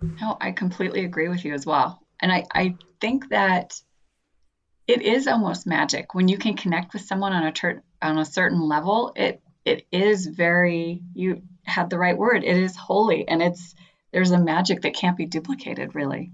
No, 0.00 0.36
I 0.40 0.52
completely 0.52 1.04
agree 1.04 1.28
with 1.28 1.44
you 1.44 1.54
as 1.54 1.66
well. 1.66 2.00
And 2.20 2.32
I, 2.32 2.44
I 2.54 2.76
think 3.00 3.28
that 3.30 3.80
it 4.86 5.02
is 5.02 5.26
almost 5.26 5.66
magic 5.66 6.14
when 6.14 6.28
you 6.28 6.38
can 6.38 6.54
connect 6.56 6.92
with 6.92 7.02
someone 7.02 7.32
on 7.32 7.44
a 7.44 7.52
ter- 7.52 7.82
on 8.00 8.18
a 8.18 8.24
certain 8.24 8.60
level. 8.60 9.12
It 9.16 9.42
it 9.64 9.86
is 9.90 10.26
very 10.26 11.02
you 11.14 11.42
had 11.64 11.90
the 11.90 11.98
right 11.98 12.16
word. 12.16 12.44
It 12.44 12.56
is 12.56 12.76
holy 12.76 13.26
and 13.26 13.42
it's 13.42 13.74
there's 14.12 14.30
a 14.30 14.38
magic 14.38 14.82
that 14.82 14.94
can't 14.94 15.16
be 15.16 15.26
duplicated 15.26 15.94
really. 15.94 16.32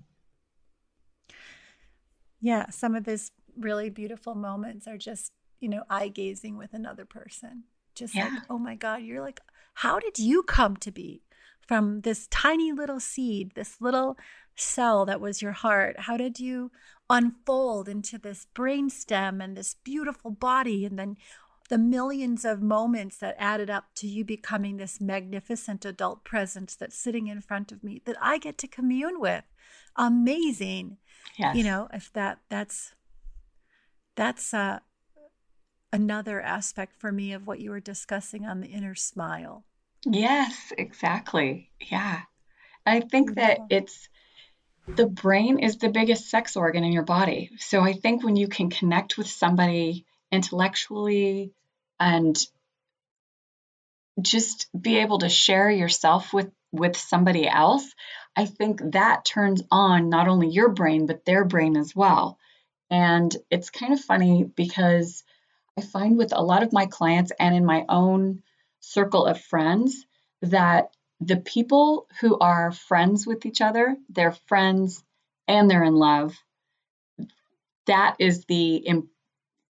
Yeah, 2.41 2.69
some 2.71 2.95
of 2.95 3.05
these 3.05 3.31
really 3.57 3.89
beautiful 3.89 4.35
moments 4.35 4.87
are 4.89 4.99
just, 4.99 5.33
you 5.61 5.69
know, 5.69 5.85
eye 5.89 6.09
gazing 6.09 6.59
with 6.59 6.75
another 6.75 7.05
person. 7.05 7.65
Just 7.95 8.15
yeah. 8.15 8.25
like, 8.25 8.43
oh 8.51 8.59
my 8.59 8.75
God, 8.75 9.03
you're 9.03 9.23
like, 9.23 9.41
how 9.75 9.99
did 9.99 10.19
you 10.19 10.43
come 10.43 10.77
to 10.79 10.91
be 10.91 11.23
from 11.73 12.03
this 12.03 12.27
tiny 12.27 12.71
little 12.71 13.01
seed, 13.01 13.53
this 13.55 13.81
little 13.81 14.19
cell 14.55 15.07
that 15.07 15.23
was 15.23 15.41
your 15.41 15.53
heart? 15.53 16.01
How 16.01 16.19
did 16.19 16.39
you 16.39 16.71
unfold 17.09 17.89
into 17.89 18.19
this 18.19 18.47
brain 18.53 18.91
stem 18.91 19.41
and 19.41 19.57
this 19.57 19.77
beautiful 19.83 20.31
body? 20.31 20.85
And 20.85 20.99
then 20.99 21.17
the 21.71 21.79
millions 21.79 22.45
of 22.45 22.61
moments 22.61 23.17
that 23.17 23.37
added 23.39 23.71
up 23.71 23.87
to 23.95 24.07
you 24.07 24.23
becoming 24.23 24.77
this 24.77 25.01
magnificent 25.01 25.87
adult 25.87 26.25
presence 26.25 26.75
that's 26.75 26.99
sitting 26.99 27.29
in 27.29 27.41
front 27.41 27.73
of 27.73 27.83
me 27.83 28.03
that 28.05 28.17
I 28.21 28.37
get 28.37 28.59
to 28.59 28.69
commune 28.69 29.19
with. 29.19 29.45
Amazing. 29.97 30.99
Yes. 31.39 31.57
You 31.57 31.65
know, 31.65 31.89
if 31.91 32.13
that 32.13 32.41
that's 32.51 32.93
that's 34.15 34.53
uh 34.53 34.81
another 35.91 36.39
aspect 36.43 37.01
for 37.01 37.11
me 37.13 37.33
of 37.33 37.47
what 37.47 37.61
you 37.61 37.71
were 37.71 37.81
discussing 37.81 38.45
on 38.45 38.61
the 38.61 38.69
inner 38.69 38.95
smile. 38.95 39.65
Yes, 40.05 40.73
exactly. 40.77 41.71
Yeah. 41.81 42.21
I 42.85 43.01
think 43.01 43.37
that 43.37 43.61
it's 43.71 44.09
the 44.87 45.07
brain 45.07 45.61
is 45.61 45.79
the 45.79 45.91
biggest 45.91 46.29
sex 46.29 46.57
organ 46.57 46.85
in 46.85 46.93
your 46.93 47.05
body. 47.05 47.51
So 47.59 47.81
I 47.81 47.93
think 47.93 48.25
when 48.25 48.37
you 48.37 48.49
can 48.49 48.71
connect 48.71 49.17
with 49.17 49.29
somebody 49.29 50.05
intellectually 50.33 51.53
and 52.01 52.37
just 54.21 54.69
be 54.79 54.99
able 54.99 55.19
to 55.19 55.29
share 55.29 55.71
yourself 55.71 56.33
with 56.33 56.51
with 56.73 56.97
somebody 56.97 57.47
else, 57.47 57.95
I 58.35 58.47
think 58.47 58.81
that 58.93 59.27
turns 59.27 59.63
on 59.71 60.09
not 60.09 60.27
only 60.27 60.49
your 60.49 60.71
brain 60.71 61.07
but 61.07 61.25
their 61.25 61.45
brain 61.45 61.77
as 61.77 61.95
well. 61.95 62.39
And 62.91 63.35
it's 63.51 63.71
kind 63.71 63.93
of 63.93 64.01
funny 64.01 64.45
because 64.45 65.23
I 65.79 65.83
find 65.83 66.17
with 66.17 66.33
a 66.33 66.43
lot 66.43 66.63
of 66.63 66.73
my 66.73 66.87
clients 66.87 67.33
and 67.39 67.55
in 67.55 67.65
my 67.65 67.85
own 67.89 68.43
circle 68.83 69.25
of 69.25 69.41
friends 69.41 70.05
that 70.43 70.91
the 71.21 71.37
people 71.37 72.07
who 72.21 72.39
are 72.39 72.73
friends 72.73 73.27
with 73.27 73.47
each 73.47 73.61
other, 73.61 73.97
they're 74.11 74.33
friends 74.33 75.03
and 75.49 75.71
they're 75.71 75.85
in 75.85 75.95
love. 75.95 76.37
That 77.87 78.17
is 78.19 78.45
the, 78.45 78.85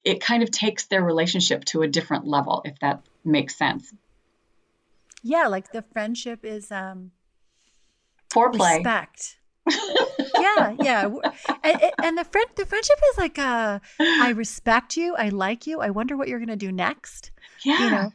it 0.05 0.21
kind 0.21 0.43
of 0.43 0.51
takes 0.51 0.87
their 0.87 1.03
relationship 1.03 1.65
to 1.67 1.83
a 1.83 1.89
different 1.89 2.27
level, 2.27 2.63
if 2.65 2.79
that 2.81 3.03
makes 3.25 3.57
sense. 3.57 3.93
Yeah, 5.23 5.47
like 5.47 5.71
the 5.73 5.83
friendship 5.83 6.45
is 6.45 6.73
um 6.73 7.13
foreplay. 8.35 8.77
Respect. 8.77 9.39
yeah, 10.41 10.75
yeah, 10.81 11.09
and, 11.63 11.81
and, 12.03 12.19
the 12.19 12.25
friend, 12.25 12.49
the 12.57 12.67
friendship 12.67 12.99
is 13.13 13.19
like, 13.19 13.39
uh, 13.39 13.79
I 14.01 14.31
respect 14.37 14.97
you, 14.97 15.15
I 15.15 15.29
like 15.29 15.69
you, 15.69 15.81
I 15.81 15.91
wonder 15.91 16.17
what 16.17 16.27
you're 16.27 16.41
gonna 16.41 16.57
do 16.57 16.73
next. 16.73 17.31
Yeah, 17.65 17.79
you 17.79 17.91
know, 17.91 18.13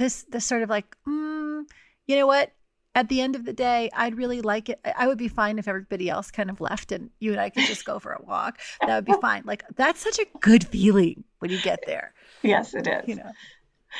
this 0.00 0.24
this 0.30 0.44
sort 0.44 0.62
of 0.62 0.70
like, 0.70 0.96
mm, 1.06 1.62
you 2.06 2.16
know 2.16 2.26
what? 2.26 2.52
At 2.96 3.08
the 3.08 3.20
end 3.20 3.36
of 3.36 3.44
the 3.44 3.52
day, 3.52 3.88
I'd 3.94 4.16
really 4.16 4.40
like 4.40 4.68
it. 4.68 4.80
I 4.96 5.06
would 5.06 5.18
be 5.18 5.28
fine 5.28 5.60
if 5.60 5.68
everybody 5.68 6.10
else 6.10 6.32
kind 6.32 6.50
of 6.50 6.60
left 6.60 6.90
and 6.90 7.10
you 7.20 7.30
and 7.30 7.40
I 7.40 7.50
could 7.50 7.64
just 7.64 7.84
go 7.84 8.00
for 8.00 8.12
a 8.12 8.22
walk. 8.22 8.58
That 8.84 8.96
would 8.96 9.04
be 9.04 9.14
fine. 9.20 9.42
Like 9.44 9.62
that's 9.76 10.00
such 10.00 10.18
a 10.18 10.26
good 10.40 10.64
feeling 10.66 11.22
when 11.38 11.52
you 11.52 11.60
get 11.60 11.84
there. 11.86 12.12
Yes, 12.42 12.74
it 12.74 12.88
is. 12.88 13.06
You 13.06 13.16
know. 13.16 13.30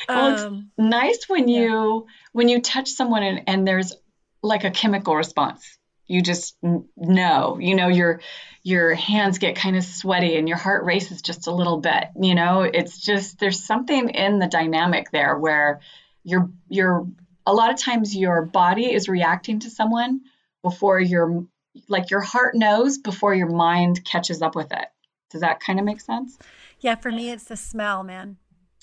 Well, 0.08 0.32
it's 0.32 0.42
um, 0.42 0.70
nice 0.76 1.28
when 1.28 1.46
you 1.46 2.06
when 2.32 2.48
you 2.48 2.60
touch 2.60 2.88
someone 2.88 3.22
and, 3.22 3.42
and 3.46 3.68
there's 3.68 3.94
like 4.42 4.64
a 4.64 4.70
chemical 4.70 5.14
response 5.14 5.78
you 6.10 6.22
just 6.22 6.56
know 6.96 7.58
you 7.60 7.74
know 7.74 7.88
your 7.88 8.20
your 8.62 8.94
hands 8.94 9.38
get 9.38 9.56
kind 9.56 9.76
of 9.76 9.84
sweaty 9.84 10.36
and 10.36 10.48
your 10.48 10.58
heart 10.58 10.84
races 10.84 11.22
just 11.22 11.46
a 11.46 11.54
little 11.54 11.78
bit 11.78 12.08
you 12.20 12.34
know? 12.34 12.62
It's 12.62 12.98
just 12.98 13.38
there's 13.38 13.64
something 13.64 14.10
in 14.10 14.38
the 14.38 14.46
dynamic 14.46 15.10
there 15.10 15.36
where 15.36 15.80
your 16.24 16.50
your 16.68 17.06
a 17.46 17.54
lot 17.54 17.72
of 17.72 17.78
times 17.78 18.14
your 18.14 18.42
body 18.44 18.92
is 18.92 19.08
reacting 19.08 19.60
to 19.60 19.70
someone 19.70 20.20
before 20.62 21.00
your 21.00 21.46
like 21.88 22.10
your 22.10 22.20
heart 22.20 22.54
knows 22.54 22.98
before 22.98 23.34
your 23.34 23.48
mind 23.48 24.04
catches 24.04 24.42
up 24.42 24.54
with 24.54 24.72
it. 24.72 24.86
Does 25.30 25.40
that 25.40 25.60
kind 25.60 25.78
of 25.78 25.84
make 25.84 26.00
sense? 26.00 26.38
Yeah 26.80 26.96
for 26.96 27.10
me 27.10 27.30
it's 27.30 27.44
the 27.44 27.56
smell 27.56 28.02
man. 28.02 28.36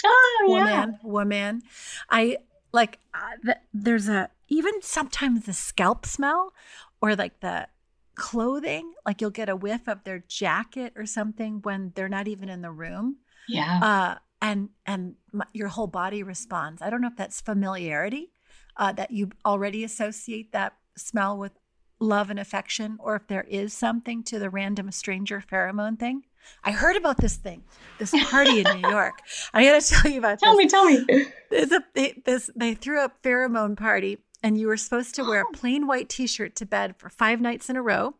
Oh 0.03 0.45
yeah. 0.49 0.79
Woman 0.79 0.99
woman. 1.03 1.61
I 2.09 2.37
like 2.71 2.99
uh, 3.13 3.53
there's 3.73 4.09
a 4.09 4.29
even 4.49 4.81
sometimes 4.81 5.45
the 5.45 5.53
scalp 5.53 6.05
smell 6.05 6.53
or 7.01 7.15
like 7.15 7.39
the 7.39 7.67
clothing 8.15 8.93
like 9.05 9.21
you'll 9.21 9.29
get 9.29 9.47
a 9.47 9.55
whiff 9.55 9.87
of 9.87 10.03
their 10.03 10.23
jacket 10.27 10.91
or 10.95 11.05
something 11.05 11.59
when 11.61 11.91
they're 11.95 12.09
not 12.09 12.27
even 12.27 12.49
in 12.49 12.61
the 12.61 12.71
room. 12.71 13.17
Yeah. 13.47 13.79
Uh, 13.81 14.15
and 14.41 14.69
and 14.85 15.15
my, 15.31 15.45
your 15.53 15.69
whole 15.69 15.87
body 15.87 16.23
responds. 16.23 16.81
I 16.81 16.89
don't 16.89 17.01
know 17.01 17.07
if 17.07 17.15
that's 17.15 17.41
familiarity 17.41 18.31
uh, 18.75 18.91
that 18.93 19.11
you 19.11 19.29
already 19.45 19.83
associate 19.83 20.51
that 20.51 20.73
smell 20.95 21.37
with 21.37 21.53
love 21.99 22.29
and 22.29 22.39
affection 22.39 22.97
or 22.99 23.15
if 23.15 23.27
there 23.27 23.43
is 23.43 23.73
something 23.73 24.23
to 24.23 24.37
the 24.37 24.49
random 24.49 24.91
stranger 24.91 25.43
pheromone 25.51 25.97
thing. 25.97 26.23
I 26.63 26.71
heard 26.71 26.95
about 26.95 27.17
this 27.17 27.35
thing 27.35 27.63
this 27.99 28.13
party 28.29 28.59
in 28.61 28.81
new 28.81 28.89
york. 28.89 29.15
I 29.53 29.65
gotta 29.65 29.85
tell 29.85 30.09
you 30.11 30.19
about 30.19 30.39
tell 30.39 30.55
this. 30.55 30.65
me 30.65 30.69
tell 30.69 30.85
me. 30.85 31.25
There's 31.51 31.71
a 31.71 31.83
they, 31.93 32.21
this 32.25 32.49
they 32.55 32.73
threw 32.73 33.03
a 33.03 33.11
pheromone 33.23 33.75
party 33.77 34.19
and 34.43 34.59
you 34.59 34.67
were 34.67 34.77
supposed 34.77 35.15
to 35.15 35.23
wear 35.23 35.41
a 35.41 35.51
plain 35.51 35.87
white 35.87 36.09
t-shirt 36.09 36.55
to 36.55 36.65
bed 36.65 36.95
for 36.97 37.09
five 37.09 37.41
nights 37.41 37.69
in 37.69 37.75
a 37.75 37.81
row 37.81 38.15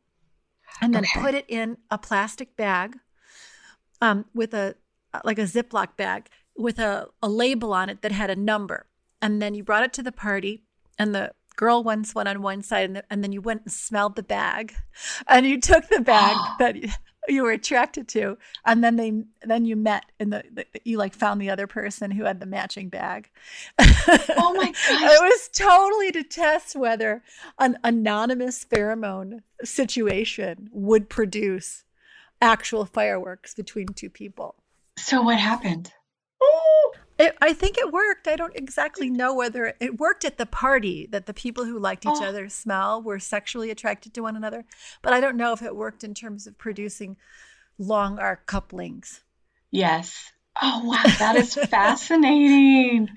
and 0.82 0.94
then 0.94 1.04
okay. 1.04 1.22
put 1.22 1.34
it 1.34 1.46
in 1.48 1.78
a 1.90 1.98
plastic 1.98 2.56
bag 2.56 2.98
um, 4.02 4.26
with 4.34 4.54
a 4.54 4.76
like 5.24 5.40
a 5.40 5.44
ziploc 5.44 5.96
bag 5.96 6.30
with 6.58 6.80
a, 6.80 7.08
a 7.22 7.30
label 7.30 7.74
on 7.74 7.90
it 7.90 8.02
that 8.02 8.12
had 8.12 8.30
a 8.30 8.36
number. 8.36 8.88
And 9.22 9.42
then 9.42 9.54
you 9.54 9.64
brought 9.64 9.84
it 9.84 9.94
to 9.94 10.04
the 10.04 10.12
party 10.12 10.64
and 10.98 11.14
the 11.14 11.32
girl 11.56 11.84
once 11.84 12.14
went 12.14 12.30
on 12.30 12.42
one 12.42 12.62
side 12.62 12.86
and, 12.86 12.96
the, 12.98 13.04
and 13.10 13.24
then 13.24 13.32
you 13.32 13.42
went 13.42 13.64
and 13.64 13.72
smelled 13.72 14.16
the 14.16 14.24
bag. 14.24 14.76
And 15.28 15.46
you 15.46 15.60
took 15.62 15.88
the 15.90 16.02
bag 16.02 16.36
that 16.60 16.76
you 17.28 17.44
were 17.44 17.52
attracted 17.52 18.08
to 18.08 18.38
and 18.66 18.84
then 18.84 18.96
they 18.96 19.24
then 19.42 19.66
you 19.66 19.76
met 19.76 20.06
and 20.20 20.32
the, 20.32 20.44
the, 20.52 20.66
you 20.84 20.98
like 20.98 21.14
found 21.14 21.42
the 21.42 21.50
other 21.50 21.68
person 21.68 22.12
who 22.12 22.24
had 22.24 22.40
the 22.40 22.46
matching 22.46 22.90
bag. 22.90 23.30
Oh 23.80 24.54
my 24.56 24.66
gosh. 24.72 24.76
it 24.90 25.22
was 25.22 25.50
totally 25.54 26.12
to 26.12 26.24
test 26.24 26.76
whether 26.76 27.24
an 27.60 27.78
anonymous 27.84 28.66
pheromone 28.66 29.42
situation 29.64 30.70
would 30.72 31.10
produce 31.10 31.84
actual 32.42 32.86
fireworks 32.86 33.54
between 33.54 33.88
two 33.88 34.10
people. 34.10 34.56
So 34.98 35.22
what 35.22 35.38
happened 35.38 35.92
it, 37.20 37.36
I 37.42 37.54
think 37.54 37.78
it 37.78 37.92
worked. 37.92 38.28
I 38.28 38.36
don't 38.36 38.56
exactly 38.56 39.10
know 39.10 39.34
whether 39.34 39.74
it 39.80 40.00
worked 40.00 40.26
at 40.26 40.38
the 40.38 40.46
party 40.46 41.08
that 41.12 41.26
the 41.26 41.34
people 41.34 41.66
who 41.66 41.80
liked 41.80 42.06
each 42.06 42.12
oh. 42.16 42.26
other's 42.26 42.54
smell 42.54 43.02
were 43.02 43.20
sexually 43.20 43.72
attracted 43.72 44.14
to 44.14 44.22
one 44.22 44.36
another, 44.36 44.66
but 45.02 45.14
I 45.14 45.20
don't 45.20 45.38
know 45.38 45.54
if 45.54 45.62
it 45.62 45.76
worked 45.76 46.04
in 46.04 46.14
terms 46.14 46.48
of 46.48 46.58
producing 46.58 47.18
long 47.78 48.20
arc 48.20 48.46
couplings. 48.46 49.22
Yes. 49.72 50.32
Oh 50.62 50.82
wow, 50.86 51.02
that 51.20 51.36
is 51.36 51.54
fascinating. 51.54 53.10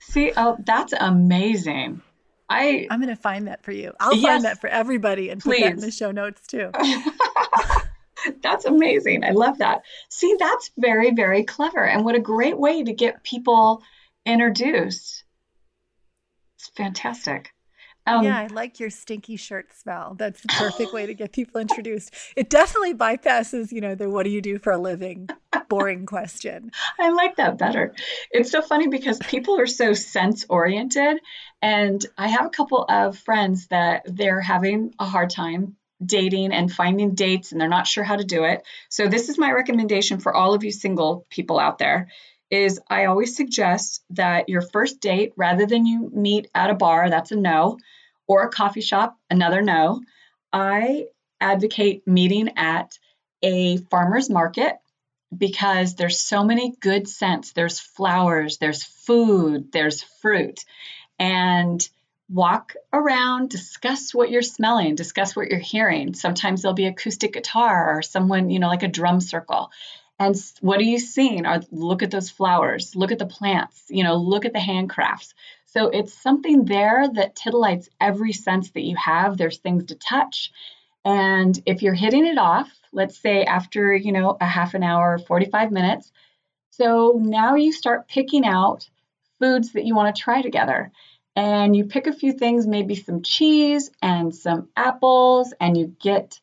See, 0.00 0.32
oh, 0.36 0.56
that's 0.64 0.92
amazing. 0.92 2.02
I 2.48 2.86
I'm 2.90 3.00
going 3.00 3.14
to 3.14 3.20
find 3.20 3.46
that 3.48 3.62
for 3.62 3.72
you. 3.72 3.92
I'll 4.00 4.14
yes, 4.14 4.22
find 4.22 4.44
that 4.44 4.60
for 4.60 4.68
everybody 4.68 5.30
and 5.30 5.40
please. 5.40 5.60
put 5.60 5.64
that 5.64 5.72
in 5.74 5.80
the 5.80 5.90
show 5.90 6.10
notes 6.10 6.46
too. 6.46 6.70
that's 8.42 8.64
amazing. 8.64 9.24
I 9.24 9.30
love 9.30 9.58
that. 9.58 9.82
See, 10.08 10.36
that's 10.38 10.70
very, 10.76 11.12
very 11.12 11.44
clever. 11.44 11.84
And 11.84 12.04
what 12.04 12.14
a 12.14 12.20
great 12.20 12.58
way 12.58 12.82
to 12.82 12.92
get 12.92 13.22
people 13.22 13.82
introduced. 14.24 15.24
It's 16.58 16.68
fantastic. 16.76 17.52
Um, 18.04 18.24
yeah, 18.24 18.38
I 18.38 18.46
like 18.48 18.80
your 18.80 18.90
stinky 18.90 19.36
shirt 19.36 19.72
smell. 19.76 20.14
That's 20.18 20.40
the 20.40 20.48
perfect 20.48 20.92
way 20.92 21.06
to 21.06 21.14
get 21.14 21.32
people 21.32 21.60
introduced. 21.60 22.12
It 22.34 22.50
definitely 22.50 22.94
bypasses, 22.94 23.70
you 23.70 23.80
know, 23.80 23.94
the 23.94 24.10
what 24.10 24.24
do 24.24 24.30
you 24.30 24.42
do 24.42 24.58
for 24.58 24.72
a 24.72 24.78
living 24.78 25.28
boring 25.68 26.04
question. 26.04 26.72
I 26.98 27.10
like 27.10 27.36
that 27.36 27.58
better. 27.58 27.94
It's 28.32 28.50
so 28.50 28.60
funny 28.60 28.88
because 28.88 29.18
people 29.18 29.58
are 29.60 29.68
so 29.68 29.92
sense 29.92 30.44
oriented. 30.48 31.20
And 31.60 32.04
I 32.18 32.26
have 32.26 32.46
a 32.46 32.50
couple 32.50 32.84
of 32.88 33.18
friends 33.18 33.68
that 33.68 34.02
they're 34.04 34.40
having 34.40 34.94
a 34.98 35.04
hard 35.04 35.30
time 35.30 35.76
dating 36.04 36.52
and 36.52 36.72
finding 36.72 37.14
dates 37.14 37.52
and 37.52 37.60
they're 37.60 37.68
not 37.68 37.86
sure 37.86 38.04
how 38.04 38.16
to 38.16 38.24
do 38.24 38.44
it. 38.44 38.62
So 38.88 39.08
this 39.08 39.28
is 39.28 39.38
my 39.38 39.50
recommendation 39.52 40.20
for 40.20 40.34
all 40.34 40.54
of 40.54 40.64
you 40.64 40.70
single 40.70 41.26
people 41.30 41.58
out 41.58 41.78
there 41.78 42.08
is 42.50 42.78
I 42.88 43.06
always 43.06 43.34
suggest 43.34 44.04
that 44.10 44.50
your 44.50 44.60
first 44.60 45.00
date 45.00 45.32
rather 45.36 45.64
than 45.64 45.86
you 45.86 46.10
meet 46.14 46.50
at 46.54 46.68
a 46.68 46.74
bar, 46.74 47.08
that's 47.08 47.32
a 47.32 47.36
no, 47.36 47.78
or 48.26 48.42
a 48.42 48.50
coffee 48.50 48.82
shop, 48.82 49.16
another 49.30 49.62
no. 49.62 50.02
I 50.52 51.06
advocate 51.40 52.06
meeting 52.06 52.50
at 52.56 52.98
a 53.42 53.78
farmer's 53.78 54.28
market 54.28 54.76
because 55.36 55.94
there's 55.94 56.20
so 56.20 56.44
many 56.44 56.74
good 56.78 57.08
scents. 57.08 57.52
There's 57.52 57.80
flowers, 57.80 58.58
there's 58.58 58.84
food, 58.84 59.72
there's 59.72 60.02
fruit. 60.20 60.60
And 61.18 61.88
walk 62.32 62.74
around, 62.92 63.50
discuss 63.50 64.14
what 64.14 64.30
you're 64.30 64.42
smelling, 64.42 64.94
discuss 64.94 65.36
what 65.36 65.48
you're 65.48 65.58
hearing. 65.60 66.14
Sometimes 66.14 66.62
there'll 66.62 66.74
be 66.74 66.86
acoustic 66.86 67.34
guitar 67.34 67.96
or 67.98 68.02
someone, 68.02 68.50
you 68.50 68.58
know, 68.58 68.68
like 68.68 68.82
a 68.84 68.88
drum 68.88 69.20
circle. 69.20 69.70
And 70.18 70.36
what 70.60 70.80
are 70.80 70.84
you 70.84 70.98
seeing? 70.98 71.46
Or 71.46 71.60
look 71.70 72.02
at 72.02 72.10
those 72.10 72.30
flowers, 72.30 72.96
look 72.96 73.12
at 73.12 73.18
the 73.18 73.26
plants, 73.26 73.84
you 73.90 74.04
know, 74.04 74.16
look 74.16 74.44
at 74.44 74.52
the 74.52 74.60
handcrafts. 74.60 75.34
So 75.66 75.88
it's 75.88 76.14
something 76.14 76.64
there 76.66 77.08
that 77.14 77.36
titillates 77.36 77.88
every 78.00 78.32
sense 78.32 78.70
that 78.72 78.82
you 78.84 78.96
have. 78.96 79.36
There's 79.36 79.58
things 79.58 79.86
to 79.86 79.94
touch. 79.96 80.52
And 81.04 81.60
if 81.66 81.82
you're 81.82 81.94
hitting 81.94 82.26
it 82.26 82.38
off, 82.38 82.70
let's 82.92 83.18
say 83.18 83.44
after, 83.44 83.94
you 83.94 84.12
know, 84.12 84.36
a 84.40 84.46
half 84.46 84.74
an 84.74 84.82
hour, 84.82 85.18
45 85.18 85.72
minutes, 85.72 86.12
So 86.70 87.20
now 87.22 87.54
you 87.56 87.72
start 87.72 88.08
picking 88.08 88.46
out 88.46 88.88
foods 89.38 89.72
that 89.72 89.84
you 89.84 89.94
want 89.94 90.14
to 90.14 90.22
try 90.22 90.42
together. 90.42 90.90
And 91.34 91.74
you 91.74 91.86
pick 91.86 92.06
a 92.06 92.12
few 92.12 92.32
things, 92.32 92.66
maybe 92.66 92.94
some 92.94 93.22
cheese 93.22 93.90
and 94.02 94.34
some 94.34 94.68
apples, 94.76 95.54
and 95.58 95.76
you 95.76 95.96
get 96.00 96.38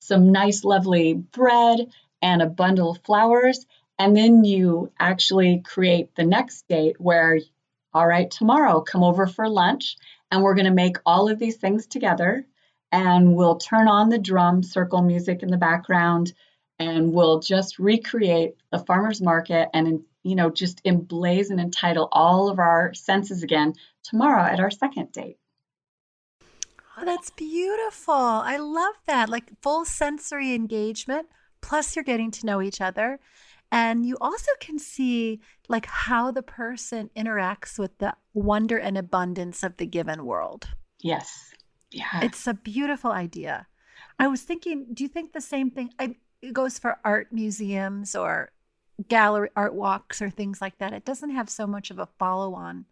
some 0.00 0.32
nice, 0.32 0.64
lovely 0.64 1.14
bread 1.14 1.92
and 2.20 2.42
a 2.42 2.46
bundle 2.46 2.90
of 2.90 3.04
flowers. 3.04 3.66
And 3.98 4.16
then 4.16 4.44
you 4.44 4.90
actually 4.98 5.62
create 5.64 6.14
the 6.16 6.24
next 6.24 6.66
date 6.66 7.00
where, 7.00 7.38
all 7.94 8.06
right, 8.06 8.30
tomorrow, 8.30 8.80
come 8.80 9.04
over 9.04 9.28
for 9.28 9.48
lunch, 9.48 9.96
and 10.30 10.42
we're 10.42 10.54
going 10.54 10.64
to 10.64 10.72
make 10.72 10.96
all 11.06 11.28
of 11.28 11.38
these 11.38 11.56
things 11.56 11.86
together. 11.86 12.44
And 12.90 13.36
we'll 13.36 13.56
turn 13.56 13.86
on 13.86 14.08
the 14.08 14.18
drum 14.18 14.62
circle 14.62 15.02
music 15.02 15.42
in 15.42 15.50
the 15.50 15.56
background, 15.56 16.32
and 16.78 17.12
we'll 17.12 17.38
just 17.38 17.78
recreate 17.78 18.56
the 18.72 18.80
farmer's 18.80 19.22
market 19.22 19.68
and 19.72 20.02
you 20.22 20.34
know, 20.34 20.50
just 20.50 20.82
emblaze 20.84 21.50
and 21.50 21.60
entitle 21.60 22.08
all 22.12 22.48
of 22.48 22.58
our 22.58 22.94
senses 22.94 23.42
again 23.42 23.74
tomorrow 24.02 24.42
at 24.42 24.60
our 24.60 24.70
second 24.70 25.12
date. 25.12 25.38
Oh, 26.96 27.04
that's 27.04 27.30
beautiful. 27.30 28.14
I 28.14 28.58
love 28.58 28.94
that. 29.06 29.28
Like 29.28 29.50
full 29.62 29.84
sensory 29.84 30.54
engagement, 30.54 31.28
plus 31.60 31.96
you're 31.96 32.04
getting 32.04 32.30
to 32.32 32.46
know 32.46 32.60
each 32.60 32.80
other. 32.80 33.18
And 33.70 34.04
you 34.04 34.18
also 34.20 34.50
can 34.60 34.78
see 34.78 35.40
like 35.68 35.86
how 35.86 36.30
the 36.30 36.42
person 36.42 37.08
interacts 37.16 37.78
with 37.78 37.96
the 37.98 38.14
wonder 38.34 38.76
and 38.76 38.98
abundance 38.98 39.62
of 39.62 39.78
the 39.78 39.86
given 39.86 40.26
world. 40.26 40.68
Yes. 41.00 41.54
Yeah. 41.90 42.20
It's 42.22 42.46
a 42.46 42.54
beautiful 42.54 43.10
idea. 43.10 43.66
I 44.18 44.28
was 44.28 44.42
thinking, 44.42 44.86
do 44.92 45.02
you 45.02 45.08
think 45.08 45.32
the 45.32 45.40
same 45.40 45.70
thing? 45.70 45.90
I, 45.98 46.16
it 46.42 46.52
goes 46.52 46.78
for 46.78 46.98
art 47.04 47.32
museums 47.32 48.14
or 48.14 48.52
gallery 49.08 49.50
art 49.56 49.74
walks 49.74 50.22
or 50.22 50.30
things 50.30 50.60
like 50.60 50.78
that. 50.78 50.92
It 50.92 51.04
doesn't 51.04 51.30
have 51.30 51.48
so 51.48 51.66
much 51.66 51.90
of 51.90 51.98
a 51.98 52.08
follow 52.18 52.54
on 52.54 52.86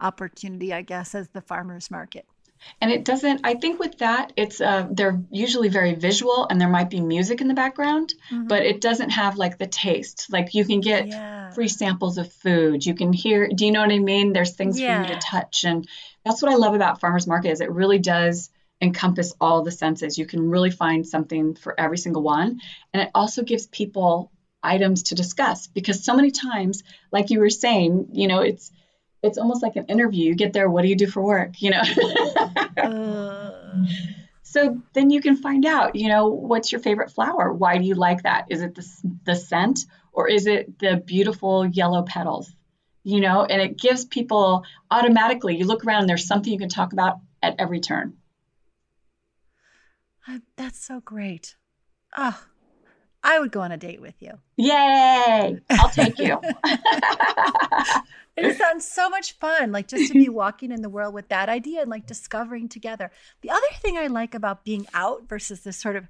opportunity, 0.00 0.72
I 0.72 0.82
guess, 0.82 1.14
as 1.14 1.28
the 1.28 1.40
farmers 1.40 1.90
market. 1.90 2.26
And 2.80 2.90
it 2.90 3.04
doesn't, 3.04 3.42
I 3.44 3.54
think 3.54 3.78
with 3.78 3.98
that, 3.98 4.32
it's, 4.36 4.60
uh, 4.60 4.88
they're 4.90 5.22
usually 5.30 5.68
very 5.68 5.94
visual 5.94 6.46
and 6.50 6.60
there 6.60 6.68
might 6.68 6.90
be 6.90 7.00
music 7.00 7.40
in 7.40 7.46
the 7.48 7.54
background, 7.54 8.14
mm-hmm. 8.30 8.48
but 8.48 8.64
it 8.64 8.80
doesn't 8.80 9.10
have 9.10 9.36
like 9.36 9.58
the 9.58 9.66
taste. 9.66 10.26
Like 10.30 10.54
you 10.54 10.64
can 10.64 10.80
get 10.80 11.06
yeah. 11.06 11.50
free 11.50 11.68
samples 11.68 12.18
of 12.18 12.32
food. 12.32 12.84
You 12.84 12.94
can 12.94 13.12
hear, 13.12 13.48
do 13.48 13.64
you 13.64 13.72
know 13.72 13.80
what 13.80 13.92
I 13.92 13.98
mean? 13.98 14.32
There's 14.32 14.56
things 14.56 14.78
yeah. 14.78 15.02
for 15.02 15.08
you 15.08 15.14
to 15.14 15.20
touch. 15.20 15.64
And 15.64 15.88
that's 16.24 16.42
what 16.42 16.50
I 16.50 16.56
love 16.56 16.74
about 16.74 17.00
farmers 17.00 17.26
market 17.28 17.50
is 17.50 17.60
it 17.60 17.70
really 17.70 18.00
does 18.00 18.50
encompass 18.80 19.34
all 19.40 19.62
the 19.62 19.72
senses. 19.72 20.18
You 20.18 20.26
can 20.26 20.50
really 20.50 20.70
find 20.70 21.06
something 21.06 21.54
for 21.54 21.78
every 21.78 21.98
single 21.98 22.22
one. 22.22 22.60
And 22.92 23.02
it 23.02 23.10
also 23.14 23.42
gives 23.42 23.66
people 23.66 24.32
items 24.68 25.04
to 25.04 25.14
discuss 25.14 25.66
because 25.66 26.04
so 26.04 26.14
many 26.14 26.30
times 26.30 26.82
like 27.10 27.30
you 27.30 27.40
were 27.40 27.50
saying 27.50 28.08
you 28.12 28.28
know 28.28 28.40
it's 28.40 28.70
it's 29.22 29.38
almost 29.38 29.62
like 29.62 29.76
an 29.76 29.86
interview. 29.86 30.26
You 30.26 30.34
get 30.34 30.52
there 30.52 30.70
what 30.70 30.82
do 30.82 30.88
you 30.88 30.96
do 30.96 31.06
for 31.06 31.22
work? 31.22 31.60
You 31.60 31.70
know? 31.70 31.82
Uh. 32.78 33.84
so 34.42 34.80
then 34.92 35.10
you 35.10 35.20
can 35.20 35.36
find 35.36 35.66
out 35.66 35.96
you 35.96 36.08
know 36.08 36.28
what's 36.28 36.70
your 36.70 36.80
favorite 36.80 37.10
flower? 37.10 37.52
Why 37.52 37.78
do 37.78 37.84
you 37.84 37.94
like 37.94 38.22
that? 38.22 38.46
Is 38.50 38.62
it 38.62 38.74
the, 38.74 38.86
the 39.24 39.34
scent 39.34 39.80
or 40.12 40.28
is 40.28 40.46
it 40.46 40.78
the 40.78 40.96
beautiful 40.96 41.66
yellow 41.66 42.02
petals? 42.02 42.50
You 43.02 43.20
know 43.20 43.44
and 43.44 43.60
it 43.60 43.76
gives 43.78 44.04
people 44.04 44.64
automatically 44.90 45.56
you 45.56 45.66
look 45.66 45.84
around 45.84 46.06
there's 46.06 46.26
something 46.26 46.52
you 46.52 46.58
can 46.58 46.68
talk 46.68 46.92
about 46.92 47.18
at 47.42 47.56
every 47.58 47.80
turn. 47.80 48.16
Uh, 50.28 50.38
that's 50.56 50.84
so 50.84 51.00
great. 51.00 51.56
Oh 52.16 52.40
I 53.22 53.40
would 53.40 53.52
go 53.52 53.60
on 53.60 53.72
a 53.72 53.76
date 53.76 54.00
with 54.00 54.14
you. 54.20 54.32
Yay! 54.56 55.58
I'll 55.70 55.90
take 55.90 56.18
you. 56.18 56.40
it 58.36 58.56
sounds 58.56 58.86
so 58.86 59.08
much 59.08 59.32
fun, 59.38 59.72
like 59.72 59.88
just 59.88 60.12
to 60.12 60.18
be 60.18 60.28
walking 60.28 60.70
in 60.70 60.82
the 60.82 60.88
world 60.88 61.14
with 61.14 61.28
that 61.28 61.48
idea 61.48 61.80
and 61.80 61.90
like 61.90 62.06
discovering 62.06 62.68
together. 62.68 63.10
The 63.42 63.50
other 63.50 63.66
thing 63.80 63.98
I 63.98 64.06
like 64.06 64.34
about 64.34 64.64
being 64.64 64.86
out 64.94 65.28
versus 65.28 65.60
this 65.60 65.76
sort 65.76 65.96
of 65.96 66.06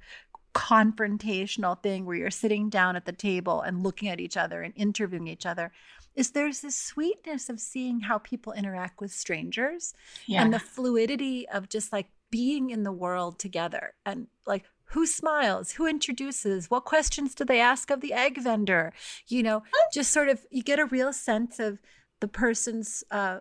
confrontational 0.54 1.80
thing 1.82 2.04
where 2.04 2.16
you're 2.16 2.30
sitting 2.30 2.68
down 2.68 2.96
at 2.96 3.04
the 3.04 3.12
table 3.12 3.60
and 3.60 3.82
looking 3.82 4.08
at 4.08 4.20
each 4.20 4.36
other 4.36 4.62
and 4.62 4.74
interviewing 4.76 5.28
each 5.28 5.46
other 5.46 5.72
is 6.16 6.32
there's 6.32 6.60
this 6.60 6.76
sweetness 6.76 7.48
of 7.48 7.60
seeing 7.60 8.00
how 8.00 8.18
people 8.18 8.52
interact 8.52 9.00
with 9.00 9.12
strangers 9.12 9.94
yeah. 10.26 10.42
and 10.42 10.52
the 10.52 10.58
fluidity 10.58 11.48
of 11.48 11.68
just 11.68 11.92
like 11.92 12.08
being 12.30 12.70
in 12.70 12.82
the 12.82 12.92
world 12.92 13.38
together 13.38 13.94
and 14.04 14.26
like 14.46 14.64
who 14.90 15.06
smiles 15.06 15.72
who 15.72 15.86
introduces 15.86 16.70
what 16.70 16.84
questions 16.84 17.34
do 17.34 17.44
they 17.44 17.60
ask 17.60 17.90
of 17.90 18.00
the 18.00 18.12
egg 18.12 18.40
vendor? 18.40 18.92
You 19.26 19.42
know 19.42 19.62
just 19.92 20.10
sort 20.10 20.28
of 20.28 20.46
you 20.50 20.62
get 20.62 20.78
a 20.78 20.86
real 20.86 21.12
sense 21.12 21.58
of 21.58 21.78
the 22.20 22.28
person's 22.28 23.04
uh, 23.10 23.40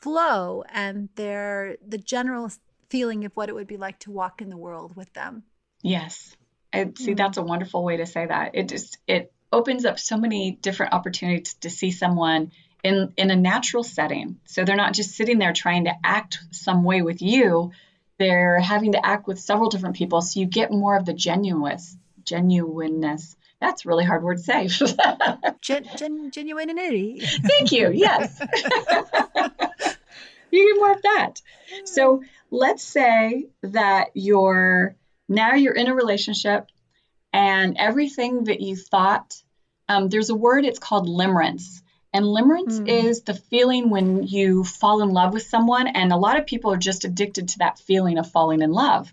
flow 0.00 0.64
and 0.72 1.08
their 1.16 1.76
the 1.86 1.98
general 1.98 2.50
feeling 2.88 3.24
of 3.24 3.32
what 3.34 3.48
it 3.48 3.54
would 3.54 3.66
be 3.66 3.76
like 3.76 3.98
to 4.00 4.10
walk 4.10 4.42
in 4.42 4.50
the 4.50 4.56
world 4.56 4.96
with 4.96 5.12
them. 5.12 5.44
Yes. 5.82 6.36
I 6.72 6.90
see 6.96 7.14
that's 7.14 7.38
a 7.38 7.42
wonderful 7.42 7.84
way 7.84 7.96
to 7.96 8.06
say 8.06 8.26
that. 8.26 8.54
It 8.54 8.68
just 8.68 8.98
it 9.06 9.32
opens 9.52 9.84
up 9.84 9.98
so 9.98 10.16
many 10.16 10.52
different 10.52 10.92
opportunities 10.92 11.54
to 11.54 11.70
see 11.70 11.90
someone 11.90 12.52
in 12.82 13.12
in 13.16 13.30
a 13.30 13.36
natural 13.36 13.82
setting. 13.82 14.38
So 14.44 14.64
they're 14.64 14.76
not 14.76 14.94
just 14.94 15.16
sitting 15.16 15.38
there 15.38 15.52
trying 15.52 15.84
to 15.84 15.94
act 16.04 16.38
some 16.52 16.84
way 16.84 17.02
with 17.02 17.22
you 17.22 17.72
they're 18.20 18.60
having 18.60 18.92
to 18.92 19.04
act 19.04 19.26
with 19.26 19.40
several 19.40 19.70
different 19.70 19.96
people, 19.96 20.20
so 20.20 20.38
you 20.38 20.46
get 20.46 20.70
more 20.70 20.94
of 20.94 21.06
the 21.06 21.14
genuineness. 21.14 21.96
Genuineness. 22.22 23.34
That's 23.62 23.86
really 23.86 24.04
hard 24.04 24.22
word 24.22 24.36
to 24.36 24.42
say. 24.42 24.68
gen, 25.62 25.88
gen, 25.96 26.30
genuinity. 26.30 27.22
Thank 27.22 27.72
you. 27.72 27.90
Yes. 27.92 28.38
you 30.50 30.74
get 30.74 30.78
more 30.78 30.92
of 30.92 31.02
that. 31.02 31.40
So 31.84 32.22
let's 32.50 32.84
say 32.84 33.46
that 33.62 34.08
you're 34.12 34.96
now 35.26 35.54
you're 35.54 35.74
in 35.74 35.88
a 35.88 35.94
relationship 35.94 36.66
and 37.32 37.76
everything 37.78 38.44
that 38.44 38.60
you 38.60 38.76
thought 38.76 39.42
um, 39.88 40.08
there's 40.08 40.30
a 40.30 40.34
word 40.34 40.66
it's 40.66 40.78
called 40.78 41.08
limerence 41.08 41.80
and 42.12 42.24
limerence 42.24 42.80
mm. 42.80 42.88
is 42.88 43.22
the 43.22 43.34
feeling 43.34 43.88
when 43.88 44.24
you 44.24 44.64
fall 44.64 45.02
in 45.02 45.10
love 45.10 45.32
with 45.32 45.44
someone, 45.44 45.86
and 45.86 46.12
a 46.12 46.16
lot 46.16 46.38
of 46.38 46.46
people 46.46 46.72
are 46.72 46.76
just 46.76 47.04
addicted 47.04 47.48
to 47.48 47.58
that 47.58 47.78
feeling 47.78 48.18
of 48.18 48.30
falling 48.30 48.62
in 48.62 48.72
love. 48.72 49.12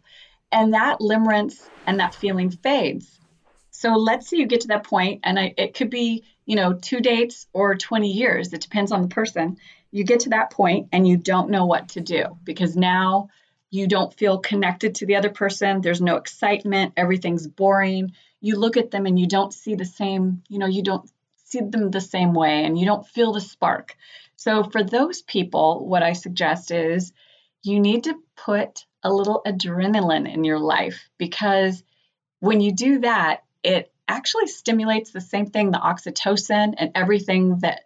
And 0.52 0.74
that 0.74 1.00
limerence 1.00 1.62
and 1.86 2.00
that 2.00 2.16
feeling 2.16 2.50
fades. 2.50 3.20
So 3.70 3.94
let's 3.94 4.28
say 4.28 4.38
you 4.38 4.48
get 4.48 4.62
to 4.62 4.70
that 4.70 4.86
point, 4.86 5.22
and 5.24 5.38
I, 5.38 5.54
it 5.58 5.76
could 5.76 5.92
be, 5.92 6.24
you 6.46 6.56
know, 6.56 6.74
two 6.74 7.00
dates 7.00 7.46
or 7.54 7.76
20 7.76 8.12
years. 8.12 8.52
It 8.52 8.62
depends 8.62 8.92
on 8.92 9.04
the 9.04 9.08
person. 9.08 9.58
You 9.92 10.04
get 10.04 10.22
to 10.22 10.30
that 10.30 10.50
point 10.50 10.90
and 10.92 11.08
you 11.08 11.18
don't 11.18 11.52
know 11.52 11.66
what 11.66 11.90
to 11.90 12.02
do 12.02 12.38
because 12.44 12.76
now 12.76 13.30
you 13.70 13.88
don't 13.88 14.14
feel 14.14 14.40
connected 14.40 14.96
to 14.96 15.06
the 15.06 15.18
other 15.18 15.30
person. 15.30 15.82
There's 15.82 16.02
no 16.02 16.16
excitement. 16.16 16.94
Everything's 16.98 17.48
boring. 17.48 18.14
You 18.42 18.58
look 18.58 18.78
at 18.78 18.92
them 18.92 19.06
and 19.06 19.20
you 19.20 19.28
don't 19.28 19.54
see 19.54 19.76
the 19.76 19.86
same, 19.86 20.42
you 20.50 20.58
know, 20.58 20.66
you 20.66 20.82
don't 20.82 21.10
see 21.48 21.62
them 21.62 21.92
the 21.92 22.02
same 22.02 22.34
way 22.34 22.66
and 22.66 22.78
you 22.78 22.86
don't 22.86 23.08
feel 23.08 23.34
the 23.34 23.42
spark. 23.42 23.96
So, 24.36 24.64
for 24.64 24.84
those 24.84 25.22
people, 25.22 25.88
what 25.88 26.04
I 26.04 26.14
suggest 26.14 26.72
is 26.72 27.14
you 27.64 27.80
need 27.80 28.04
to 28.04 28.20
put 28.36 28.86
a 29.04 29.12
little 29.12 29.42
adrenaline 29.46 30.32
in 30.32 30.44
your 30.44 30.60
life 30.60 31.10
because 31.18 31.84
when 32.40 32.62
you 32.62 32.72
do 32.72 33.00
that, 33.00 33.44
it 33.64 33.92
actually 34.08 34.48
stimulates 34.48 35.12
the 35.12 35.22
same 35.22 35.48
thing 35.48 35.72
the 35.72 35.78
oxytocin 35.78 36.76
and 36.78 36.92
everything 36.96 37.60
that 37.60 37.82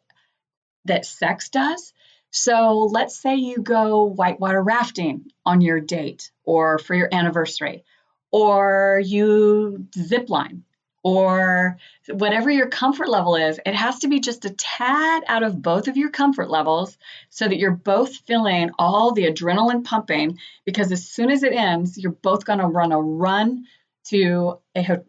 that 0.86 1.06
sex 1.06 1.50
does. 1.50 1.94
So 2.32 2.90
let's 2.92 3.16
say 3.16 3.36
you 3.36 3.62
go 3.62 4.06
whitewater 4.06 4.62
rafting 4.62 5.32
on 5.46 5.62
your 5.62 5.80
date 5.80 6.32
or 6.44 6.80
for 6.80 6.96
your 6.96 7.10
anniversary, 7.12 7.84
or 8.32 9.02
you 9.04 9.88
zip 9.96 10.30
line 10.30 10.64
or 11.04 11.78
whatever 12.10 12.52
your 12.52 12.68
comfort 12.68 13.10
level 13.10 13.36
is, 13.36 13.60
it 13.66 13.74
has 13.74 14.00
to 14.00 14.08
be 14.08 14.20
just 14.20 14.46
a 14.46 14.52
tad 14.52 15.24
out 15.28 15.44
of 15.44 15.62
both 15.62 15.88
of 15.88 15.98
your 15.98 16.10
comfort 16.10 16.50
levels 16.50 16.98
so 17.30 17.48
that 17.48 17.58
you're 17.58 17.72
both 17.72 18.16
feeling 18.18 18.72
all 18.78 19.12
the 19.12 19.26
adrenaline 19.26 19.84
pumping. 19.84 20.38
Because 20.66 20.92
as 20.92 21.08
soon 21.08 21.32
as 21.32 21.44
it 21.44 21.54
ends, 21.54 21.98
you're 21.98 22.12
both 22.12 22.46
going 22.46 22.60
to 22.60 22.68
run 22.68 22.92
a 22.92 23.02
run 23.02 23.66
to 24.06 24.60
a 24.76 24.84
ho- 24.84 25.06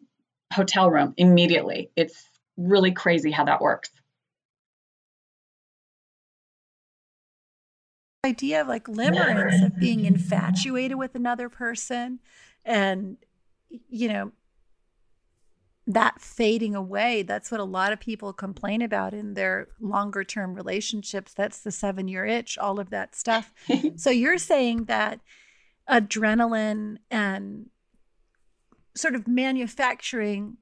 hotel 0.53 0.91
room 0.91 1.15
immediately. 1.17 1.91
It's 1.97 2.29
really 2.57 2.93
crazy 2.93 3.31
how 3.31 3.45
that 3.45 3.61
works. 3.61 3.91
idea 8.25 8.61
of 8.61 8.69
like 8.69 8.85
limerence 8.85 9.67
of 9.67 9.77
being 9.81 10.05
infatuated 10.05 10.97
with 10.97 11.17
another 11.17 11.49
person 11.49 12.21
and 12.65 13.17
you 13.89 14.07
know 14.07 14.31
that 15.87 16.21
fading 16.21 16.77
away 16.77 17.23
that's 17.23 17.51
what 17.51 17.61
a 17.61 17.65
lot 17.65 17.93
of 17.93 17.99
people 17.99 18.33
complain 18.33 18.81
about 18.83 19.13
in 19.13 19.35
their 19.35 19.69
longer 19.81 20.23
term 20.23 20.55
relationships 20.55 21.35
that's 21.35 21.61
the 21.61 21.73
7 21.73 22.07
year 22.07 22.25
itch 22.25 22.57
all 22.57 22.79
of 22.79 22.91
that 22.91 23.15
stuff 23.17 23.53
so 23.97 24.11
you're 24.11 24.39
saying 24.39 24.85
that 24.85 25.21
adrenaline 25.91 26.99
and 27.11 27.67
sort 28.95 29.15
of 29.15 29.27
manufacturing 29.27 30.57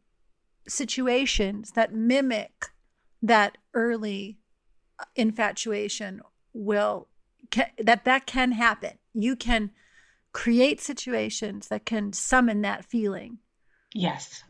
situations 0.68 1.72
that 1.72 1.92
mimic 1.92 2.66
that 3.22 3.58
early 3.74 4.38
uh, 4.98 5.04
infatuation 5.16 6.20
will 6.52 7.08
that 7.78 8.04
that 8.04 8.26
can 8.26 8.52
happen. 8.52 8.92
You 9.12 9.34
can 9.34 9.70
create 10.32 10.80
situations 10.80 11.68
that 11.68 11.84
can 11.84 12.12
summon 12.12 12.62
that 12.62 12.84
feeling. 12.84 13.38
Yes. 13.92 14.44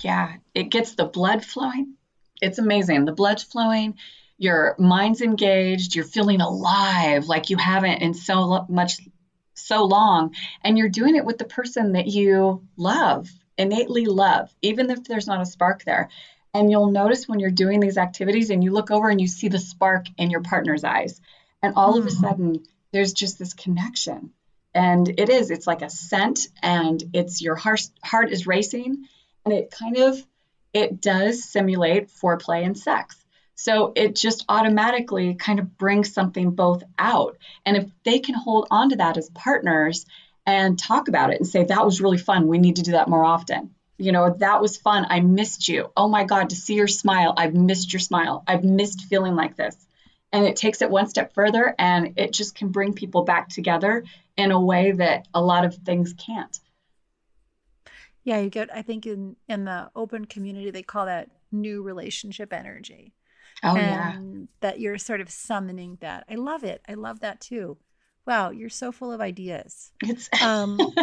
Yeah, 0.00 0.36
it 0.54 0.64
gets 0.64 0.94
the 0.94 1.04
blood 1.04 1.44
flowing. 1.44 1.94
It's 2.40 2.58
amazing. 2.58 3.04
The 3.04 3.12
blood's 3.12 3.44
flowing, 3.44 3.98
your 4.36 4.74
mind's 4.78 5.20
engaged, 5.20 5.94
you're 5.94 6.04
feeling 6.04 6.40
alive 6.40 7.26
like 7.26 7.50
you 7.50 7.56
haven't 7.56 8.02
in 8.02 8.14
so 8.14 8.66
much 8.68 9.00
so 9.54 9.84
long, 9.84 10.34
and 10.64 10.76
you're 10.76 10.88
doing 10.88 11.14
it 11.14 11.24
with 11.24 11.38
the 11.38 11.44
person 11.44 11.92
that 11.92 12.08
you 12.08 12.66
love, 12.76 13.30
innately 13.56 14.06
love, 14.06 14.52
even 14.60 14.90
if 14.90 15.04
there's 15.04 15.28
not 15.28 15.40
a 15.40 15.46
spark 15.46 15.84
there. 15.84 16.08
And 16.54 16.70
you'll 16.70 16.90
notice 16.90 17.28
when 17.28 17.38
you're 17.38 17.50
doing 17.50 17.80
these 17.80 17.96
activities 17.96 18.50
and 18.50 18.62
you 18.62 18.72
look 18.72 18.90
over 18.90 19.08
and 19.08 19.20
you 19.20 19.28
see 19.28 19.48
the 19.48 19.58
spark 19.58 20.06
in 20.18 20.30
your 20.30 20.42
partner's 20.42 20.84
eyes. 20.84 21.20
And 21.62 21.74
all 21.76 21.96
of 21.96 22.04
a 22.04 22.08
mm-hmm. 22.08 22.20
sudden, 22.20 22.64
there's 22.92 23.12
just 23.12 23.38
this 23.38 23.54
connection. 23.54 24.32
And 24.74 25.08
it 25.08 25.28
is, 25.28 25.50
it's 25.50 25.66
like 25.66 25.82
a 25.82 25.90
scent, 25.90 26.40
and 26.62 27.02
it's 27.12 27.40
your 27.40 27.54
heart, 27.54 27.82
heart 28.02 28.30
is 28.32 28.46
racing. 28.46 29.06
And 29.44 29.54
it 29.54 29.70
kind 29.70 29.98
of, 29.98 30.24
it 30.72 31.00
does 31.00 31.44
simulate 31.44 32.08
foreplay 32.08 32.64
and 32.64 32.78
sex. 32.78 33.16
So 33.54 33.92
it 33.94 34.16
just 34.16 34.44
automatically 34.48 35.34
kind 35.34 35.58
of 35.58 35.76
brings 35.76 36.12
something 36.12 36.50
both 36.50 36.82
out. 36.98 37.38
And 37.64 37.76
if 37.76 37.86
they 38.04 38.18
can 38.18 38.34
hold 38.34 38.66
on 38.70 38.90
to 38.90 38.96
that 38.96 39.16
as 39.16 39.30
partners 39.30 40.06
and 40.46 40.78
talk 40.78 41.08
about 41.08 41.32
it 41.32 41.38
and 41.38 41.46
say, 41.46 41.64
that 41.64 41.84
was 41.84 42.00
really 42.00 42.18
fun, 42.18 42.48
we 42.48 42.58
need 42.58 42.76
to 42.76 42.82
do 42.82 42.92
that 42.92 43.08
more 43.08 43.24
often 43.24 43.74
you 44.02 44.10
know, 44.10 44.34
that 44.38 44.60
was 44.60 44.76
fun. 44.76 45.06
I 45.08 45.20
missed 45.20 45.68
you. 45.68 45.90
Oh 45.96 46.08
my 46.08 46.24
God, 46.24 46.50
to 46.50 46.56
see 46.56 46.74
your 46.74 46.88
smile. 46.88 47.34
I've 47.36 47.54
missed 47.54 47.92
your 47.92 48.00
smile. 48.00 48.42
I've 48.48 48.64
missed 48.64 49.02
feeling 49.02 49.36
like 49.36 49.56
this. 49.56 49.76
And 50.32 50.44
it 50.44 50.56
takes 50.56 50.82
it 50.82 50.90
one 50.90 51.08
step 51.08 51.34
further 51.34 51.74
and 51.78 52.14
it 52.16 52.32
just 52.32 52.54
can 52.54 52.68
bring 52.68 52.94
people 52.94 53.22
back 53.22 53.48
together 53.48 54.04
in 54.36 54.50
a 54.50 54.60
way 54.60 54.92
that 54.92 55.28
a 55.34 55.40
lot 55.40 55.64
of 55.64 55.76
things 55.76 56.14
can't. 56.14 56.58
Yeah, 58.24 58.38
you 58.38 58.50
get 58.50 58.74
I 58.74 58.82
think 58.82 59.06
in 59.06 59.36
in 59.48 59.64
the 59.64 59.90
open 59.96 60.24
community 60.26 60.70
they 60.70 60.82
call 60.82 61.06
that 61.06 61.30
new 61.50 61.82
relationship 61.82 62.52
energy. 62.52 63.14
Oh 63.62 63.76
and 63.76 63.78
yeah. 63.80 64.46
That 64.60 64.80
you're 64.80 64.98
sort 64.98 65.20
of 65.20 65.30
summoning 65.30 65.98
that. 66.00 66.24
I 66.30 66.34
love 66.34 66.64
it. 66.64 66.82
I 66.88 66.94
love 66.94 67.20
that 67.20 67.40
too. 67.40 67.78
Wow, 68.24 68.50
you're 68.50 68.68
so 68.68 68.92
full 68.92 69.12
of 69.12 69.20
ideas. 69.20 69.90
It's 70.02 70.28
um, 70.42 70.78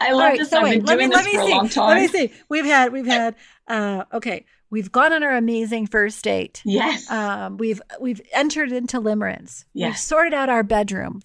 I 0.00 0.12
love 0.12 0.20
right, 0.20 0.38
this. 0.38 0.50
So 0.50 0.58
I've 0.58 0.64
wait, 0.64 0.84
been 0.84 0.98
doing 0.98 1.10
me, 1.10 1.16
this 1.16 1.26
for 1.26 1.30
see. 1.30 1.38
a 1.38 1.44
long 1.44 1.68
time. 1.68 1.88
Let 1.88 2.00
me 2.00 2.08
see. 2.08 2.32
We've 2.48 2.66
had 2.66 2.92
we've 2.92 3.06
had 3.06 3.34
uh, 3.68 4.04
okay. 4.12 4.44
We've 4.70 4.90
gone 4.90 5.12
on 5.12 5.22
our 5.22 5.36
amazing 5.36 5.86
first 5.86 6.24
date. 6.24 6.60
Yes. 6.64 7.08
Um, 7.10 7.58
we've 7.58 7.80
we've 8.00 8.20
entered 8.32 8.72
into 8.72 9.00
limerence. 9.00 9.64
Yes. 9.72 9.90
We've 9.90 9.98
sorted 9.98 10.34
out 10.34 10.48
our 10.48 10.62
bedroom. 10.62 11.22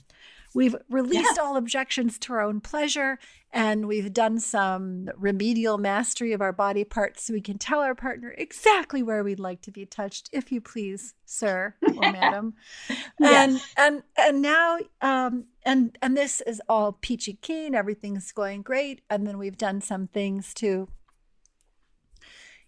We've 0.59 0.75
released 0.89 1.39
all 1.39 1.55
objections 1.55 2.19
to 2.19 2.33
our 2.33 2.41
own 2.41 2.59
pleasure 2.59 3.17
and 3.53 3.87
we've 3.87 4.11
done 4.11 4.41
some 4.41 5.09
remedial 5.15 5.77
mastery 5.77 6.33
of 6.33 6.41
our 6.41 6.51
body 6.51 6.83
parts 6.83 7.23
so 7.23 7.33
we 7.33 7.39
can 7.39 7.57
tell 7.57 7.79
our 7.79 7.95
partner 7.95 8.35
exactly 8.37 9.01
where 9.01 9.23
we'd 9.23 9.39
like 9.39 9.61
to 9.61 9.71
be 9.71 9.85
touched, 9.85 10.29
if 10.33 10.51
you 10.51 10.59
please, 10.59 11.13
sir 11.23 11.75
or 11.81 11.93
madam. 12.11 12.55
yes. 12.89 13.01
And 13.21 13.61
and 13.77 14.03
and 14.17 14.41
now 14.41 14.79
um 14.99 15.45
and 15.63 15.97
and 16.01 16.17
this 16.17 16.41
is 16.41 16.61
all 16.67 16.91
peachy 16.91 17.39
keen, 17.41 17.73
everything's 17.73 18.33
going 18.33 18.61
great. 18.61 18.99
And 19.09 19.25
then 19.25 19.37
we've 19.37 19.57
done 19.57 19.79
some 19.79 20.07
things 20.07 20.53
to 20.55 20.89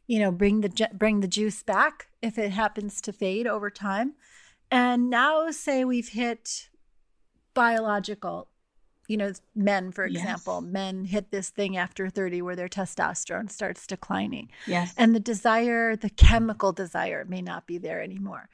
you 0.07 0.19
know 0.19 0.31
bring 0.31 0.61
the 0.61 0.87
bring 0.93 1.19
the 1.19 1.27
juice 1.27 1.61
back 1.61 2.07
if 2.21 2.37
it 2.37 2.51
happens 2.51 3.01
to 3.01 3.11
fade 3.11 3.47
over 3.47 3.69
time. 3.69 4.13
And 4.71 5.09
now 5.09 5.51
say 5.51 5.83
we've 5.83 6.07
hit 6.07 6.69
biological 7.53 8.47
you 9.07 9.17
know 9.17 9.31
men 9.55 9.91
for 9.91 10.05
example 10.05 10.61
yes. 10.63 10.71
men 10.71 11.05
hit 11.05 11.31
this 11.31 11.49
thing 11.49 11.75
after 11.75 12.09
30 12.09 12.41
where 12.41 12.55
their 12.55 12.69
testosterone 12.69 13.51
starts 13.51 13.85
declining. 13.85 14.49
Yes. 14.65 14.93
And 14.97 15.13
the 15.13 15.19
desire 15.19 15.95
the 15.95 16.09
chemical 16.09 16.71
desire 16.71 17.25
may 17.25 17.41
not 17.41 17.67
be 17.67 17.77
there 17.77 18.01
anymore. 18.01 18.49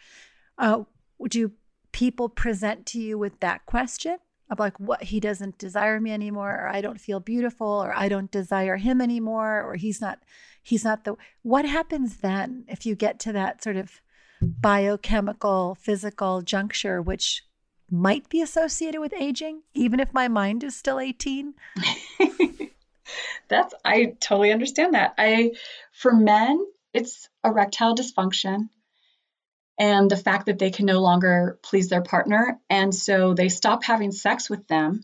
Uh, 0.58 0.84
would 1.20 1.36
you 1.36 1.52
people 1.92 2.30
present 2.30 2.86
to 2.88 3.00
you 3.00 3.18
with 3.18 3.40
that 3.40 3.66
question 3.66 4.18
of 4.50 4.60
like 4.60 4.80
what 4.80 5.04
he 5.04 5.20
doesn't 5.20 5.58
desire 5.58 6.00
me 6.00 6.12
anymore 6.12 6.52
or 6.52 6.68
i 6.70 6.80
don't 6.80 7.02
feel 7.02 7.20
beautiful 7.20 7.68
or 7.68 7.94
i 7.96 8.08
don't 8.08 8.32
desire 8.32 8.78
him 8.78 9.02
anymore 9.02 9.64
or 9.64 9.76
he's 9.76 10.00
not 10.00 10.20
he's 10.62 10.84
not 10.84 11.04
the 11.04 11.16
what 11.42 11.66
happens 11.66 12.18
then 12.18 12.64
if 12.68 12.86
you 12.86 12.96
get 12.96 13.20
to 13.20 13.32
that 13.32 13.64
sort 13.64 13.76
of 13.76 14.00
biochemical 14.42 15.76
physical 15.76 16.42
juncture 16.42 17.02
which 17.02 17.44
might 17.90 18.30
be 18.30 18.42
associated 18.42 19.00
with 19.00 19.14
aging, 19.14 19.62
even 19.74 20.00
if 20.00 20.14
my 20.14 20.28
mind 20.28 20.64
is 20.64 20.76
still 20.76 21.00
18. 21.00 21.54
That's, 23.48 23.74
I 23.86 24.16
totally 24.20 24.52
understand 24.52 24.94
that. 24.94 25.14
I, 25.18 25.54
for 25.94 26.14
men, 26.14 26.66
it's 26.94 27.30
erectile 27.44 27.96
dysfunction 27.96 28.70
and 29.80 30.10
the 30.10 30.18
fact 30.18 30.48
that 30.48 30.60
they 30.60 30.72
can 30.72 30.86
no 30.86 31.00
longer 31.00 31.60
please 31.62 31.90
their 31.90 32.02
partner. 32.02 32.60
And 32.70 32.94
so 32.94 33.34
they 33.34 33.50
stop 33.50 33.84
having 33.84 34.12
sex 34.12 34.50
with 34.50 34.68
them 34.68 35.04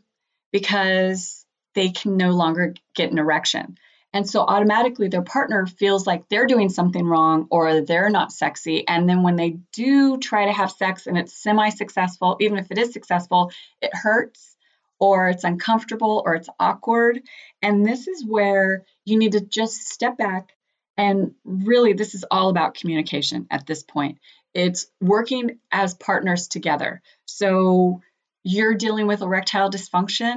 because 0.52 1.46
they 1.76 1.90
can 1.90 2.18
no 2.18 2.32
longer 2.32 2.74
get 2.96 3.12
an 3.12 3.20
erection. 3.20 3.78
And 4.14 4.30
so 4.30 4.42
automatically 4.42 5.08
their 5.08 5.24
partner 5.24 5.66
feels 5.66 6.06
like 6.06 6.30
they're 6.30 6.46
doing 6.46 6.70
something 6.70 7.06
wrong 7.06 7.48
or 7.50 7.82
they're 7.82 8.12
not 8.12 8.32
sexy. 8.32 8.88
And 8.88 9.10
then 9.10 9.24
when 9.24 9.36
they 9.36 9.58
do 9.72 10.18
try 10.20 10.46
to 10.46 10.54
have 10.54 10.72
sex 10.72 11.08
and 11.08 11.18
it's 11.18 11.34
semi 11.34 11.70
successful, 11.70 12.38
even 12.40 12.60
if 12.60 12.70
it 12.70 12.78
is 12.78 12.94
successful, 12.94 13.52
it 13.82 13.90
hurts 13.92 14.56
or 15.00 15.30
it's 15.30 15.44
uncomfortable 15.44 16.22
or 16.26 16.36
it's 16.36 16.50
awkward. 16.60 17.22
And 17.64 17.84
this 17.84 18.08
is 18.08 18.24
where 18.24 18.86
you 19.04 19.18
need 19.18 19.32
to 19.32 19.42
just 19.42 19.88
step 19.88 20.16
back. 20.16 20.54
And 20.96 21.34
really, 21.44 21.94
this 21.94 22.14
is 22.14 22.24
all 22.30 22.50
about 22.50 22.76
communication 22.76 23.48
at 23.50 23.66
this 23.66 23.82
point. 23.82 24.20
It's 24.54 24.86
working 25.02 25.58
as 25.72 25.96
partners 25.96 26.48
together. 26.48 27.02
So 27.26 28.02
you're 28.44 28.76
dealing 28.76 29.08
with 29.08 29.24
erectile 29.24 29.72
dysfunction. 29.72 30.36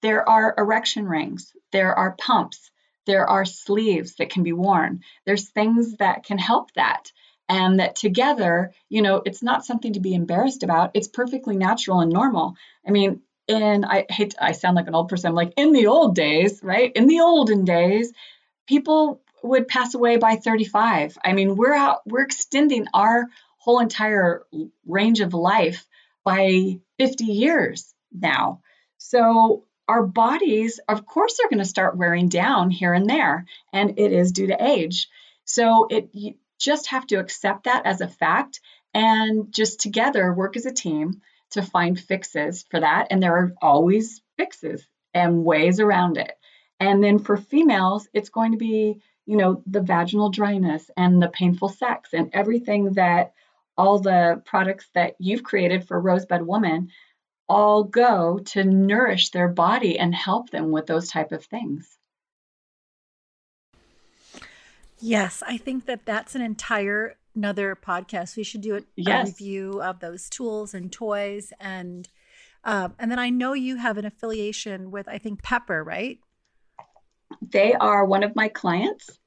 There 0.00 0.26
are 0.28 0.54
erection 0.56 1.06
rings, 1.06 1.52
there 1.72 1.92
are 1.94 2.12
pumps 2.12 2.70
there 3.06 3.28
are 3.28 3.44
sleeves 3.44 4.16
that 4.16 4.30
can 4.30 4.42
be 4.42 4.52
worn. 4.52 5.00
There's 5.26 5.48
things 5.48 5.96
that 5.96 6.24
can 6.24 6.38
help 6.38 6.72
that. 6.74 7.12
And 7.48 7.80
that 7.80 7.96
together, 7.96 8.72
you 8.88 9.02
know, 9.02 9.22
it's 9.24 9.42
not 9.42 9.64
something 9.64 9.94
to 9.94 10.00
be 10.00 10.14
embarrassed 10.14 10.62
about. 10.62 10.92
It's 10.94 11.08
perfectly 11.08 11.56
natural 11.56 11.98
and 11.98 12.12
normal. 12.12 12.54
I 12.86 12.92
mean, 12.92 13.22
in 13.48 13.84
I 13.84 14.06
hate 14.08 14.36
I 14.40 14.52
sound 14.52 14.76
like 14.76 14.86
an 14.86 14.94
old 14.94 15.08
person. 15.08 15.28
I'm 15.28 15.34
like 15.34 15.54
in 15.56 15.72
the 15.72 15.88
old 15.88 16.14
days, 16.14 16.60
right? 16.62 16.92
In 16.94 17.06
the 17.06 17.20
olden 17.20 17.64
days, 17.64 18.12
people 18.68 19.20
would 19.42 19.66
pass 19.66 19.94
away 19.94 20.16
by 20.16 20.36
35. 20.36 21.18
I 21.24 21.32
mean, 21.32 21.56
we're 21.56 21.74
out 21.74 22.02
we're 22.06 22.22
extending 22.22 22.86
our 22.94 23.26
whole 23.58 23.80
entire 23.80 24.44
range 24.86 25.20
of 25.20 25.34
life 25.34 25.86
by 26.24 26.78
50 26.98 27.24
years 27.24 27.92
now. 28.12 28.60
So 28.98 29.64
our 29.90 30.06
bodies, 30.06 30.78
of 30.88 31.04
course, 31.04 31.40
are 31.40 31.48
going 31.48 31.58
to 31.58 31.64
start 31.64 31.96
wearing 31.96 32.28
down 32.28 32.70
here 32.70 32.94
and 32.94 33.10
there, 33.10 33.44
and 33.72 33.98
it 33.98 34.12
is 34.12 34.30
due 34.30 34.46
to 34.46 34.64
age. 34.64 35.08
So 35.44 35.88
it 35.90 36.10
you 36.12 36.34
just 36.60 36.86
have 36.88 37.08
to 37.08 37.16
accept 37.16 37.64
that 37.64 37.86
as 37.86 38.00
a 38.00 38.06
fact 38.06 38.60
and 38.94 39.52
just 39.52 39.80
together 39.80 40.32
work 40.32 40.56
as 40.56 40.64
a 40.64 40.72
team 40.72 41.22
to 41.50 41.62
find 41.62 41.98
fixes 41.98 42.64
for 42.70 42.78
that. 42.78 43.08
And 43.10 43.20
there 43.20 43.34
are 43.34 43.52
always 43.60 44.22
fixes 44.36 44.86
and 45.12 45.44
ways 45.44 45.80
around 45.80 46.18
it. 46.18 46.32
And 46.78 47.02
then 47.02 47.18
for 47.18 47.36
females, 47.36 48.06
it's 48.12 48.28
going 48.28 48.52
to 48.52 48.58
be, 48.58 49.02
you 49.26 49.36
know, 49.36 49.60
the 49.66 49.80
vaginal 49.80 50.30
dryness 50.30 50.88
and 50.96 51.20
the 51.20 51.28
painful 51.28 51.68
sex 51.68 52.10
and 52.12 52.30
everything 52.32 52.92
that 52.92 53.32
all 53.76 53.98
the 53.98 54.40
products 54.44 54.86
that 54.94 55.16
you've 55.18 55.42
created 55.42 55.88
for 55.88 56.00
Rosebud 56.00 56.42
Woman 56.42 56.90
all 57.50 57.82
go 57.82 58.38
to 58.38 58.62
nourish 58.62 59.30
their 59.30 59.48
body 59.48 59.98
and 59.98 60.14
help 60.14 60.50
them 60.50 60.70
with 60.70 60.86
those 60.86 61.10
type 61.10 61.32
of 61.32 61.44
things. 61.44 61.98
Yes, 65.00 65.42
I 65.44 65.56
think 65.56 65.86
that 65.86 66.06
that's 66.06 66.36
an 66.36 66.42
entire 66.42 67.16
another 67.34 67.76
podcast. 67.76 68.36
We 68.36 68.44
should 68.44 68.60
do 68.60 68.76
a, 68.76 68.80
yes. 68.94 69.28
a 69.28 69.30
review 69.32 69.82
of 69.82 69.98
those 69.98 70.30
tools 70.30 70.74
and 70.74 70.92
toys 70.92 71.52
and 71.58 72.08
um, 72.62 72.94
and 72.98 73.10
then 73.10 73.18
I 73.18 73.30
know 73.30 73.54
you 73.54 73.76
have 73.76 73.98
an 73.98 74.04
affiliation 74.04 74.92
with 74.92 75.08
I 75.08 75.18
think 75.18 75.42
Pepper, 75.42 75.82
right? 75.82 76.20
They 77.42 77.74
are 77.74 78.04
one 78.04 78.22
of 78.22 78.36
my 78.36 78.48
clients. 78.48 79.18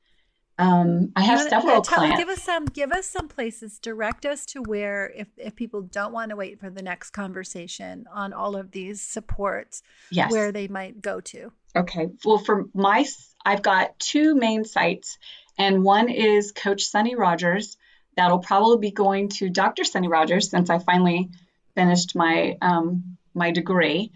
Um, 0.60 1.12
I 1.16 1.24
have 1.24 1.42
several 1.42 1.76
yeah, 1.76 1.82
tell, 1.82 1.98
clients. 1.98 2.20
Give 2.20 2.30
us 2.30 2.44
some. 2.44 2.66
Give 2.66 2.92
us 2.92 3.08
some 3.08 3.28
places. 3.28 3.80
Direct 3.80 4.26
us 4.26 4.46
to 4.48 4.62
where, 4.62 5.12
if 5.16 5.28
if 5.38 5.56
people 5.56 5.82
don't 5.82 6.14
want 6.14 6.30
to 6.30 6.36
wait 6.36 6.60
for 6.60 6.70
the 6.70 6.82
next 6.82 7.10
conversation 7.10 8.06
on 8.14 8.34
all 8.34 8.56
of 8.56 8.72
these 8.72 9.02
supports, 9.02 9.82
yes. 10.12 10.32
where 10.32 10.52
they 10.52 10.68
might 10.68 11.02
go 11.02 11.20
to. 11.22 11.52
Okay. 11.76 12.10
Well, 12.24 12.38
for 12.38 12.66
my, 12.76 13.04
I've 13.44 13.64
got 13.64 13.98
two 13.98 14.36
main 14.36 14.64
sites, 14.64 15.18
and 15.58 15.84
one 15.84 16.10
is 16.10 16.52
Coach 16.52 16.84
Sunny 16.84 17.16
Rodgers 17.16 17.78
that'll 18.16 18.40
probably 18.40 18.78
be 18.78 18.92
going 18.92 19.30
to 19.30 19.50
Dr. 19.50 19.84
Sunny 19.84 20.08
Rodgers 20.08 20.52
since 20.52 20.70
I 20.70 20.78
finally 20.78 21.32
finished 21.74 22.16
my 22.16 22.58
um, 22.62 23.18
my 23.34 23.52
degree. 23.52 24.12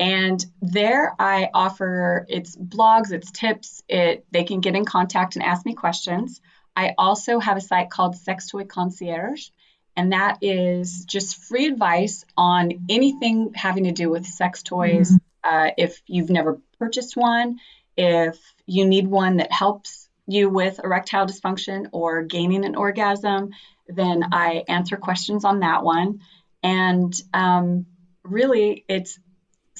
And 0.00 0.42
there 0.62 1.14
I 1.18 1.50
offer 1.52 2.24
it's 2.26 2.56
blogs, 2.56 3.12
it's 3.12 3.30
tips, 3.30 3.82
it 3.86 4.24
they 4.30 4.44
can 4.44 4.60
get 4.60 4.74
in 4.74 4.86
contact 4.86 5.36
and 5.36 5.44
ask 5.44 5.66
me 5.66 5.74
questions. 5.74 6.40
I 6.74 6.94
also 6.96 7.38
have 7.38 7.58
a 7.58 7.60
site 7.60 7.90
called 7.90 8.16
Sex 8.16 8.48
Toy 8.48 8.64
Concierge, 8.64 9.50
and 9.94 10.12
that 10.12 10.38
is 10.40 11.04
just 11.04 11.36
free 11.36 11.66
advice 11.66 12.24
on 12.34 12.86
anything 12.88 13.52
having 13.54 13.84
to 13.84 13.92
do 13.92 14.08
with 14.08 14.24
sex 14.24 14.62
toys. 14.62 15.10
Mm-hmm. 15.10 15.16
Uh, 15.44 15.70
if 15.76 16.00
you've 16.06 16.30
never 16.30 16.60
purchased 16.78 17.14
one, 17.14 17.58
if 17.94 18.38
you 18.64 18.86
need 18.86 19.06
one 19.06 19.36
that 19.36 19.52
helps 19.52 20.08
you 20.26 20.48
with 20.48 20.80
erectile 20.82 21.26
dysfunction 21.26 21.88
or 21.92 22.22
gaining 22.22 22.64
an 22.64 22.74
orgasm, 22.74 23.50
then 23.86 24.24
I 24.32 24.64
answer 24.66 24.96
questions 24.96 25.44
on 25.44 25.60
that 25.60 25.82
one. 25.82 26.20
And 26.62 27.12
um, 27.34 27.84
really, 28.22 28.84
it's 28.88 29.18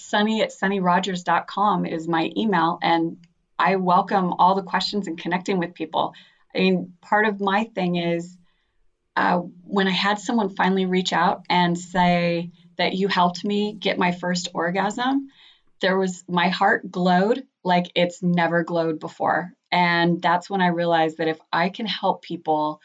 sunny 0.01 0.43
at 0.43 0.53
sunnyrodgers.com 0.53 1.87
is 1.87 2.09
my 2.09 2.31
email. 2.37 2.79
And 2.83 3.19
I 3.59 3.77
welcome 3.77 4.33
all 4.39 4.55
the 4.55 4.63
questions 4.63 5.07
and 5.07 5.19
connecting 5.19 5.59
with 5.59 5.75
people. 5.75 6.15
I 6.55 6.59
mean, 6.59 6.95
part 7.01 7.27
of 7.27 7.41
my 7.41 7.65
thing 7.65 7.97
is 7.97 8.37
uh, 9.17 9.39
when 9.65 9.87
I 9.87 9.93
had 9.93 10.19
someone 10.19 10.55
finally 10.57 10.87
reach 10.87 11.13
out 11.13 11.45
and 11.49 11.79
say 11.79 12.51
that 12.79 12.95
you 12.95 13.09
helped 13.09 13.45
me 13.45 13.75
get 13.79 13.99
my 13.99 14.13
first 14.13 14.49
orgasm, 14.55 15.29
there 15.81 15.99
was 15.99 16.25
my 16.29 16.49
heart 16.49 16.91
glowed 16.91 17.43
like 17.63 17.91
it's 17.95 18.23
never 18.23 18.65
glowed 18.65 18.99
before. 19.01 19.53
And 19.71 20.21
that's 20.23 20.49
when 20.49 20.61
I 20.61 20.69
realized 20.69 21.19
that 21.19 21.29
if 21.29 21.39
I 21.53 21.69
can 21.69 21.87
help 21.87 22.23
people 22.23 22.81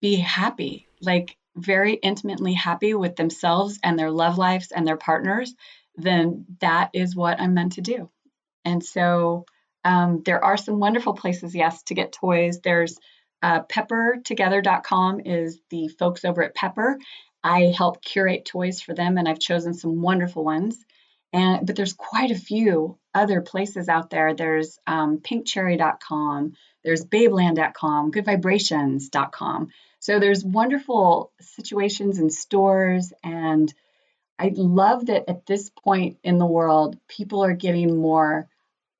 be 0.00 0.16
happy, 0.16 0.86
like 1.00 1.36
very 1.56 1.94
intimately 1.94 2.52
happy 2.52 2.94
with 2.94 3.16
themselves 3.16 3.78
and 3.82 3.98
their 3.98 4.10
love 4.10 4.38
lives 4.38 4.70
and 4.70 4.86
their 4.86 4.96
partners, 4.96 5.54
then 5.96 6.46
that 6.60 6.90
is 6.92 7.14
what 7.14 7.40
I'm 7.40 7.54
meant 7.54 7.72
to 7.72 7.80
do. 7.80 8.10
And 8.64 8.84
so 8.84 9.44
um, 9.84 10.22
there 10.24 10.42
are 10.42 10.56
some 10.56 10.80
wonderful 10.80 11.14
places, 11.14 11.54
yes, 11.54 11.82
to 11.84 11.94
get 11.94 12.12
toys. 12.12 12.60
There's 12.60 12.98
uh, 13.42 13.62
peppertogether.com 13.64 15.20
is 15.20 15.60
the 15.70 15.88
folks 15.88 16.24
over 16.24 16.42
at 16.42 16.54
Pepper. 16.54 16.98
I 17.42 17.74
help 17.76 18.02
curate 18.02 18.46
toys 18.46 18.80
for 18.80 18.94
them, 18.94 19.18
and 19.18 19.28
I've 19.28 19.38
chosen 19.38 19.74
some 19.74 20.00
wonderful 20.00 20.44
ones. 20.44 20.82
And 21.34 21.66
but 21.66 21.76
there's 21.76 21.92
quite 21.92 22.30
a 22.30 22.38
few 22.38 22.96
other 23.12 23.42
places 23.42 23.88
out 23.88 24.08
there. 24.08 24.34
There's 24.34 24.78
um, 24.86 25.18
pinkcherry.com, 25.18 26.54
there's 26.82 27.04
babeland.com, 27.04 28.12
goodvibrations.com. 28.12 29.68
So 29.98 30.20
there's 30.20 30.44
wonderful 30.44 31.32
situations 31.40 32.18
and 32.18 32.32
stores 32.32 33.12
and 33.22 33.72
I 34.38 34.52
love 34.54 35.06
that 35.06 35.28
at 35.28 35.46
this 35.46 35.70
point 35.70 36.18
in 36.24 36.38
the 36.38 36.46
world, 36.46 36.98
people 37.08 37.44
are 37.44 37.54
getting 37.54 37.96
more, 37.96 38.48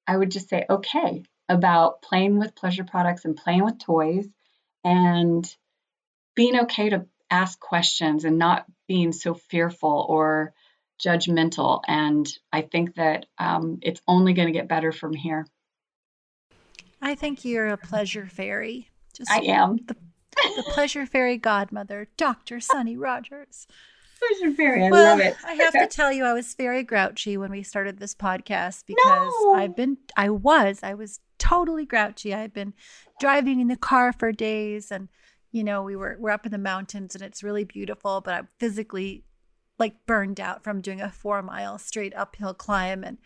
I 0.06 0.16
would 0.16 0.30
just 0.30 0.48
say, 0.48 0.64
okay 0.68 1.24
about 1.48 2.02
playing 2.02 2.38
with 2.38 2.54
pleasure 2.54 2.84
products 2.84 3.24
and 3.24 3.36
playing 3.36 3.64
with 3.64 3.78
toys 3.78 4.26
and 4.82 5.54
being 6.34 6.60
okay 6.60 6.90
to 6.90 7.06
ask 7.30 7.58
questions 7.58 8.24
and 8.24 8.38
not 8.38 8.64
being 8.88 9.12
so 9.12 9.34
fearful 9.34 10.06
or 10.08 10.52
judgmental. 11.04 11.82
And 11.86 12.26
I 12.52 12.62
think 12.62 12.94
that 12.94 13.26
um, 13.38 13.78
it's 13.82 14.00
only 14.06 14.32
going 14.32 14.48
to 14.48 14.52
get 14.52 14.68
better 14.68 14.92
from 14.92 15.12
here. 15.12 15.46
I 17.02 17.14
think 17.14 17.44
you're 17.44 17.68
a 17.68 17.76
pleasure 17.76 18.26
fairy. 18.26 18.88
Just 19.14 19.30
I 19.30 19.40
am. 19.40 19.76
The, 19.86 19.96
the 20.56 20.64
pleasure 20.68 21.06
fairy 21.06 21.36
godmother, 21.36 22.08
Dr. 22.16 22.60
Sunny 22.60 22.96
Rodgers. 22.96 23.66
Pleasure 24.28 24.54
fairy. 24.54 24.86
I 24.86 24.90
well, 24.90 25.16
love 25.16 25.20
it. 25.20 25.36
I 25.44 25.54
have 25.54 25.72
to 25.72 25.86
tell 25.90 26.12
you, 26.12 26.24
I 26.24 26.32
was 26.32 26.54
very 26.54 26.82
grouchy 26.82 27.36
when 27.36 27.50
we 27.50 27.62
started 27.62 27.98
this 27.98 28.14
podcast 28.14 28.84
because 28.86 29.32
no. 29.42 29.54
I've 29.54 29.76
been, 29.76 29.98
I 30.16 30.30
was, 30.30 30.80
I 30.82 30.94
was 30.94 31.20
totally 31.38 31.84
grouchy. 31.84 32.34
I've 32.34 32.54
been 32.54 32.74
driving 33.20 33.60
in 33.60 33.68
the 33.68 33.76
car 33.76 34.12
for 34.12 34.32
days 34.32 34.90
and 34.90 35.08
you 35.54 35.62
know, 35.62 35.82
we 35.82 35.94
were 35.94 36.16
we're 36.18 36.32
up 36.32 36.44
in 36.44 36.50
the 36.50 36.58
mountains 36.58 37.14
and 37.14 37.22
it's 37.22 37.44
really 37.44 37.62
beautiful, 37.62 38.20
but 38.20 38.34
I'm 38.34 38.48
physically 38.58 39.24
like 39.78 40.04
burned 40.04 40.40
out 40.40 40.64
from 40.64 40.80
doing 40.80 41.00
a 41.00 41.10
four 41.10 41.42
mile 41.42 41.78
straight 41.78 42.12
uphill 42.16 42.54
climb 42.54 43.04
and 43.04 43.18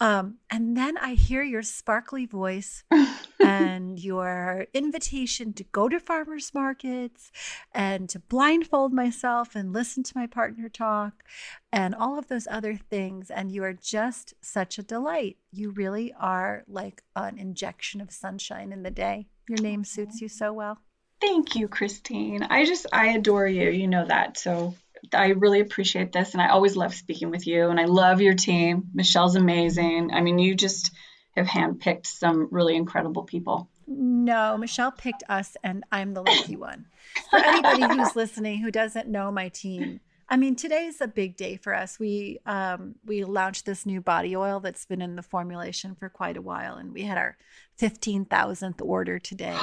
um, 0.00 0.36
and 0.48 0.76
then 0.76 0.96
I 0.98 1.14
hear 1.14 1.42
your 1.42 1.62
sparkly 1.62 2.24
voice 2.24 2.84
and 3.40 3.98
your 3.98 4.66
invitation 4.72 5.52
to 5.54 5.64
go 5.64 5.88
to 5.88 5.98
farmers 5.98 6.52
markets 6.54 7.32
and 7.72 8.08
to 8.10 8.20
blindfold 8.20 8.92
myself 8.92 9.56
and 9.56 9.72
listen 9.72 10.04
to 10.04 10.16
my 10.16 10.26
partner 10.26 10.68
talk 10.68 11.24
and 11.72 11.94
all 11.94 12.18
of 12.18 12.28
those 12.28 12.46
other 12.48 12.76
things. 12.76 13.30
And 13.30 13.50
you 13.50 13.64
are 13.64 13.72
just 13.72 14.34
such 14.40 14.78
a 14.78 14.84
delight. 14.84 15.36
You 15.52 15.70
really 15.70 16.12
are 16.18 16.64
like 16.68 17.02
an 17.16 17.38
injection 17.38 18.00
of 18.00 18.12
sunshine 18.12 18.72
in 18.72 18.84
the 18.84 18.90
day. 18.90 19.26
Your 19.48 19.60
name 19.60 19.82
suits 19.82 20.20
you 20.20 20.28
so 20.28 20.52
well. 20.52 20.78
Thank 21.20 21.56
you, 21.56 21.68
Christine. 21.68 22.42
I 22.44 22.64
just, 22.64 22.86
I 22.92 23.08
adore 23.08 23.46
you. 23.46 23.70
You 23.70 23.88
know 23.88 24.06
that. 24.06 24.38
So 24.38 24.74
I 25.12 25.28
really 25.28 25.60
appreciate 25.60 26.12
this, 26.12 26.32
and 26.32 26.42
I 26.42 26.48
always 26.48 26.76
love 26.76 26.94
speaking 26.94 27.30
with 27.30 27.46
you. 27.46 27.68
And 27.68 27.80
I 27.80 27.84
love 27.84 28.20
your 28.20 28.34
team. 28.34 28.88
Michelle's 28.94 29.36
amazing. 29.36 30.12
I 30.12 30.20
mean, 30.20 30.38
you 30.38 30.54
just 30.54 30.92
have 31.36 31.46
handpicked 31.46 32.06
some 32.06 32.48
really 32.50 32.76
incredible 32.76 33.22
people. 33.24 33.68
No, 33.86 34.58
Michelle 34.58 34.92
picked 34.92 35.22
us, 35.28 35.56
and 35.64 35.84
I'm 35.90 36.12
the 36.12 36.22
lucky 36.22 36.56
one. 36.56 36.86
For 37.30 37.38
anybody 37.38 37.94
who's 37.94 38.14
listening 38.16 38.58
who 38.58 38.70
doesn't 38.70 39.08
know 39.08 39.30
my 39.32 39.48
team, 39.48 40.00
I 40.30 40.36
mean, 40.36 40.56
today's 40.56 41.00
a 41.00 41.08
big 41.08 41.36
day 41.36 41.56
for 41.56 41.74
us. 41.74 41.98
We 41.98 42.38
um, 42.44 42.96
we 43.06 43.24
launched 43.24 43.64
this 43.64 43.86
new 43.86 44.02
body 44.02 44.36
oil 44.36 44.60
that's 44.60 44.84
been 44.84 45.00
in 45.00 45.16
the 45.16 45.22
formulation 45.22 45.94
for 45.94 46.10
quite 46.10 46.36
a 46.36 46.42
while, 46.42 46.74
and 46.74 46.92
we 46.92 47.02
had 47.02 47.16
our 47.16 47.38
fifteen 47.76 48.26
thousandth 48.26 48.82
order 48.82 49.18
today. 49.18 49.56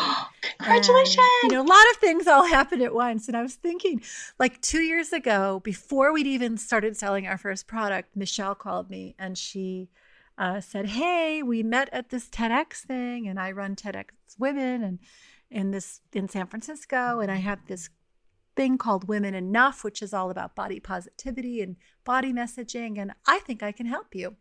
Congratulations! 0.58 1.18
And, 1.44 1.52
you 1.52 1.58
know, 1.58 1.64
a 1.64 1.68
lot 1.68 1.86
of 1.92 1.98
things 1.98 2.26
all 2.26 2.46
happened 2.46 2.82
at 2.82 2.96
once, 2.96 3.28
and 3.28 3.38
I 3.38 3.44
was 3.44 3.56
thinking, 3.56 4.02
like 4.40 4.60
two 4.62 4.82
years 4.82 5.14
ago, 5.14 5.62
before 5.64 6.12
we'd 6.12 6.28
even 6.28 6.58
started 6.58 6.98
selling 6.98 7.28
our 7.28 7.38
first 7.38 7.68
product, 7.68 8.16
Michelle 8.16 8.56
called 8.56 8.90
me 8.90 9.16
and 9.20 9.38
she 9.38 9.90
uh, 10.40 10.62
said, 10.62 10.88
"Hey, 10.88 11.44
we 11.44 11.62
met 11.62 11.90
at 11.92 12.10
this 12.10 12.28
TEDx 12.28 12.86
thing, 12.86 13.28
and 13.28 13.40
I 13.40 13.52
run 13.52 13.76
TEDx 13.76 14.06
Women, 14.40 14.82
and 14.82 15.00
in 15.52 15.70
this 15.70 16.02
in 16.12 16.28
San 16.28 16.48
Francisco, 16.48 17.20
and 17.20 17.32
I 17.32 17.36
have 17.36 17.60
this 17.68 17.90
thing 18.56 18.78
called 18.78 19.08
Women 19.08 19.34
Enough, 19.34 19.84
which 19.84 20.02
is 20.02 20.14
all 20.14 20.30
about 20.30 20.56
body 20.56 20.80
positivity 20.80 21.62
and 21.62 21.76
body 22.04 22.34
messaging. 22.34 22.98
And 22.98 23.14
I 23.26 23.40
think 23.40 23.62
I 23.62 23.72
can 23.72 23.86
help 23.86 24.16
you. 24.16 24.36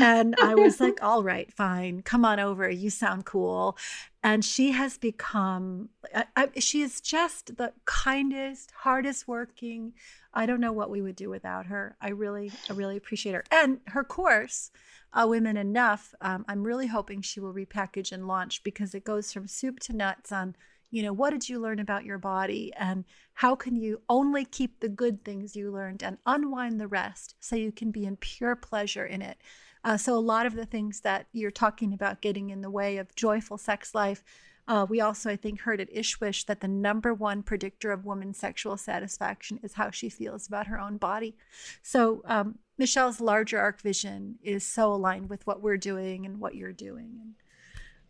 and 0.00 0.34
I 0.42 0.54
was 0.54 0.80
like, 0.80 1.02
all 1.02 1.22
right, 1.22 1.52
fine, 1.52 2.02
come 2.02 2.24
on 2.24 2.38
over. 2.38 2.68
You 2.68 2.90
sound 2.90 3.24
cool. 3.24 3.76
And 4.22 4.44
she 4.44 4.72
has 4.72 4.98
become, 4.98 5.88
I, 6.14 6.24
I, 6.36 6.48
she 6.58 6.82
is 6.82 7.00
just 7.00 7.56
the 7.56 7.72
kindest, 7.84 8.72
hardest 8.78 9.26
working. 9.26 9.94
I 10.34 10.46
don't 10.46 10.60
know 10.60 10.72
what 10.72 10.90
we 10.90 11.00
would 11.00 11.16
do 11.16 11.30
without 11.30 11.66
her. 11.66 11.96
I 12.00 12.10
really, 12.10 12.52
I 12.68 12.74
really 12.74 12.96
appreciate 12.96 13.34
her. 13.34 13.44
And 13.50 13.80
her 13.86 14.04
course, 14.04 14.70
uh, 15.12 15.26
Women 15.26 15.56
Enough, 15.56 16.14
um, 16.20 16.44
I'm 16.48 16.64
really 16.64 16.88
hoping 16.88 17.22
she 17.22 17.40
will 17.40 17.54
repackage 17.54 18.12
and 18.12 18.28
launch 18.28 18.62
because 18.62 18.94
it 18.94 19.04
goes 19.04 19.32
from 19.32 19.48
soup 19.48 19.80
to 19.80 19.96
nuts 19.96 20.30
on 20.30 20.54
you 20.90 21.02
know 21.02 21.12
what 21.12 21.30
did 21.30 21.48
you 21.48 21.58
learn 21.58 21.78
about 21.78 22.04
your 22.04 22.18
body 22.18 22.72
and 22.76 23.04
how 23.34 23.54
can 23.54 23.76
you 23.76 24.00
only 24.08 24.44
keep 24.44 24.80
the 24.80 24.88
good 24.88 25.24
things 25.24 25.54
you 25.54 25.70
learned 25.70 26.02
and 26.02 26.18
unwind 26.26 26.80
the 26.80 26.88
rest 26.88 27.34
so 27.40 27.56
you 27.56 27.72
can 27.72 27.90
be 27.90 28.06
in 28.06 28.16
pure 28.16 28.56
pleasure 28.56 29.06
in 29.06 29.22
it? 29.22 29.38
Uh, 29.84 29.96
so 29.96 30.14
a 30.14 30.18
lot 30.18 30.46
of 30.46 30.54
the 30.54 30.66
things 30.66 31.00
that 31.00 31.26
you're 31.32 31.50
talking 31.50 31.92
about 31.92 32.20
getting 32.20 32.50
in 32.50 32.62
the 32.62 32.70
way 32.70 32.96
of 32.96 33.14
joyful 33.14 33.58
sex 33.58 33.94
life 33.94 34.24
uh, 34.68 34.84
we 34.88 35.00
also 35.00 35.30
i 35.30 35.36
think 35.36 35.60
heard 35.60 35.80
at 35.80 35.92
ISSWSH 35.92 36.46
that 36.46 36.60
the 36.60 36.68
number 36.68 37.14
one 37.14 37.42
predictor 37.42 37.90
of 37.90 38.04
women's 38.04 38.38
sexual 38.38 38.76
satisfaction 38.76 39.58
is 39.62 39.72
how 39.72 39.90
she 39.90 40.10
feels 40.10 40.46
about 40.46 40.66
her 40.66 40.78
own 40.78 40.98
body. 40.98 41.34
So 41.82 42.22
um, 42.26 42.58
michelle's 42.76 43.20
larger 43.20 43.58
arc 43.58 43.80
vision 43.80 44.36
is 44.42 44.64
so 44.64 44.92
aligned 44.92 45.30
with 45.30 45.46
what 45.46 45.62
we're 45.62 45.78
doing 45.78 46.26
and 46.26 46.38
what 46.38 46.54
you're 46.54 46.72
doing 46.72 47.18
and 47.20 47.34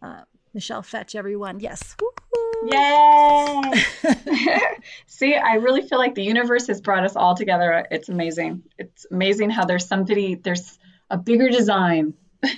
uh, 0.02 0.24
michelle 0.58 0.82
fetch 0.82 1.14
everyone 1.14 1.60
yes 1.60 1.94
Woo-hoo. 2.00 2.38
Yay! 2.72 3.62
See, 5.06 5.36
I 5.36 5.54
really 5.54 5.82
feel 5.82 5.98
like 5.98 6.16
the 6.16 6.24
universe 6.24 6.66
has 6.66 6.80
brought 6.80 7.04
us 7.04 7.14
all 7.14 7.36
together. 7.36 7.86
It's 7.92 8.08
amazing. 8.08 8.64
It's 8.78 9.06
amazing 9.12 9.50
how 9.50 9.64
there's 9.64 9.86
somebody, 9.86 10.34
there's 10.34 10.76
a 11.08 11.16
bigger 11.16 11.50
design. 11.50 12.14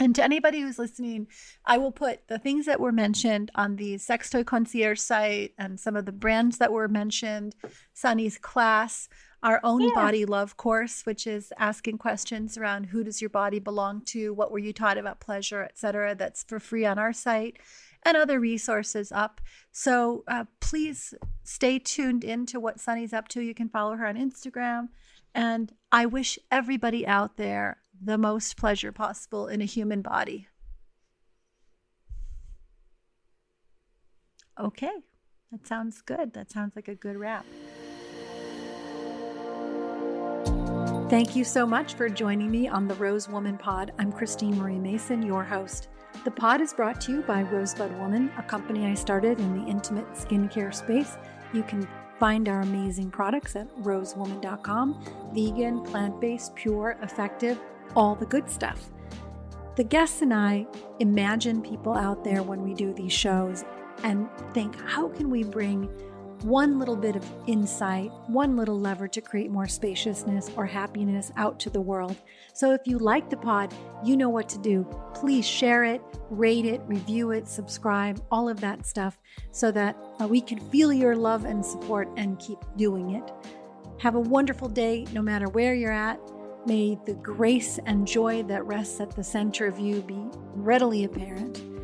and 0.00 0.14
to 0.14 0.22
anybody 0.22 0.60
who's 0.60 0.78
listening, 0.78 1.28
I 1.64 1.78
will 1.78 1.92
put 1.92 2.28
the 2.28 2.38
things 2.38 2.66
that 2.66 2.78
were 2.78 2.92
mentioned 2.92 3.50
on 3.54 3.76
the 3.76 3.96
Sex 3.96 4.28
Toy 4.28 4.44
Concierge 4.44 5.00
site 5.00 5.54
and 5.58 5.80
some 5.80 5.96
of 5.96 6.04
the 6.04 6.12
brands 6.12 6.58
that 6.58 6.72
were 6.72 6.88
mentioned, 6.88 7.54
Sunny's 7.94 8.36
class, 8.36 9.08
our 9.46 9.60
own 9.62 9.80
yeah. 9.80 9.94
body 9.94 10.26
love 10.26 10.56
course, 10.56 11.06
which 11.06 11.24
is 11.24 11.52
asking 11.56 11.98
questions 11.98 12.58
around 12.58 12.86
who 12.86 13.04
does 13.04 13.20
your 13.22 13.30
body 13.30 13.60
belong 13.60 14.00
to, 14.00 14.34
what 14.34 14.50
were 14.50 14.58
you 14.58 14.72
taught 14.72 14.98
about 14.98 15.20
pleasure, 15.20 15.62
etc. 15.62 16.16
That's 16.16 16.42
for 16.42 16.58
free 16.58 16.84
on 16.84 16.98
our 16.98 17.12
site 17.12 17.56
and 18.02 18.16
other 18.16 18.40
resources 18.40 19.12
up. 19.12 19.40
So 19.70 20.24
uh, 20.26 20.46
please 20.58 21.14
stay 21.44 21.78
tuned 21.78 22.24
in 22.24 22.44
to 22.46 22.58
what 22.58 22.80
Sunny's 22.80 23.12
up 23.12 23.28
to. 23.28 23.40
You 23.40 23.54
can 23.54 23.68
follow 23.68 23.94
her 23.94 24.04
on 24.04 24.16
Instagram. 24.16 24.88
And 25.32 25.72
I 25.92 26.06
wish 26.06 26.40
everybody 26.50 27.06
out 27.06 27.36
there 27.36 27.78
the 28.02 28.18
most 28.18 28.56
pleasure 28.56 28.90
possible 28.90 29.46
in 29.46 29.62
a 29.62 29.64
human 29.64 30.02
body. 30.02 30.48
Okay, 34.58 34.90
that 35.52 35.64
sounds 35.68 36.02
good. 36.02 36.32
That 36.32 36.50
sounds 36.50 36.74
like 36.74 36.88
a 36.88 36.96
good 36.96 37.16
wrap. 37.16 37.46
Thank 41.08 41.36
you 41.36 41.44
so 41.44 41.64
much 41.64 41.94
for 41.94 42.08
joining 42.08 42.50
me 42.50 42.66
on 42.66 42.88
the 42.88 42.96
Rosebud 42.96 43.32
Woman 43.32 43.56
Pod. 43.56 43.92
I'm 43.96 44.10
Christine 44.10 44.58
Marie 44.58 44.80
Mason, 44.80 45.22
your 45.22 45.44
host. 45.44 45.86
The 46.24 46.32
pod 46.32 46.60
is 46.60 46.74
brought 46.74 47.00
to 47.02 47.12
you 47.12 47.22
by 47.22 47.42
Rosebud 47.42 47.96
Woman, 48.00 48.32
a 48.36 48.42
company 48.42 48.86
I 48.86 48.94
started 48.94 49.38
in 49.38 49.56
the 49.56 49.70
intimate 49.70 50.10
skincare 50.14 50.74
space. 50.74 51.16
You 51.52 51.62
can 51.62 51.86
find 52.18 52.48
our 52.48 52.62
amazing 52.62 53.12
products 53.12 53.54
at 53.54 53.72
rosebudwoman.com 53.84 55.30
vegan, 55.32 55.84
plant 55.84 56.20
based, 56.20 56.56
pure, 56.56 56.98
effective, 57.00 57.60
all 57.94 58.16
the 58.16 58.26
good 58.26 58.50
stuff. 58.50 58.90
The 59.76 59.84
guests 59.84 60.22
and 60.22 60.34
I 60.34 60.66
imagine 60.98 61.62
people 61.62 61.94
out 61.94 62.24
there 62.24 62.42
when 62.42 62.64
we 62.64 62.74
do 62.74 62.92
these 62.92 63.12
shows 63.12 63.64
and 64.02 64.28
think, 64.52 64.74
how 64.88 65.06
can 65.10 65.30
we 65.30 65.44
bring 65.44 65.88
one 66.46 66.78
little 66.78 66.94
bit 66.94 67.16
of 67.16 67.24
insight, 67.48 68.12
one 68.28 68.56
little 68.56 68.78
lever 68.78 69.08
to 69.08 69.20
create 69.20 69.50
more 69.50 69.66
spaciousness 69.66 70.48
or 70.56 70.64
happiness 70.64 71.32
out 71.36 71.58
to 71.58 71.68
the 71.68 71.80
world. 71.80 72.16
So 72.54 72.72
if 72.72 72.82
you 72.84 72.98
like 72.98 73.28
the 73.28 73.36
pod, 73.36 73.74
you 74.04 74.16
know 74.16 74.28
what 74.28 74.48
to 74.50 74.58
do. 74.58 74.86
Please 75.12 75.44
share 75.44 75.82
it, 75.82 76.00
rate 76.30 76.64
it, 76.64 76.80
review 76.86 77.32
it, 77.32 77.48
subscribe, 77.48 78.22
all 78.30 78.48
of 78.48 78.60
that 78.60 78.86
stuff 78.86 79.18
so 79.50 79.72
that 79.72 79.96
uh, 80.20 80.28
we 80.28 80.40
can 80.40 80.60
feel 80.70 80.92
your 80.92 81.16
love 81.16 81.44
and 81.44 81.66
support 81.66 82.08
and 82.16 82.38
keep 82.38 82.58
doing 82.76 83.16
it. 83.16 83.28
Have 83.98 84.14
a 84.14 84.20
wonderful 84.20 84.68
day 84.68 85.04
no 85.12 85.22
matter 85.22 85.48
where 85.48 85.74
you're 85.74 85.90
at. 85.90 86.20
May 86.64 86.96
the 87.06 87.14
grace 87.14 87.80
and 87.86 88.06
joy 88.06 88.44
that 88.44 88.64
rests 88.64 89.00
at 89.00 89.10
the 89.10 89.24
center 89.24 89.66
of 89.66 89.80
you 89.80 90.00
be 90.00 90.28
readily 90.54 91.02
apparent. 91.02 91.75